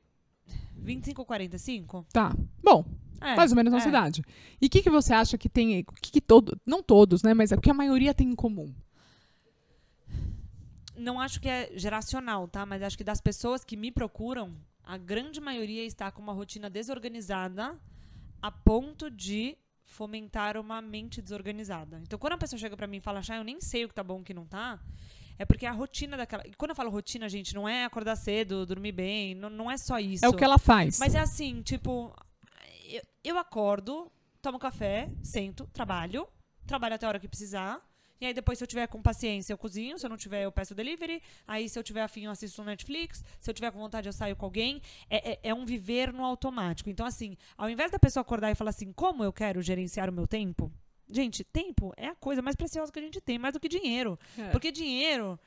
25 0.75 1.21
ou 1.21 1.27
45? 1.27 2.07
Tá. 2.13 2.35
Bom, 2.63 2.85
É, 3.21 3.35
mais 3.35 3.51
ou 3.51 3.57
menos 3.57 3.71
na 3.71 3.79
nossa 3.79 3.89
é. 3.89 3.91
idade. 3.91 4.23
E 4.61 4.67
o 4.67 4.71
que, 4.71 4.83
que 4.83 4.91
você 4.91 5.13
acha 5.13 5.37
que 5.37 5.49
tem. 5.49 5.85
Que, 6.01 6.13
que 6.13 6.21
todo. 6.21 6.59
Não 6.65 6.83
todos, 6.83 7.23
né? 7.23 7.35
Mas 7.35 7.53
é 7.53 7.57
o 7.57 7.61
que 7.61 7.71
a 7.71 7.75
maioria 7.75 8.15
tem 8.15 8.29
em 8.31 8.35
comum. 8.35 8.75
Não 10.97 11.21
acho 11.21 11.41
que 11.41 11.49
é 11.49 11.71
geracional, 11.75 12.49
tá? 12.49 12.65
Mas 12.65 12.83
acho 12.83 12.97
que 12.97 13.05
das 13.05 13.21
pessoas 13.21 13.65
que 13.65 13.77
me 13.77 13.91
procuram, 13.91 14.57
a 14.83 14.97
grande 14.97 15.41
maioria 15.41 15.85
está 15.85 16.11
com 16.11 16.23
uma 16.23 16.33
rotina 16.33 16.71
desorganizada 16.71 17.79
a 18.41 18.51
ponto 18.51 19.11
de 19.11 19.57
fomentar 19.85 20.57
uma 20.57 20.81
mente 20.81 21.23
desorganizada. 21.23 22.01
Então, 22.03 22.19
quando 22.19 22.35
a 22.35 22.39
pessoa 22.39 22.59
chega 22.59 22.77
pra 22.77 22.87
mim 22.87 22.99
e 22.99 23.01
fala, 23.01 23.23
Chá, 23.23 23.37
eu 23.37 23.45
nem 23.45 23.61
sei 23.61 23.85
o 23.85 23.89
que 23.89 23.95
tá 23.95 24.03
bom 24.03 24.19
e 24.19 24.21
o 24.23 24.25
que 24.25 24.35
não 24.35 24.47
tá, 24.47 24.81
é 25.39 25.45
porque 25.45 25.67
a 25.67 25.73
rotina 25.73 26.17
daquela. 26.17 26.47
E 26.47 26.55
quando 26.55 26.71
eu 26.71 26.75
falo 26.75 26.91
rotina, 26.91 27.29
gente, 27.29 27.55
não 27.55 27.69
é 27.69 27.85
acordar 27.85 28.17
cedo, 28.17 28.67
dormir 28.67 28.93
bem, 28.93 29.35
não, 29.35 29.51
não 29.51 29.71
é 29.71 29.77
só 29.77 29.99
isso. 29.99 30.25
É 30.25 30.29
o 30.29 30.35
que 30.35 30.45
ela 30.45 30.59
faz. 30.59 30.99
Mas 30.99 31.15
é 31.15 31.21
assim, 31.21 31.63
tipo, 31.63 32.15
eu, 32.89 33.03
eu 33.25 33.39
acordo, 33.39 34.11
tomo 34.41 34.59
café, 34.59 35.11
sento, 35.23 35.67
trabalho, 35.73 36.27
trabalho 36.67 36.95
até 36.95 37.07
a 37.07 37.09
hora 37.09 37.21
que 37.21 37.29
precisar. 37.29 37.81
E 38.21 38.27
aí 38.27 38.33
depois, 38.33 38.59
se 38.59 38.65
eu 38.65 38.69
tiver 38.69 38.87
com 38.87 39.03
paciência, 39.03 39.53
eu 39.53 39.59
cozinho. 39.59 39.99
Se 39.99 40.07
eu 40.07 40.11
não 40.11 40.17
tiver, 40.17 40.45
eu 40.45 40.53
peço 40.53 40.75
delivery. 40.75 41.23
Aí, 41.47 41.69
se 41.69 41.79
eu 41.79 41.83
tiver 41.83 42.03
afim, 42.03 42.25
eu 42.25 42.31
assisto 42.31 42.63
no 42.63 42.67
Netflix. 42.67 43.23
Se 43.41 43.51
eu 43.51 43.55
tiver 43.55 43.71
com 43.71 43.79
vontade, 43.79 44.09
eu 44.09 44.13
saio 44.13 44.35
com 44.35 44.47
alguém. 44.47 44.81
É, 45.11 45.33
é, 45.33 45.39
é 45.45 45.55
um 45.55 45.67
viver 45.67 46.13
no 46.13 46.25
automático. 46.25 46.89
Então, 46.89 47.05
assim, 47.05 47.37
ao 47.57 47.69
invés 47.69 47.91
da 47.91 47.99
pessoa 47.99 48.23
acordar 48.23 48.51
e 48.51 48.55
falar 48.55 48.71
assim, 48.71 48.93
como 48.93 49.23
eu 49.23 49.33
quero 49.33 49.61
gerenciar 49.61 50.09
o 50.09 50.13
meu 50.13 50.27
tempo? 50.27 50.73
Gente, 51.09 51.45
tempo 51.45 51.93
é 51.97 52.09
a 52.09 52.15
coisa 52.15 52.43
mais 52.43 52.57
preciosa 52.57 52.91
que 52.91 52.99
a 52.99 53.03
gente 53.03 53.21
tem, 53.21 53.39
mais 53.39 53.55
do 53.55 53.61
que 53.61 53.69
dinheiro. 53.69 54.19
É. 54.37 54.51
Porque 54.51 54.73
dinheiro, 54.73 55.39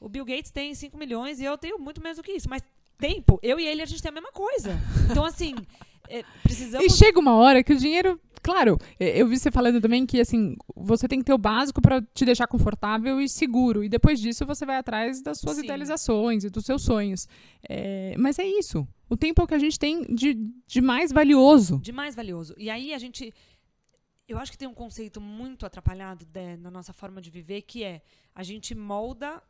o 0.00 0.08
Bill 0.08 0.24
Gates 0.24 0.50
tem 0.50 0.74
5 0.74 0.96
milhões 0.96 1.40
e 1.40 1.44
eu 1.44 1.58
tenho 1.58 1.78
muito 1.78 2.00
menos 2.00 2.16
do 2.16 2.22
que 2.22 2.32
isso. 2.32 2.48
Mas 2.48 2.62
tempo, 2.96 3.38
eu 3.42 3.60
e 3.60 3.66
ele, 3.66 3.82
a 3.82 3.86
gente 3.86 4.02
tem 4.02 4.08
a 4.08 4.12
mesma 4.12 4.32
coisa. 4.32 4.78
Então, 5.10 5.24
assim, 5.24 5.54
é, 6.08 6.20
E 6.20 6.24
precisamos. 6.42 6.96
chega 6.96 7.18
uma 7.18 7.34
hora 7.34 7.62
que 7.62 7.72
o 7.72 7.76
dinheiro. 7.76 8.20
Claro, 8.40 8.78
é, 8.98 9.20
eu 9.20 9.26
vi 9.26 9.36
você 9.38 9.50
falando 9.50 9.80
também 9.80 10.06
que 10.06 10.20
assim, 10.20 10.56
você 10.74 11.08
tem 11.08 11.18
que 11.18 11.24
ter 11.24 11.32
o 11.34 11.38
básico 11.38 11.82
para 11.82 12.00
te 12.14 12.24
deixar 12.24 12.46
confortável 12.46 13.20
e 13.20 13.28
seguro. 13.28 13.82
E 13.82 13.88
depois 13.88 14.20
disso 14.20 14.46
você 14.46 14.64
vai 14.64 14.76
atrás 14.76 15.20
das 15.20 15.38
suas 15.38 15.56
Sim. 15.56 15.64
idealizações 15.64 16.44
e 16.44 16.50
dos 16.50 16.64
seus 16.64 16.82
sonhos. 16.82 17.26
É, 17.68 18.14
mas 18.16 18.38
é 18.38 18.46
isso. 18.46 18.86
O 19.10 19.16
tempo 19.16 19.40
é 19.40 19.44
o 19.44 19.46
que 19.46 19.54
a 19.54 19.58
gente 19.58 19.78
tem 19.78 20.02
de, 20.14 20.34
de 20.66 20.80
mais 20.80 21.12
valioso. 21.12 21.78
de 21.80 21.92
mais 21.92 22.14
valioso. 22.14 22.54
E 22.56 22.70
aí 22.70 22.94
a 22.94 22.98
gente. 22.98 23.32
Eu 24.28 24.38
acho 24.38 24.52
que 24.52 24.58
tem 24.58 24.68
um 24.68 24.74
conceito 24.74 25.20
muito 25.20 25.64
atrapalhado 25.64 26.26
Dé, 26.26 26.56
na 26.58 26.70
nossa 26.70 26.92
forma 26.92 27.20
de 27.20 27.30
viver, 27.30 27.62
que 27.62 27.82
é 27.82 28.02
a 28.34 28.42
gente 28.42 28.74
molda 28.74 29.42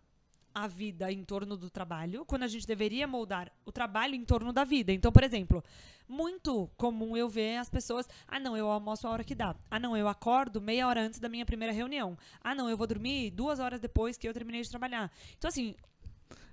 a 0.54 0.66
vida 0.66 1.10
em 1.12 1.22
torno 1.24 1.56
do 1.56 1.70
trabalho, 1.70 2.24
quando 2.24 2.42
a 2.42 2.48
gente 2.48 2.66
deveria 2.66 3.06
moldar 3.06 3.52
o 3.64 3.72
trabalho 3.72 4.14
em 4.14 4.24
torno 4.24 4.52
da 4.52 4.64
vida. 4.64 4.92
Então, 4.92 5.12
por 5.12 5.22
exemplo, 5.22 5.62
muito 6.08 6.68
comum 6.76 7.16
eu 7.16 7.28
ver 7.28 7.58
as 7.58 7.68
pessoas, 7.68 8.08
ah, 8.26 8.40
não, 8.40 8.56
eu 8.56 8.68
almoço 8.68 9.06
a 9.06 9.10
hora 9.10 9.24
que 9.24 9.34
dá. 9.34 9.54
Ah, 9.70 9.78
não, 9.78 9.96
eu 9.96 10.08
acordo 10.08 10.60
meia 10.60 10.88
hora 10.88 11.00
antes 11.00 11.20
da 11.20 11.28
minha 11.28 11.46
primeira 11.46 11.72
reunião. 11.72 12.16
Ah, 12.40 12.54
não, 12.54 12.68
eu 12.68 12.76
vou 12.76 12.86
dormir 12.86 13.30
duas 13.30 13.58
horas 13.58 13.80
depois 13.80 14.16
que 14.16 14.28
eu 14.28 14.32
terminei 14.32 14.62
de 14.62 14.70
trabalhar. 14.70 15.12
Então, 15.36 15.48
assim, 15.48 15.74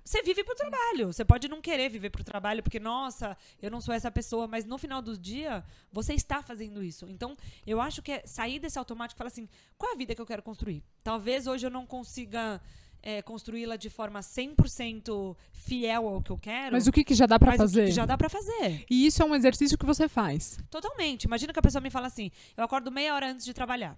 você 0.06 0.22
vive 0.22 0.44
pro 0.44 0.54
trabalho. 0.54 1.12
Você 1.12 1.24
pode 1.24 1.48
não 1.48 1.60
querer 1.60 1.88
viver 1.88 2.10
pro 2.10 2.22
trabalho, 2.22 2.62
porque, 2.62 2.78
nossa, 2.78 3.36
eu 3.60 3.68
não 3.68 3.80
sou 3.80 3.92
essa 3.92 4.08
pessoa, 4.08 4.46
mas 4.46 4.64
no 4.64 4.78
final 4.78 5.02
do 5.02 5.18
dia, 5.18 5.64
você 5.90 6.14
está 6.14 6.40
fazendo 6.40 6.80
isso. 6.80 7.08
Então, 7.08 7.36
eu 7.66 7.80
acho 7.80 8.00
que 8.00 8.12
é 8.12 8.22
sair 8.24 8.60
desse 8.60 8.78
automático 8.78 9.16
e 9.16 9.18
falar 9.18 9.28
assim: 9.28 9.48
qual 9.76 9.90
é 9.90 9.94
a 9.94 9.98
vida 9.98 10.14
que 10.14 10.22
eu 10.22 10.26
quero 10.26 10.44
construir? 10.44 10.80
Talvez 11.02 11.48
hoje 11.48 11.66
eu 11.66 11.70
não 11.70 11.84
consiga 11.84 12.60
é, 13.06 13.22
construí-la 13.22 13.76
de 13.76 13.88
forma 13.88 14.18
100% 14.18 15.36
fiel 15.52 16.08
ao 16.08 16.20
que 16.20 16.32
eu 16.32 16.36
quero. 16.36 16.72
Mas 16.72 16.88
o 16.88 16.92
que, 16.92 17.04
que 17.04 17.14
já 17.14 17.24
dá 17.24 17.38
para 17.38 17.52
mas 17.52 17.60
o 17.60 17.62
que 17.62 17.68
fazer? 17.68 17.84
que 17.86 17.92
já 17.92 18.04
dá 18.04 18.18
pra 18.18 18.28
fazer. 18.28 18.84
E 18.90 19.06
isso 19.06 19.22
é 19.22 19.24
um 19.24 19.32
exercício 19.32 19.78
que 19.78 19.86
você 19.86 20.08
faz. 20.08 20.58
Totalmente. 20.68 21.22
Imagina 21.22 21.52
que 21.52 21.58
a 21.60 21.62
pessoa 21.62 21.80
me 21.80 21.88
fala 21.88 22.08
assim: 22.08 22.32
eu 22.56 22.64
acordo 22.64 22.90
meia 22.90 23.14
hora 23.14 23.30
antes 23.30 23.46
de 23.46 23.54
trabalhar. 23.54 23.96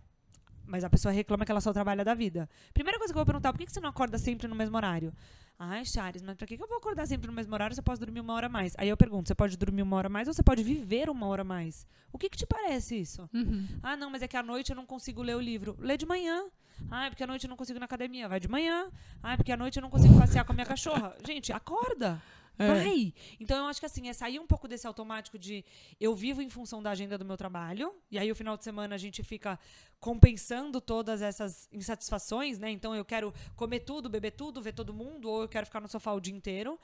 Mas 0.67 0.85
a 0.85 0.91
pessoa 0.91 1.11
reclama 1.11 1.47
que 1.47 1.51
ela 1.51 1.63
só 1.63 1.73
trabalha 1.73 2.05
da 2.05 2.13
vida. 2.13 2.51
Primeira 2.75 2.99
coisa 2.99 3.11
que 3.11 3.19
eu 3.19 3.21
vou 3.21 3.27
perguntar: 3.27 3.51
por 3.51 3.59
que 3.59 3.65
que 3.65 3.73
você 3.73 3.81
não 3.81 3.89
acorda 3.89 4.19
sempre 4.19 4.47
no 4.47 4.55
mesmo 4.55 4.77
horário? 4.77 5.15
Ai, 5.61 5.85
Chares, 5.85 6.23
mas 6.23 6.37
pra 6.37 6.47
que 6.47 6.57
que 6.57 6.63
eu 6.63 6.69
vou 6.69 6.79
acordar 6.79 7.05
sempre 7.07 7.27
no 7.27 7.33
mesmo 7.33 7.53
horário 7.53 7.75
se 7.75 7.81
eu 7.81 7.85
posso 7.85 8.01
dormir 8.01 8.21
uma 8.21 8.33
hora 8.33 8.47
a 8.47 8.49
mais? 8.49 8.75
Aí 8.79 8.89
eu 8.89 8.97
pergunto: 8.97 9.27
você 9.27 9.35
pode 9.35 9.57
dormir 9.57 9.83
uma 9.83 9.97
hora 9.97 10.07
a 10.07 10.11
mais 10.11 10.29
ou 10.29 10.35
você 10.35 10.43
pode 10.43 10.63
viver 10.63 11.11
uma 11.11 11.27
hora 11.27 11.43
a 11.43 11.45
mais? 11.45 11.85
O 12.13 12.19
que 12.19 12.31
que 12.31 12.37
te 12.39 12.47
parece 12.47 13.01
isso? 13.01 13.29
Uhum. 13.35 13.67
Ah, 13.83 13.97
não, 13.97 14.09
mas 14.09 14.23
é 14.23 14.29
que 14.29 14.37
à 14.37 14.43
noite 14.43 14.71
eu 14.71 14.77
não 14.77 14.87
consigo 14.87 15.21
ler 15.21 15.35
o 15.35 15.41
livro. 15.41 15.77
Lê 15.81 15.97
de 15.97 16.07
manhã. 16.07 16.45
Ah, 16.89 17.07
é 17.07 17.11
porque 17.11 17.25
à 17.25 17.27
noite 17.27 17.45
eu 17.45 17.51
não 17.51 17.57
consigo 17.57 17.77
ir 17.77 17.81
na 17.81 17.87
academia. 17.87 18.29
Vai 18.29 18.39
de 18.39 18.47
manhã. 18.49 18.89
Ah, 19.21 19.33
é 19.33 19.37
porque 19.37 19.51
à 19.51 19.57
noite 19.57 19.77
eu 19.77 19.83
não 19.83 19.91
consigo 19.91 20.17
passear 20.17 20.45
com 20.45 20.53
a 20.53 20.55
minha 20.55 20.67
cachorra. 20.67 21.17
Gente, 21.27 21.53
acorda. 21.53 22.23
É. 22.59 22.67
Vai! 22.67 23.15
Então 23.39 23.57
eu 23.59 23.65
acho 23.67 23.79
que 23.79 23.87
assim, 23.87 24.09
é 24.09 24.13
sair 24.13 24.39
um 24.41 24.47
pouco 24.47 24.67
desse 24.67 24.87
automático 24.87 25.39
de 25.39 25.65
eu 26.01 26.15
vivo 26.15 26.43
em 26.43 26.51
função 26.51 26.83
da 26.83 26.91
agenda 26.91 27.17
do 27.17 27.25
meu 27.25 27.37
trabalho, 27.37 27.95
e 28.11 28.19
aí 28.19 28.31
o 28.31 28.35
final 28.35 28.57
de 28.57 28.65
semana 28.65 28.95
a 28.95 28.99
gente 28.99 29.23
fica 29.23 29.59
compensando 30.01 30.81
todas 30.81 31.23
essas 31.23 31.69
insatisfações, 31.73 32.59
né? 32.59 32.71
Então 32.71 32.95
eu 32.95 33.05
quero 33.05 33.33
comer 33.55 33.81
tudo, 33.81 34.09
beber 34.09 34.33
tudo, 34.33 34.61
ver 34.61 34.73
todo 34.73 34.93
mundo, 34.93 35.31
ou 35.31 35.43
eu 35.43 35.49
quero 35.49 35.67
ficar 35.67 35.81
no 35.81 35.89
sofá 35.89 36.13
o 36.13 36.21
dia 36.21 36.35
inteiro. 36.35 36.79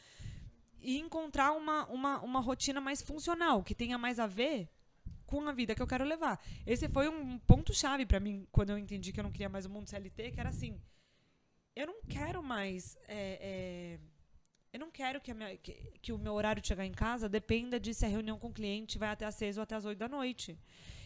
E 0.80 0.98
encontrar 0.98 1.52
uma, 1.52 1.86
uma, 1.86 2.20
uma 2.20 2.40
rotina 2.40 2.78
mais 2.80 3.00
funcional, 3.00 3.62
que 3.62 3.74
tenha 3.74 3.96
mais 3.96 4.18
a 4.20 4.26
ver 4.26 4.68
com 5.26 5.48
a 5.48 5.52
vida 5.52 5.74
que 5.74 5.80
eu 5.80 5.86
quero 5.86 6.04
levar. 6.04 6.38
Esse 6.66 6.88
foi 6.88 7.08
um 7.08 7.38
ponto-chave 7.38 8.04
para 8.04 8.20
mim 8.20 8.46
quando 8.52 8.70
eu 8.70 8.78
entendi 8.78 9.10
que 9.10 9.18
eu 9.18 9.24
não 9.24 9.32
queria 9.32 9.48
mais 9.48 9.64
o 9.64 9.70
mundo 9.70 9.88
CLT, 9.88 10.32
que 10.32 10.40
era 10.40 10.50
assim. 10.50 10.78
Eu 11.74 11.86
não 11.86 12.02
quero 12.02 12.42
mais. 12.42 12.96
é, 13.08 13.38
é, 13.40 13.98
eu 14.74 14.80
não 14.80 14.90
quero 14.90 15.20
que, 15.24 15.32
minha- 15.32 15.56
que- 15.64 15.78
que 16.02 16.12
o 16.12 16.18
meu 16.18 16.34
horário 16.34 16.60
de 16.60 16.66
chegar 16.68 16.84
em 16.84 16.92
casa 16.92 17.28
dependa 17.28 17.76
de 17.78 17.94
se 17.94 18.04
a 18.04 18.08
reunião 18.08 18.36
com 18.42 18.48
o 18.48 18.52
cliente 18.52 18.98
vai 18.98 19.08
até 19.10 19.24
às 19.24 19.36
seis 19.36 19.56
ou 19.56 19.62
até 19.62 19.74
às 19.76 19.84
oito 19.84 19.98
da 20.04 20.08
noite. 20.08 20.58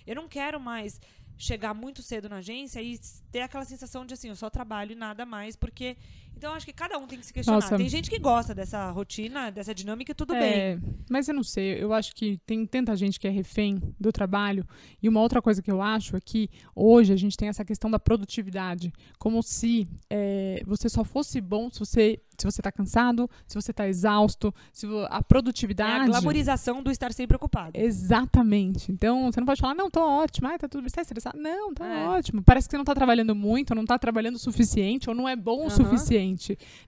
Eu 0.06 0.16
não 0.16 0.26
quero 0.26 0.58
mais 0.58 0.98
chegar 1.36 1.74
muito 1.74 2.00
cedo 2.02 2.28
na 2.30 2.36
agência 2.38 2.80
e 2.82 2.98
ter 3.30 3.42
aquela 3.42 3.64
sensação 3.66 4.06
de 4.06 4.14
assim, 4.14 4.28
eu 4.30 4.36
só 4.36 4.48
trabalho 4.48 4.92
e 4.92 4.94
nada 5.06 5.24
mais, 5.26 5.54
porque. 5.54 5.96
Então 6.38 6.54
acho 6.54 6.64
que 6.64 6.72
cada 6.72 6.96
um 6.96 7.06
tem 7.06 7.18
que 7.18 7.26
se 7.26 7.32
questionar. 7.32 7.60
Nossa. 7.60 7.76
Tem 7.76 7.88
gente 7.88 8.08
que 8.08 8.18
gosta 8.18 8.54
dessa 8.54 8.90
rotina, 8.92 9.50
dessa 9.50 9.74
dinâmica 9.74 10.14
tudo 10.14 10.32
bem. 10.34 10.42
É, 10.42 10.78
mas 11.10 11.26
eu 11.28 11.34
não 11.34 11.42
sei, 11.42 11.82
eu 11.82 11.92
acho 11.92 12.14
que 12.14 12.38
tem 12.46 12.64
tanta 12.64 12.94
gente 12.96 13.18
que 13.18 13.26
é 13.26 13.30
refém 13.30 13.82
do 13.98 14.12
trabalho. 14.12 14.64
E 15.02 15.08
uma 15.08 15.20
outra 15.20 15.42
coisa 15.42 15.60
que 15.60 15.70
eu 15.70 15.82
acho 15.82 16.16
é 16.16 16.20
que 16.20 16.48
hoje 16.74 17.12
a 17.12 17.16
gente 17.16 17.36
tem 17.36 17.48
essa 17.48 17.64
questão 17.64 17.90
da 17.90 17.98
produtividade. 17.98 18.92
Como 19.18 19.42
se 19.42 19.88
é, 20.08 20.62
você 20.64 20.88
só 20.88 21.02
fosse 21.04 21.40
bom 21.40 21.68
se 21.70 21.80
você 21.80 22.20
se 22.40 22.44
você 22.44 22.62
tá 22.62 22.70
cansado, 22.70 23.28
se 23.48 23.56
você 23.56 23.72
tá 23.72 23.88
exausto, 23.88 24.54
se 24.72 24.86
vo- 24.86 25.04
a 25.10 25.16
É 25.18 25.22
produtividade. 25.22 26.04
a 26.04 26.06
glamorização 26.06 26.80
do 26.84 26.88
estar 26.88 27.12
sempre 27.12 27.36
ocupado. 27.36 27.72
Exatamente. 27.76 28.92
Então, 28.92 29.30
você 29.32 29.40
não 29.40 29.46
pode 29.46 29.60
falar, 29.60 29.74
não, 29.74 29.90
tô 29.90 30.00
ótimo, 30.00 30.46
ai, 30.46 30.56
tá 30.56 30.68
tudo 30.68 30.82
bem, 30.82 30.88
você 30.88 30.94
tá 30.94 31.02
estressado? 31.02 31.36
Não, 31.36 31.74
tá 31.74 31.84
É. 31.84 32.06
ótimo. 32.06 32.40
Parece 32.40 32.68
que 32.68 32.72
você 32.72 32.78
não 32.78 32.84
tá 32.84 32.94
trabalhando 32.94 33.34
muito, 33.34 33.70
ou 33.72 33.76
não 33.76 33.84
tá 33.84 33.98
trabalhando 33.98 34.36
o 34.36 34.38
suficiente, 34.38 35.08
ou 35.08 35.16
não 35.16 35.28
é 35.28 35.34
bom 35.34 35.66
o 35.66 35.70
suficiente. 35.70 36.27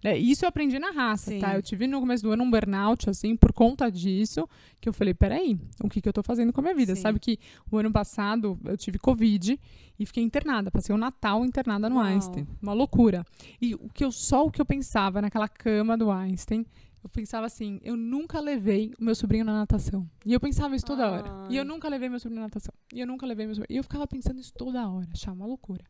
Né? 0.03 0.19
Isso 0.19 0.45
eu 0.45 0.49
aprendi 0.49 0.79
na 0.79 0.91
raça, 0.91 1.31
Sim. 1.31 1.41
tá? 1.41 1.55
Eu 1.55 1.63
tive 1.63 1.87
no 1.87 2.01
começo 2.01 2.23
do 2.23 2.33
ano 2.33 2.45
um 2.45 2.51
burnout, 2.51 3.09
assim, 3.09 3.37
por 3.37 3.53
conta 3.53 3.91
disso, 3.91 4.49
que 4.81 4.89
eu 4.89 4.93
falei, 4.93 5.15
peraí, 5.15 5.59
o 5.83 5.89
que 5.89 6.01
que 6.01 6.09
eu 6.09 6.13
tô 6.13 6.23
fazendo 6.23 6.53
com 6.53 6.61
a 6.61 6.63
minha 6.63 6.75
vida? 6.75 6.95
Sim. 6.95 7.03
Sabe 7.03 7.19
que 7.19 7.39
o 7.71 7.77
ano 7.77 7.93
passado 7.93 8.59
eu 8.65 8.77
tive 8.77 8.99
Covid 8.99 9.59
e 9.99 10.07
fiquei 10.07 10.25
internada, 10.25 10.71
passei 10.71 10.95
o 10.95 10.99
Natal 10.99 11.45
internada 11.45 11.89
no 11.89 11.97
Uau. 11.97 12.05
Einstein. 12.05 12.47
Uma 12.61 12.73
loucura. 12.73 13.25
E 13.61 13.75
o 13.75 13.89
que 13.93 14.05
eu, 14.05 14.11
só 14.11 14.47
o 14.47 14.51
que 14.51 14.61
eu 14.61 14.65
pensava 14.65 15.21
naquela 15.21 15.49
cama 15.49 15.97
do 15.97 16.11
Einstein, 16.11 16.65
eu 17.03 17.09
pensava 17.09 17.47
assim, 17.47 17.81
eu 17.83 17.97
nunca 17.97 18.41
levei 18.41 18.93
o 19.01 19.05
meu 19.05 19.15
sobrinho 19.15 19.45
na 19.45 19.55
natação. 19.55 20.09
E 20.25 20.33
eu 20.33 20.41
pensava 20.41 20.77
isso 20.77 20.85
toda 20.85 21.11
hora. 21.11 21.31
E 21.49 21.57
eu 21.57 21.63
Ai. 21.63 21.69
nunca 21.69 21.89
levei 21.89 22.09
meu 22.09 22.21
sobrinho 22.21 22.41
na 22.41 22.47
natação. 22.47 22.75
E 22.93 23.01
eu 23.01 23.07
nunca 23.07 23.27
levei 23.27 23.47
meu 23.47 23.55
sobrinho. 23.55 23.75
E 23.75 23.79
eu 23.79 23.83
ficava 23.83 24.07
pensando 24.07 24.39
isso 24.39 24.53
toda 24.53 24.87
hora, 24.87 25.09
achava 25.13 25.37
uma 25.37 25.47
loucura. 25.47 25.85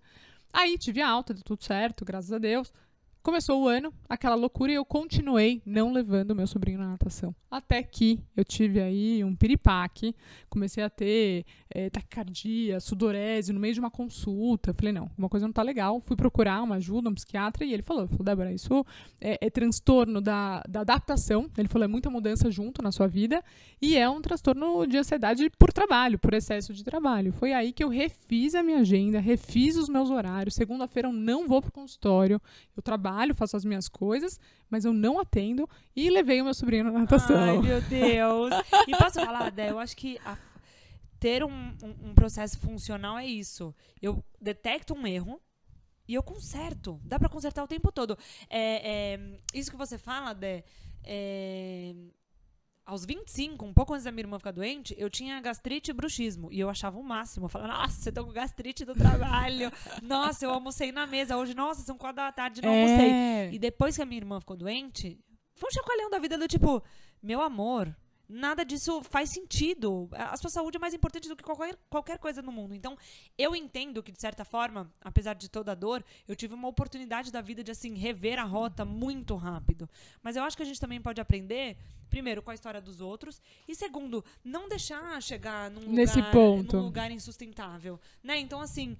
Aí 0.53 0.79
tive 0.79 1.01
a 1.01 1.09
alta, 1.09 1.35
deu 1.35 1.43
tudo 1.43 1.65
certo, 1.65 2.05
graças 2.05 2.33
a 2.33 2.39
Deus. 2.39 2.73
Começou 3.23 3.63
o 3.63 3.69
ano, 3.69 3.93
aquela 4.09 4.35
loucura, 4.35 4.73
e 4.73 4.77
eu 4.77 4.85
continuei 4.85 5.61
não 5.67 5.93
levando 5.93 6.35
meu 6.35 6.47
sobrinho 6.47 6.79
na 6.79 6.89
natação. 6.89 7.35
Até 7.51 7.83
que 7.83 8.19
eu 8.35 8.43
tive 8.43 8.81
aí 8.81 9.23
um 9.23 9.37
piripaque, 9.37 10.17
comecei 10.49 10.83
a 10.83 10.89
ter 10.89 11.45
eh, 11.69 11.91
taquicardia, 11.91 12.81
sudorese 12.81 13.53
no 13.53 13.61
meio 13.61 13.75
de 13.75 13.81
uma 13.81 13.91
consulta. 13.91 14.73
Falei, 14.73 14.93
não, 14.93 15.11
uma 15.19 15.29
coisa 15.29 15.47
não 15.47 15.53
tá 15.53 15.63
legal. 15.63 16.01
Fui 16.01 16.17
procurar 16.17 16.63
uma 16.63 16.77
ajuda, 16.77 17.11
um 17.11 17.15
psiquiatra, 17.15 17.63
e 17.63 17.75
ele 17.75 17.83
falou, 17.83 18.09
falou 18.09 18.25
Débora, 18.25 18.55
isso 18.55 18.87
é, 19.21 19.37
é 19.47 19.51
transtorno 19.51 20.23
da, 20.23 20.63
da 20.67 20.81
adaptação. 20.81 21.51
Ele 21.59 21.69
falou, 21.69 21.85
é 21.85 21.89
muita 21.89 22.09
mudança 22.09 22.51
junto 22.51 22.81
na 22.81 22.91
sua 22.91 23.07
vida, 23.07 23.45
e 23.83 23.99
é 23.99 24.09
um 24.09 24.23
transtorno 24.23 24.87
de 24.87 24.97
ansiedade 24.97 25.51
por 25.59 25.75
trabalho, 25.75 26.19
por 26.19 26.33
excesso 26.33 26.73
de 26.73 26.83
trabalho. 26.83 27.35
Foi 27.35 27.53
aí 27.53 27.71
que 27.71 27.85
eu 27.85 27.91
refiz 27.91 28.55
a 28.55 28.63
minha 28.63 28.79
agenda, 28.79 29.21
refiz 29.21 29.77
os 29.77 29.91
meus 29.91 30.09
horários. 30.09 30.55
Segunda-feira 30.55 31.09
eu 31.09 31.13
não 31.13 31.47
vou 31.47 31.61
pro 31.61 31.71
consultório, 31.71 32.41
eu 32.75 32.83
trabalho, 32.83 33.10
faço 33.35 33.57
as 33.57 33.65
minhas 33.65 33.89
coisas, 33.89 34.39
mas 34.69 34.85
eu 34.85 34.93
não 34.93 35.19
atendo 35.19 35.69
e 35.95 36.09
levei 36.11 36.41
o 36.41 36.45
meu 36.45 36.55
sobrinho 36.55 36.85
na 36.85 36.93
natação. 36.93 37.37
Ai, 37.37 37.59
meu 37.59 37.81
Deus. 37.83 38.51
E 38.89 38.97
posso 38.97 39.21
falar, 39.25 39.51
Dé? 39.51 39.71
Eu 39.71 39.79
acho 39.79 39.97
que 39.97 40.19
a- 40.25 40.37
ter 41.19 41.45
um, 41.45 41.51
um- 41.83 42.11
um 42.11 42.15
processo 42.15 42.59
funcional 42.59 43.19
é 43.19 43.27
isso. 43.27 43.75
Eu 44.01 44.25
detecto 44.41 44.95
um 44.95 45.07
erro 45.07 45.41
e 46.09 46.15
eu 46.15 46.23
conserto. 46.23 47.01
Dá 47.05 47.19
pra 47.19 47.29
consertar 47.29 47.63
o 47.63 47.69
tempo 47.69 47.93
todo. 47.93 48.17
É, 48.49 49.15
é, 49.15 49.21
isso 49.55 49.71
que 49.71 49.77
você 49.77 49.99
fala, 49.99 50.33
Dé, 50.33 50.65
é, 51.05 51.95
aos 52.91 53.05
25, 53.05 53.65
um 53.65 53.73
pouco 53.73 53.93
antes 53.95 54.05
da 54.05 54.11
minha 54.11 54.23
irmã 54.23 54.37
ficar 54.37 54.51
doente, 54.51 54.97
eu 54.99 55.09
tinha 55.09 55.41
gastrite 55.41 55.93
e 55.93 55.95
bruxismo. 55.95 56.51
E 56.51 56.59
eu 56.59 56.69
achava 56.69 56.99
o 56.99 57.05
máximo. 57.05 57.47
Eu 57.47 57.49
falava, 57.49 57.73
nossa, 57.73 58.03
você 58.03 58.11
tá 58.11 58.23
com 58.23 58.33
gastrite 58.33 58.85
do 58.85 58.95
trabalho. 58.95 59.71
nossa, 60.03 60.45
eu 60.45 60.51
almocei 60.51 60.91
na 60.91 61.07
mesa. 61.07 61.37
Hoje, 61.37 61.55
nossa, 61.55 61.83
são 61.83 61.97
quatro 61.97 62.17
da 62.17 62.33
tarde, 62.33 62.61
não 62.61 62.71
almocei. 62.71 63.11
É. 63.11 63.51
E 63.53 63.59
depois 63.61 63.95
que 63.95 64.03
a 64.03 64.05
minha 64.05 64.19
irmã 64.19 64.41
ficou 64.41 64.57
doente, 64.57 65.17
foi 65.55 65.69
um 65.69 65.73
chacoalhão 65.73 66.11
da 66.11 66.19
vida 66.19 66.37
do 66.37 66.49
tipo, 66.49 66.83
meu 67.23 67.41
amor, 67.41 67.95
nada 68.31 68.65
disso 68.65 69.03
faz 69.03 69.31
sentido. 69.31 70.09
A 70.13 70.37
sua 70.37 70.49
saúde 70.49 70.77
é 70.77 70.81
mais 70.81 70.95
importante 70.95 71.29
do 71.29 71.37
que 71.37 71.43
qualquer, 71.43 71.77
qualquer 71.89 72.19
coisa 72.19 72.41
no 72.41 72.53
mundo. 72.53 72.75
Então, 72.75 72.97
eu 73.37 73.55
entendo 73.55 74.03
que, 74.03 74.13
de 74.13 74.21
certa 74.21 74.45
forma, 74.45 74.91
apesar 75.01 75.35
de 75.35 75.49
toda 75.49 75.73
a 75.73 75.75
dor, 75.75 76.05
eu 76.29 76.37
tive 76.37 76.55
uma 76.55 76.69
oportunidade 76.69 77.33
da 77.33 77.41
vida 77.41 77.65
de, 77.65 77.71
assim, 77.71 77.95
rever 77.95 78.39
a 78.39 78.45
rota 78.45 78.85
muito 78.85 79.35
rápido. 79.35 79.89
Mas 80.23 80.37
eu 80.37 80.45
acho 80.45 80.57
que 80.57 80.63
a 80.63 80.67
gente 80.67 80.81
também 80.81 81.01
pode 81.01 81.21
aprender, 81.21 81.77
primeiro, 82.09 82.43
com 82.43 82.51
a 82.51 82.55
história 82.55 82.81
dos 82.81 83.01
outros, 83.01 83.41
e 83.67 83.75
segundo, 83.75 84.25
não 84.45 84.69
deixar 84.69 85.21
chegar 85.21 85.71
num 85.71 85.93
Nesse 85.93 86.19
lugar, 86.19 86.33
ponto. 86.33 86.77
num 86.77 86.85
lugar 86.85 87.11
insustentável. 87.11 87.99
Né? 88.23 88.39
Então, 88.39 88.61
assim. 88.61 88.97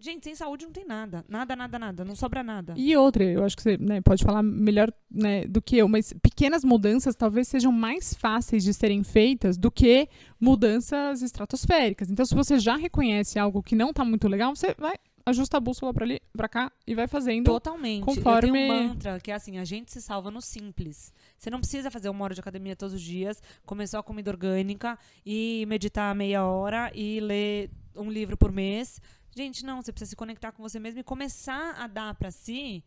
Gente, 0.00 0.24
sem 0.24 0.34
saúde 0.34 0.64
não 0.64 0.72
tem 0.72 0.84
nada. 0.86 1.24
Nada, 1.28 1.54
nada, 1.54 1.78
nada. 1.78 2.04
Não 2.04 2.14
sobra 2.16 2.42
nada. 2.42 2.72
E 2.76 2.96
outra, 2.96 3.22
eu 3.22 3.44
acho 3.44 3.54
que 3.54 3.62
você 3.62 3.76
né, 3.76 4.00
pode 4.00 4.24
falar 4.24 4.42
melhor 4.42 4.90
né, 5.10 5.44
do 5.44 5.60
que 5.60 5.76
eu, 5.76 5.86
mas 5.88 6.12
pequenas 6.22 6.64
mudanças 6.64 7.14
talvez 7.14 7.48
sejam 7.48 7.70
mais 7.70 8.14
fáceis 8.14 8.64
de 8.64 8.72
serem 8.72 9.04
feitas 9.04 9.58
do 9.58 9.70
que 9.70 10.08
mudanças 10.40 11.22
estratosféricas. 11.22 12.10
Então, 12.10 12.24
se 12.24 12.34
você 12.34 12.58
já 12.58 12.76
reconhece 12.76 13.38
algo 13.38 13.62
que 13.62 13.76
não 13.76 13.90
está 13.90 14.04
muito 14.04 14.26
legal, 14.26 14.56
você 14.56 14.74
vai 14.78 14.94
ajusta 15.26 15.58
a 15.58 15.60
bússola 15.60 15.92
para 15.92 16.04
ali, 16.04 16.18
para 16.36 16.48
cá 16.48 16.72
e 16.86 16.94
vai 16.94 17.06
fazendo. 17.06 17.44
Totalmente. 17.44 18.00
Eu 18.00 18.06
conforme- 18.06 18.52
tenho 18.66 18.72
um 18.72 18.88
mantra 18.88 19.20
que 19.20 19.30
é 19.30 19.34
assim, 19.34 19.58
a 19.58 19.64
gente 19.64 19.92
se 19.92 20.00
salva 20.00 20.30
no 20.30 20.40
simples. 20.40 21.12
Você 21.38 21.50
não 21.50 21.60
precisa 21.60 21.90
fazer 21.90 22.08
uma 22.08 22.24
hora 22.24 22.34
de 22.34 22.40
academia 22.40 22.74
todos 22.74 22.94
os 22.94 23.02
dias, 23.02 23.40
comer 23.66 23.86
só 23.86 24.02
comida 24.02 24.30
orgânica 24.30 24.98
e 25.24 25.64
meditar 25.68 26.14
meia 26.14 26.44
hora 26.44 26.90
e 26.94 27.20
ler 27.20 27.70
um 27.94 28.10
livro 28.10 28.36
por 28.36 28.50
mês. 28.50 29.00
Gente, 29.34 29.64
não, 29.64 29.80
você 29.80 29.92
precisa 29.92 30.10
se 30.10 30.16
conectar 30.16 30.52
com 30.52 30.62
você 30.62 30.78
mesmo 30.78 31.00
e 31.00 31.04
começar 31.04 31.74
a 31.76 31.86
dar 31.86 32.14
pra 32.14 32.30
si 32.30 32.82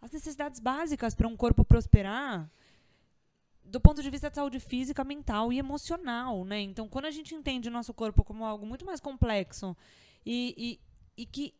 as 0.00 0.10
necessidades 0.10 0.60
básicas 0.60 1.14
para 1.14 1.28
um 1.28 1.36
corpo 1.36 1.64
prosperar 1.64 2.50
do 3.64 3.80
ponto 3.80 4.02
de 4.02 4.10
vista 4.10 4.28
da 4.28 4.34
saúde 4.34 4.58
física, 4.58 5.04
mental 5.04 5.52
e 5.52 5.58
emocional, 5.58 6.44
né? 6.44 6.60
Então, 6.60 6.88
quando 6.88 7.04
a 7.04 7.10
gente 7.10 7.34
entende 7.34 7.68
o 7.68 7.72
nosso 7.72 7.94
corpo 7.94 8.24
como 8.24 8.44
algo 8.44 8.66
muito 8.66 8.84
mais 8.84 9.00
complexo 9.00 9.76
e, 10.26 10.80
e, 11.16 11.22
e 11.22 11.26
que 11.26 11.54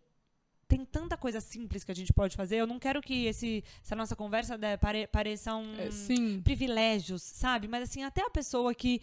tem 0.67 0.85
tanta 0.85 1.17
coisa 1.17 1.41
simples 1.41 1.85
que 1.85 1.93
a 1.93 1.95
gente 1.95 2.13
pode 2.13 2.37
fazer, 2.37 2.57
eu 2.57 2.67
não 2.67 2.79
quero 2.79 3.01
que 3.01 3.27
esse, 3.27 3.63
essa 3.85 3.95
nossa 3.95 4.17
conversa 4.17 4.57
né, 4.57 4.77
pare, 4.77 5.07
pareça 5.07 5.55
um 5.55 5.75
É, 5.79 6.41
privilégios, 6.43 7.23
sabe? 7.23 7.69
Mas 7.69 7.85
assim, 7.85 8.03
até 8.03 8.23
a 8.23 8.31
pessoa 8.31 8.75
que 8.75 9.01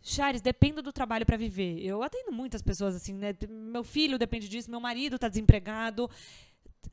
Chares, 0.00 0.40
dependo 0.40 0.80
do 0.82 0.92
trabalho 0.92 1.26
para 1.26 1.36
viver. 1.36 1.78
Eu 1.84 2.02
atendo 2.02 2.32
muitas 2.32 2.62
pessoas 2.62 2.94
assim, 2.94 3.12
né? 3.14 3.34
Meu 3.48 3.82
filho 3.84 4.18
depende 4.18 4.48
disso, 4.48 4.70
meu 4.70 4.80
marido 4.80 5.18
tá 5.18 5.28
desempregado. 5.28 6.08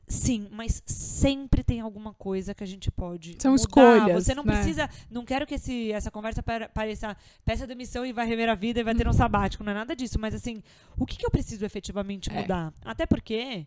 Sim, 0.08 0.46
mas 0.52 0.82
sempre 0.86 1.64
tem 1.64 1.80
alguma 1.80 2.12
coisa 2.14 2.54
que 2.54 2.62
a 2.62 2.66
gente 2.66 2.90
pode 2.92 3.36
São 3.40 3.52
mudar. 3.52 3.62
escolhas, 3.62 4.24
Você 4.24 4.34
não 4.34 4.44
né? 4.44 4.54
precisa, 4.54 4.88
não 5.10 5.24
quero 5.24 5.44
que 5.46 5.54
esse, 5.54 5.90
essa 5.90 6.10
conversa 6.12 6.42
pare- 6.42 6.68
pareça 6.68 7.16
peça 7.44 7.66
demissão 7.66 8.04
e 8.06 8.12
vai 8.12 8.24
rever 8.26 8.48
a 8.48 8.54
vida 8.54 8.78
e 8.78 8.84
vai 8.84 8.94
ter 8.94 9.08
um 9.08 9.12
sabático, 9.12 9.64
não 9.64 9.72
é 9.72 9.74
nada 9.74 9.96
disso, 9.96 10.16
mas 10.18 10.32
assim, 10.34 10.62
o 10.96 11.04
que, 11.06 11.16
que 11.16 11.26
eu 11.26 11.30
preciso 11.30 11.64
efetivamente 11.64 12.30
É. 12.30 12.40
mudar? 12.40 12.72
Até 12.84 13.04
porque 13.04 13.66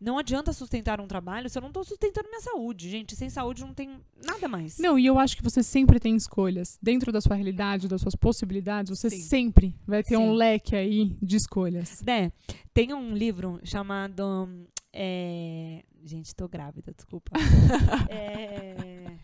não 0.00 0.18
adianta 0.18 0.52
sustentar 0.52 1.00
um 1.00 1.06
trabalho 1.06 1.48
se 1.48 1.58
eu 1.58 1.62
não 1.62 1.72
tô 1.72 1.82
sustentando 1.82 2.28
minha 2.28 2.40
saúde, 2.40 2.88
gente. 2.88 3.16
Sem 3.16 3.28
saúde 3.28 3.62
não 3.62 3.74
tem 3.74 4.00
nada 4.24 4.48
mais. 4.48 4.78
Não, 4.78 4.98
e 4.98 5.06
eu 5.06 5.18
acho 5.18 5.36
que 5.36 5.42
você 5.42 5.62
sempre 5.62 5.98
tem 5.98 6.14
escolhas. 6.14 6.78
Dentro 6.80 7.10
da 7.10 7.20
sua 7.20 7.36
realidade, 7.36 7.88
das 7.88 8.00
suas 8.00 8.14
possibilidades, 8.14 8.96
você 8.96 9.10
Sim. 9.10 9.22
sempre 9.22 9.76
vai 9.86 10.02
ter 10.02 10.16
um 10.16 10.32
Sim. 10.32 10.36
leque 10.36 10.76
aí 10.76 11.16
de 11.20 11.36
escolhas. 11.36 12.02
Né? 12.02 12.32
Tem 12.72 12.94
um 12.94 13.14
livro 13.14 13.60
chamado. 13.64 14.48
é, 14.92 15.82
Gente, 16.04 16.34
tô 16.34 16.48
grávida, 16.48 16.92
desculpa. 16.92 17.32
É, 18.08 19.18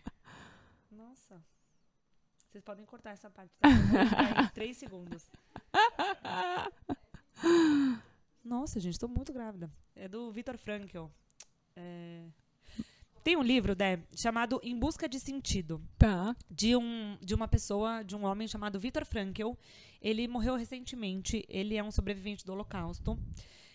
Nossa. 0.90 1.40
Vocês 2.50 2.62
podem 2.62 2.84
cortar 2.84 3.12
essa 3.12 3.30
parte. 3.30 3.52
Tá? 3.58 3.68
Em 4.44 4.48
três 4.48 4.76
segundos. 4.76 5.30
Nossa, 8.44 8.78
gente, 8.78 8.98
tô 8.98 9.08
muito 9.08 9.32
grávida. 9.32 9.72
É 9.96 10.06
do 10.06 10.30
Viktor 10.30 10.58
Frankl. 10.58 11.06
É... 11.74 12.26
Tem 13.24 13.36
um 13.38 13.42
livro, 13.42 13.74
Dé, 13.74 14.00
chamado 14.14 14.60
Em 14.62 14.78
Busca 14.78 15.08
de 15.08 15.18
Sentido. 15.18 15.80
Tá. 15.96 16.36
De, 16.50 16.76
um, 16.76 17.16
de 17.22 17.34
uma 17.34 17.48
pessoa, 17.48 18.02
de 18.02 18.14
um 18.14 18.26
homem 18.26 18.46
chamado 18.46 18.78
Viktor 18.78 19.06
Frankl. 19.06 19.52
Ele 20.02 20.28
morreu 20.28 20.56
recentemente. 20.56 21.42
Ele 21.48 21.74
é 21.74 21.82
um 21.82 21.90
sobrevivente 21.90 22.44
do 22.44 22.52
Holocausto. 22.52 23.18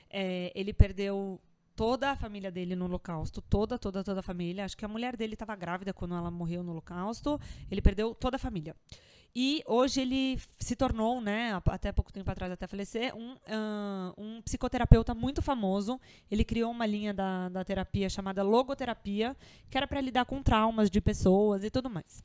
É, 0.08 0.52
ele 0.54 0.72
perdeu 0.72 1.42
toda 1.76 2.12
a 2.12 2.16
família 2.16 2.52
dele 2.52 2.76
no 2.76 2.86
Holocausto, 2.86 3.42
toda, 3.42 3.80
toda, 3.80 4.04
toda 4.04 4.20
a 4.20 4.24
família. 4.24 4.66
Acho 4.66 4.78
que 4.78 4.86
a 4.86 4.88
mulher 4.88 5.18
dele 5.18 5.34
estava 5.34 5.56
grávida 5.56 5.94
quando 5.94 6.14
ela 6.14 6.30
morreu 6.30 6.62
no 6.62 6.72
Holocausto. 6.72 7.40
Ele 7.72 7.82
perdeu 7.82 8.14
toda 8.14 8.36
a 8.36 8.40
família. 8.40 8.76
E 9.36 9.64
hoje 9.68 10.02
ele 10.02 10.40
se 10.58 10.76
tornou, 10.76 11.22
né, 11.22 11.62
até 11.66 11.92
pouco 11.92 12.12
tempo 12.12 12.30
atrás, 12.30 12.52
até 12.52 12.66
falecer, 12.66 13.16
um, 13.16 13.34
uh, 13.34 14.14
um 14.18 14.42
psicoterapeuta 14.42 15.14
muito 15.14 15.42
famoso. 15.42 16.00
Ele 16.32 16.44
criou 16.44 16.72
uma 16.72 16.86
linha 16.86 17.14
da, 17.14 17.48
da 17.50 17.64
terapia 17.64 18.10
chamada 18.10 18.42
logoterapia, 18.42 19.38
que 19.70 19.78
era 19.78 19.88
para 19.88 20.02
lidar 20.02 20.26
com 20.26 20.42
traumas 20.42 20.90
de 20.90 21.00
pessoas 21.00 21.64
e 21.64 21.70
tudo 21.70 21.90
mais. 21.90 22.24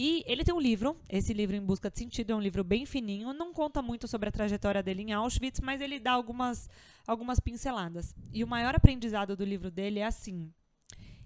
E 0.00 0.22
ele 0.28 0.44
tem 0.44 0.54
um 0.54 0.60
livro, 0.60 0.96
esse 1.08 1.34
livro 1.34 1.56
Em 1.56 1.60
Busca 1.60 1.90
de 1.90 1.98
Sentido, 1.98 2.30
é 2.30 2.36
um 2.36 2.40
livro 2.40 2.62
bem 2.62 2.86
fininho, 2.86 3.32
não 3.32 3.52
conta 3.52 3.82
muito 3.82 4.06
sobre 4.06 4.28
a 4.28 4.32
trajetória 4.32 4.80
dele 4.80 5.02
em 5.02 5.12
Auschwitz, 5.12 5.58
mas 5.58 5.80
ele 5.80 5.98
dá 5.98 6.12
algumas, 6.12 6.70
algumas 7.04 7.40
pinceladas. 7.40 8.14
E 8.32 8.44
o 8.44 8.46
maior 8.46 8.76
aprendizado 8.76 9.36
do 9.36 9.44
livro 9.44 9.72
dele 9.72 9.98
é 9.98 10.06
assim. 10.06 10.52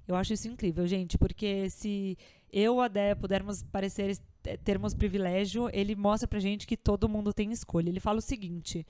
Eu 0.09 0.17
acho 0.17 0.33
isso 0.33 0.49
incrível, 0.49 0.87
gente, 0.87 1.19
porque 1.19 1.69
se 1.69 2.17
eu 2.51 2.81
a 2.81 2.89
Dé 2.89 3.15
pudermos 3.15 3.63
parecer 3.63 4.19
termos 4.65 4.95
privilégio, 4.95 5.69
ele 5.73 5.95
mostra 5.95 6.29
pra 6.29 6.41
gente 6.41 6.67
que 6.67 6.77
todo 6.77 7.09
mundo 7.09 7.33
tem 7.33 7.53
escolha. 7.53 7.89
Ele 7.89 8.01
fala 8.01 8.19
o 8.19 8.23
seguinte: 8.23 8.87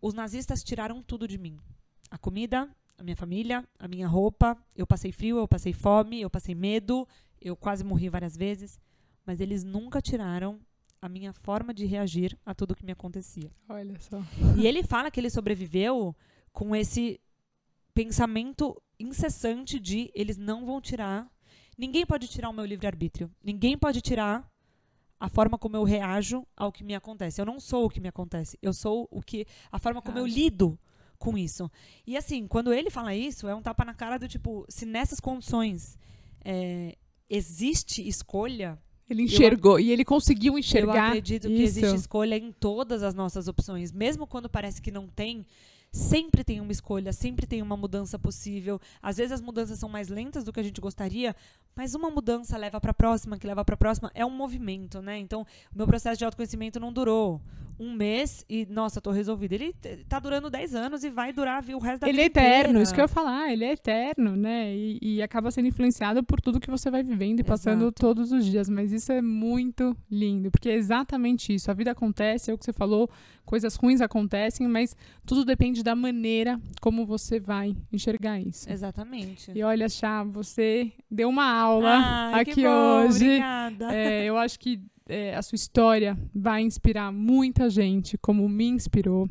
os 0.00 0.14
nazistas 0.14 0.62
tiraram 0.62 1.02
tudo 1.02 1.26
de 1.26 1.38
mim. 1.38 1.58
A 2.10 2.18
comida, 2.18 2.68
a 2.98 3.02
minha 3.02 3.16
família, 3.16 3.64
a 3.78 3.88
minha 3.88 4.06
roupa, 4.06 4.56
eu 4.74 4.86
passei 4.86 5.12
frio, 5.12 5.38
eu 5.38 5.48
passei 5.48 5.72
fome, 5.72 6.20
eu 6.20 6.30
passei 6.30 6.54
medo, 6.54 7.06
eu 7.40 7.56
quase 7.56 7.82
morri 7.82 8.08
várias 8.08 8.36
vezes 8.36 8.78
mas 9.26 9.40
eles 9.40 9.64
nunca 9.64 10.00
tiraram 10.00 10.60
a 11.02 11.08
minha 11.08 11.32
forma 11.32 11.74
de 11.74 11.84
reagir 11.84 12.38
a 12.46 12.54
tudo 12.54 12.74
que 12.74 12.84
me 12.84 12.92
acontecia. 12.92 13.50
Olha 13.68 13.98
só. 13.98 14.22
E 14.56 14.66
ele 14.66 14.82
fala 14.82 15.10
que 15.10 15.18
ele 15.18 15.28
sobreviveu 15.28 16.14
com 16.52 16.74
esse 16.74 17.20
pensamento 17.92 18.80
incessante 18.98 19.78
de 19.78 20.10
eles 20.14 20.38
não 20.38 20.64
vão 20.64 20.80
tirar. 20.80 21.28
Ninguém 21.76 22.06
pode 22.06 22.28
tirar 22.28 22.48
o 22.48 22.52
meu 22.52 22.64
livre-arbítrio. 22.64 23.30
Ninguém 23.42 23.76
pode 23.76 24.00
tirar 24.00 24.48
a 25.18 25.28
forma 25.28 25.58
como 25.58 25.76
eu 25.76 25.84
reajo 25.84 26.46
ao 26.56 26.70
que 26.70 26.84
me 26.84 26.94
acontece. 26.94 27.40
Eu 27.40 27.46
não 27.46 27.58
sou 27.58 27.86
o 27.86 27.90
que 27.90 28.00
me 28.00 28.08
acontece. 28.08 28.58
Eu 28.60 28.72
sou 28.72 29.08
o 29.10 29.22
que 29.22 29.46
a 29.70 29.78
forma 29.78 30.02
como 30.02 30.18
eu 30.18 30.26
lido 30.26 30.78
com 31.18 31.36
isso. 31.36 31.70
E 32.06 32.16
assim, 32.16 32.46
quando 32.46 32.72
ele 32.72 32.90
fala 32.90 33.14
isso, 33.14 33.48
é 33.48 33.54
um 33.54 33.62
tapa 33.62 33.84
na 33.84 33.94
cara 33.94 34.18
do 34.18 34.28
tipo, 34.28 34.66
se 34.68 34.84
nessas 34.84 35.18
condições 35.18 35.98
é, 36.44 36.96
existe 37.28 38.06
escolha, 38.06 38.78
ele 39.08 39.22
enxergou 39.22 39.78
eu, 39.78 39.86
e 39.86 39.90
ele 39.92 40.04
conseguiu 40.04 40.58
enxergar. 40.58 41.06
Eu 41.06 41.08
acredito 41.08 41.48
que 41.48 41.62
existe 41.62 41.96
escolha 41.96 42.36
em 42.36 42.52
todas 42.52 43.02
as 43.02 43.14
nossas 43.14 43.48
opções, 43.48 43.92
mesmo 43.92 44.26
quando 44.26 44.48
parece 44.48 44.82
que 44.82 44.90
não 44.90 45.06
tem. 45.06 45.46
Sempre 45.96 46.44
tem 46.44 46.60
uma 46.60 46.70
escolha, 46.70 47.10
sempre 47.10 47.46
tem 47.46 47.62
uma 47.62 47.74
mudança 47.74 48.18
possível. 48.18 48.78
Às 49.00 49.16
vezes 49.16 49.32
as 49.32 49.40
mudanças 49.40 49.78
são 49.78 49.88
mais 49.88 50.08
lentas 50.08 50.44
do 50.44 50.52
que 50.52 50.60
a 50.60 50.62
gente 50.62 50.78
gostaria, 50.78 51.34
mas 51.74 51.94
uma 51.94 52.10
mudança 52.10 52.58
leva 52.58 52.78
para 52.78 52.90
a 52.90 52.94
próxima, 52.94 53.38
que 53.38 53.46
leva 53.46 53.64
para 53.64 53.76
a 53.76 53.78
próxima, 53.78 54.10
é 54.14 54.24
um 54.24 54.30
movimento, 54.30 55.00
né? 55.00 55.18
Então, 55.18 55.46
o 55.74 55.78
meu 55.78 55.86
processo 55.86 56.18
de 56.18 56.24
autoconhecimento 56.26 56.78
não 56.78 56.92
durou 56.92 57.40
um 57.78 57.92
mês 57.92 58.44
e, 58.48 58.66
nossa, 58.66 59.00
tô 59.00 59.10
resolvida. 59.10 59.54
Ele 59.54 59.74
tá 60.08 60.18
durando 60.18 60.50
10 60.50 60.74
anos 60.74 61.04
e 61.04 61.10
vai 61.10 61.32
durar 61.32 61.62
viu, 61.62 61.78
o 61.78 61.80
resto 61.80 62.02
da 62.02 62.08
ele 62.08 62.22
vida. 62.22 62.40
Ele 62.40 62.46
é 62.46 62.48
eterno, 62.48 62.62
inteira. 62.62 62.82
isso 62.82 62.94
que 62.94 63.00
eu 63.00 63.04
ia 63.04 63.08
falar, 63.08 63.52
ele 63.52 63.64
é 63.64 63.72
eterno, 63.72 64.36
né? 64.36 64.74
E, 64.74 64.98
e, 65.00 65.22
acaba 65.22 65.50
sendo 65.50 65.68
influenciado 65.68 66.22
por 66.22 66.40
tudo 66.40 66.60
que 66.60 66.70
você 66.70 66.90
vai 66.90 67.02
vivendo 67.02 67.40
e 67.40 67.44
passando 67.44 67.82
Exato. 67.82 68.00
todos 68.00 68.32
os 68.32 68.44
dias. 68.44 68.68
Mas 68.68 68.92
isso 68.92 69.12
é 69.12 69.22
muito 69.22 69.96
lindo, 70.10 70.50
porque 70.50 70.68
é 70.68 70.74
exatamente 70.74 71.54
isso. 71.54 71.70
A 71.70 71.74
vida 71.74 71.92
acontece, 71.92 72.50
é 72.50 72.54
o 72.54 72.58
que 72.58 72.64
você 72.64 72.72
falou, 72.72 73.08
coisas 73.44 73.76
ruins 73.76 74.00
acontecem, 74.00 74.66
mas 74.66 74.96
tudo 75.24 75.44
depende 75.44 75.82
da 75.82 75.94
maneira 75.94 76.60
como 76.80 77.06
você 77.06 77.38
vai 77.38 77.76
enxergar 77.92 78.40
isso. 78.40 78.70
Exatamente. 78.70 79.52
E 79.54 79.62
olha, 79.62 79.88
Chá, 79.88 80.24
você 80.24 80.92
deu 81.10 81.28
uma 81.28 81.48
aula 81.48 81.76
aula 81.86 82.40
aqui 82.40 82.62
bom, 82.62 83.06
hoje. 83.06 83.24
Obrigada. 83.24 83.94
É, 83.94 84.24
eu 84.24 84.36
acho 84.36 84.58
que 84.58 84.80
é, 85.08 85.34
a 85.34 85.42
sua 85.42 85.56
história 85.56 86.18
vai 86.34 86.62
inspirar 86.62 87.12
muita 87.12 87.70
gente, 87.70 88.18
como 88.18 88.48
me 88.48 88.66
inspirou. 88.66 89.28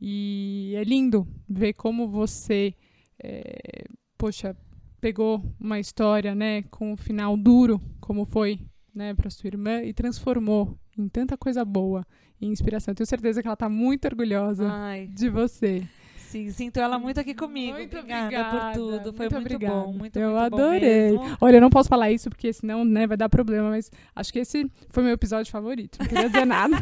E 0.00 0.72
é 0.76 0.84
lindo 0.84 1.26
ver 1.48 1.74
como 1.74 2.08
você, 2.08 2.74
é, 3.22 3.84
poxa, 4.16 4.56
pegou 5.00 5.42
uma 5.58 5.78
história, 5.78 6.34
né, 6.34 6.62
com 6.70 6.92
um 6.92 6.96
final 6.96 7.36
duro, 7.36 7.80
como 8.00 8.24
foi, 8.24 8.60
né, 8.94 9.14
para 9.14 9.30
sua 9.30 9.48
irmã 9.48 9.82
e 9.82 9.92
transformou 9.92 10.78
em 10.96 11.08
tanta 11.08 11.36
coisa 11.36 11.64
boa 11.64 12.06
e 12.40 12.46
inspiração. 12.46 12.94
tenho 12.94 13.06
certeza 13.06 13.42
que 13.42 13.48
ela 13.48 13.54
está 13.54 13.68
muito 13.68 14.06
orgulhosa 14.06 14.68
Ai. 14.70 15.06
de 15.06 15.28
você. 15.28 15.86
Sim, 16.30 16.48
sinto 16.52 16.78
ela 16.78 16.96
muito 16.96 17.18
aqui 17.18 17.34
comigo. 17.34 17.76
Muito 17.76 17.98
obrigada, 17.98 18.24
obrigada 18.26 18.50
por 18.50 18.72
tudo. 18.72 19.12
Foi 19.12 19.28
muito, 19.28 19.38
obrigada. 19.38 19.74
bom, 19.74 19.92
muito, 19.92 20.16
Eu 20.16 20.30
muito 20.30 20.54
adorei. 20.54 21.18
Olha, 21.40 21.56
eu 21.56 21.60
não 21.60 21.70
posso 21.70 21.88
falar 21.88 22.12
isso 22.12 22.30
porque 22.30 22.52
senão, 22.52 22.84
né, 22.84 23.04
vai 23.04 23.16
dar 23.16 23.28
problema, 23.28 23.70
mas 23.70 23.90
acho 24.14 24.32
que 24.32 24.38
esse 24.38 24.70
foi 24.90 25.02
meu 25.02 25.12
episódio 25.12 25.50
favorito. 25.50 25.98
Não 25.98 26.06
queria 26.06 26.28
dizer 26.28 26.44
nada. 26.44 26.76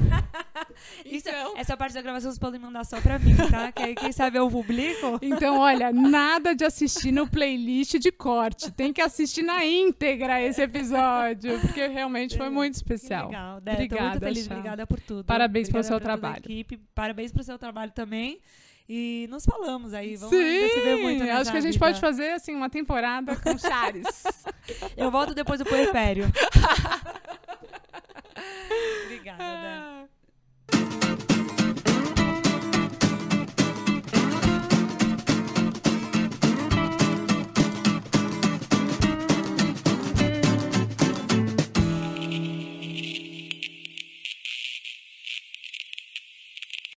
Isso, 1.05 1.29
então... 1.29 1.57
Essa 1.57 1.77
parte 1.77 1.95
da 1.95 2.03
gravação 2.03 2.31
vocês 2.31 2.39
podem 2.39 2.61
mandar 2.61 2.85
só 2.85 3.01
pra 3.01 3.19
mim, 3.19 3.35
tá? 3.51 3.73
Que 3.73 3.83
aí, 3.83 3.95
quem 3.95 4.13
sabe 4.13 4.39
eu 4.39 4.49
publico. 4.51 5.19
Então, 5.39 5.59
olha, 5.59 5.93
nada 5.93 6.55
de 6.55 6.65
assistir 6.65 7.11
no 7.11 7.27
playlist 7.27 7.99
de 7.99 8.13
corte. 8.13 8.71
Tem 8.71 8.93
que 8.93 9.01
assistir 9.01 9.43
na 9.43 9.65
íntegra 9.65 10.41
esse 10.41 10.63
episódio, 10.63 11.59
porque 11.61 11.87
realmente 11.87 12.37
foi 12.37 12.49
muito 12.49 12.75
especial. 12.75 13.29
Que 13.29 13.35
legal, 13.35 13.61
Dé, 13.61 13.73
Obrigada, 13.73 14.09
muito 14.11 14.21
feliz. 14.21 14.47
Obrigada 14.47 14.87
por 14.87 15.01
tudo. 15.01 15.25
Parabéns 15.25 15.69
Obrigada 15.69 15.89
pelo 15.89 15.99
seu 15.99 16.01
trabalho. 16.01 16.45
Equipe. 16.45 16.79
Parabéns 16.95 17.33
pelo 17.33 17.45
seu 17.45 17.59
trabalho 17.59 17.93
também. 17.93 18.41
E 18.89 19.27
nos 19.29 19.45
falamos 19.45 19.93
aí, 19.93 20.17
vamos 20.17 20.35
Sim, 20.35 21.03
muito 21.03 21.23
nessa 21.23 21.41
acho 21.43 21.51
que 21.51 21.57
a 21.59 21.61
gente 21.61 21.75
vida. 21.75 21.85
pode 21.85 22.01
fazer, 22.01 22.31
assim, 22.31 22.55
uma 22.55 22.71
temporada 22.71 23.37
com 23.37 23.57
Chares. 23.59 24.25
Eu 24.97 25.11
volto 25.11 25.35
depois 25.35 25.59
do 25.59 25.67
puerpério. 25.67 26.25
Obrigada, 29.05 30.09